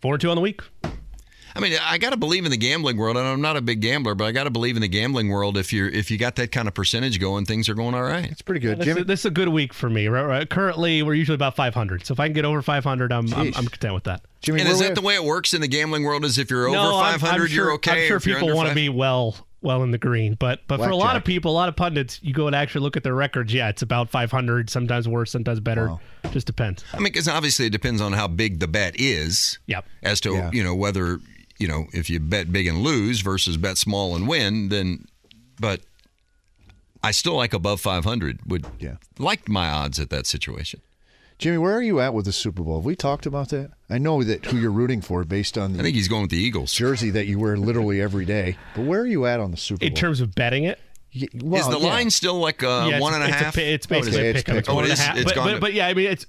[0.05, 0.61] 4 and 2 on the week.
[1.57, 3.81] I mean, I got to believe in the gambling world, and I'm not a big
[3.81, 5.57] gambler, but I got to believe in the gambling world.
[5.57, 8.31] If you're if you got that kind of percentage going, things are going all right.
[8.31, 8.81] It's pretty good.
[8.81, 10.09] This, Jimmy, is, this is a good week for me.
[10.09, 10.51] Right, right.
[10.51, 12.05] Currently, we're usually about 500.
[12.05, 14.21] So if I can get over 500, I'm, I'm, I'm content with that.
[14.43, 14.95] Jimmy And where is we that at?
[14.97, 16.27] the way it works in the gambling world?
[16.27, 18.03] Is if you're over no, I'm- 500, I'm, sure, you're okay.
[18.03, 20.35] I'm sure if you're people under want to be well well in the green.
[20.39, 22.83] But but for a lot of people, a lot of pundits, you go and actually
[22.83, 23.53] look at their records.
[23.53, 25.97] Yeah, it's about 500, sometimes worse, sometimes better.
[26.31, 26.85] Just depends.
[26.93, 29.59] I mean, because obviously it depends on how big the bet is.
[29.67, 29.87] Yep.
[30.03, 30.51] As to Yeah.
[30.53, 31.19] you know whether
[31.59, 35.07] you know if you bet big and lose versus bet small and win, then.
[35.61, 35.81] But
[37.03, 38.41] I still like above 500.
[38.47, 38.97] Would Yeah.
[39.19, 40.81] like my odds at that situation.
[41.39, 42.77] Jimmy, where are you at with the Super Bowl?
[42.79, 43.73] Have we talked about that?
[43.91, 46.39] I know that who you're rooting for based on I think he's going with the
[46.39, 46.73] Eagles.
[46.73, 48.57] jersey that you wear literally every day.
[48.77, 49.89] But where are you at on the Super Bowl?
[49.89, 50.79] In terms of betting it,
[51.15, 51.87] Y- Is the yeah.
[51.89, 53.55] line still like uh, yeah, it's- one and a it's half?
[53.55, 54.05] pi- it's it is.
[54.07, 54.57] basically a It's pick 'em.
[54.59, 54.75] It's pick 'em.
[54.77, 55.17] one Oh, it and a half.
[55.17, 56.27] It's But, gone but, to- but yeah, I mean it's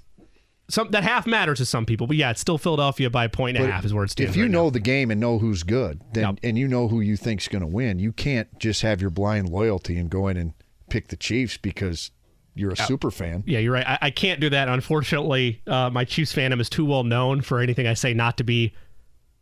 [0.68, 2.06] some that half matters to some people.
[2.06, 4.30] But yeah, it's still Philadelphia by a point and a half is where it stands.
[4.30, 4.70] If you right know now.
[4.70, 6.38] the game and know who's good, then Yep.
[6.44, 9.48] and you know who you think's going to win, you can't just have your blind
[9.48, 10.52] loyalty and go in and
[10.88, 12.12] pick the Chiefs because
[12.56, 13.44] you're a super fan.
[13.46, 13.86] Yeah, you're right.
[13.86, 14.68] I, I can't do that.
[14.68, 18.44] Unfortunately, uh, my Chiefs fandom is too well known for anything I say not to
[18.44, 18.72] be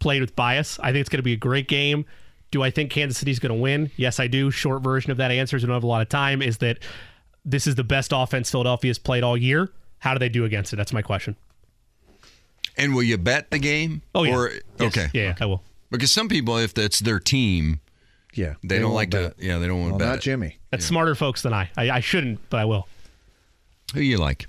[0.00, 0.78] played with bias.
[0.80, 2.04] I think it's going to be a great game.
[2.50, 3.90] Do I think Kansas City's going to win?
[3.96, 4.50] Yes, I do.
[4.50, 6.78] Short version of that answer, is we don't have a lot of time, is that
[7.44, 9.70] this is the best offense Philadelphia has played all year.
[10.00, 10.76] How do they do against it?
[10.76, 11.36] That's my question.
[12.76, 14.02] And will you bet the game?
[14.14, 14.36] Oh, yeah.
[14.36, 14.62] Or, Yes.
[14.80, 15.06] Okay.
[15.14, 15.62] Yeah, yeah, I will.
[15.90, 17.80] Because some people, if that's their team,
[18.34, 19.28] Yeah, they, don't like to.
[19.28, 19.34] bet.
[19.38, 20.14] Yeah, they don't want Well, to bet.
[20.14, 20.20] not.
[20.20, 20.58] Jimmy.
[20.70, 21.70] That's smarter folks than I.
[21.76, 21.90] I.
[21.90, 22.88] I shouldn't, but I will.
[23.94, 24.46] Who you like?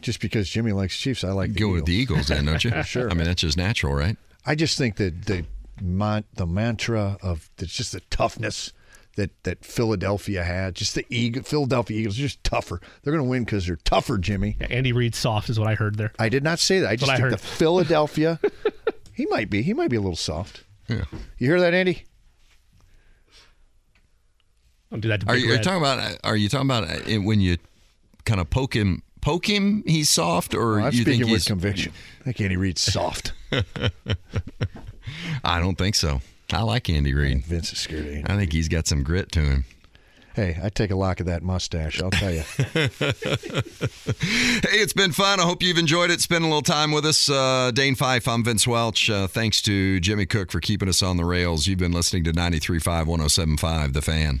[0.00, 2.70] Just because Jimmy likes Chiefs, I like the Go with the Eagles, then, don't you?
[2.84, 3.10] Sure.
[3.10, 4.16] I mean, that's just natural, right?
[4.46, 5.44] I just think that the
[5.82, 8.72] mon- the mantra of it's just the toughness
[9.16, 12.80] that that Philadelphia had, just the Eagle, Philadelphia Eagles, are just tougher.
[13.02, 14.56] They're going to win because they're tougher, Jimmy.
[14.60, 16.12] Yeah, Andy Reid soft is what I heard there.
[16.18, 16.90] I did not say that.
[16.90, 17.32] I just what I heard.
[17.32, 18.38] the Philadelphia.
[19.12, 19.62] he might be.
[19.62, 20.64] He might be a little soft.
[20.86, 21.04] Yeah.
[21.38, 22.04] You hear that, Andy?
[24.90, 26.18] Don't do that to Are Big you, are you talking about?
[26.24, 27.58] Are you talking about uh, when you
[28.28, 29.02] kind of poke him?
[29.20, 29.82] Poke him?
[29.86, 31.46] He's soft, or Oh, I'm you think speaking with he's?
[31.46, 31.92] conviction.
[32.20, 33.32] I think Andy Reid's soft.
[35.44, 36.20] I don't think so.
[36.52, 37.44] I like Andy Reid.
[37.44, 38.24] Vince is scared Andy.
[38.26, 39.64] I think he's got some grit to him.
[40.34, 42.00] Hey, I take a lock of that mustache.
[42.00, 42.44] I'll tell you.
[44.60, 45.40] Hey, it's been fun.
[45.40, 46.20] I hope you've enjoyed it.
[46.20, 47.28] Spend a little time with us.
[47.30, 49.08] Uh, Dane Fife, I'm Vince Welch.
[49.10, 51.66] Uh, thanks to Jimmy Cook for keeping us on the rails.
[51.66, 54.40] You've been listening to 93.5, 107.5, The Fan.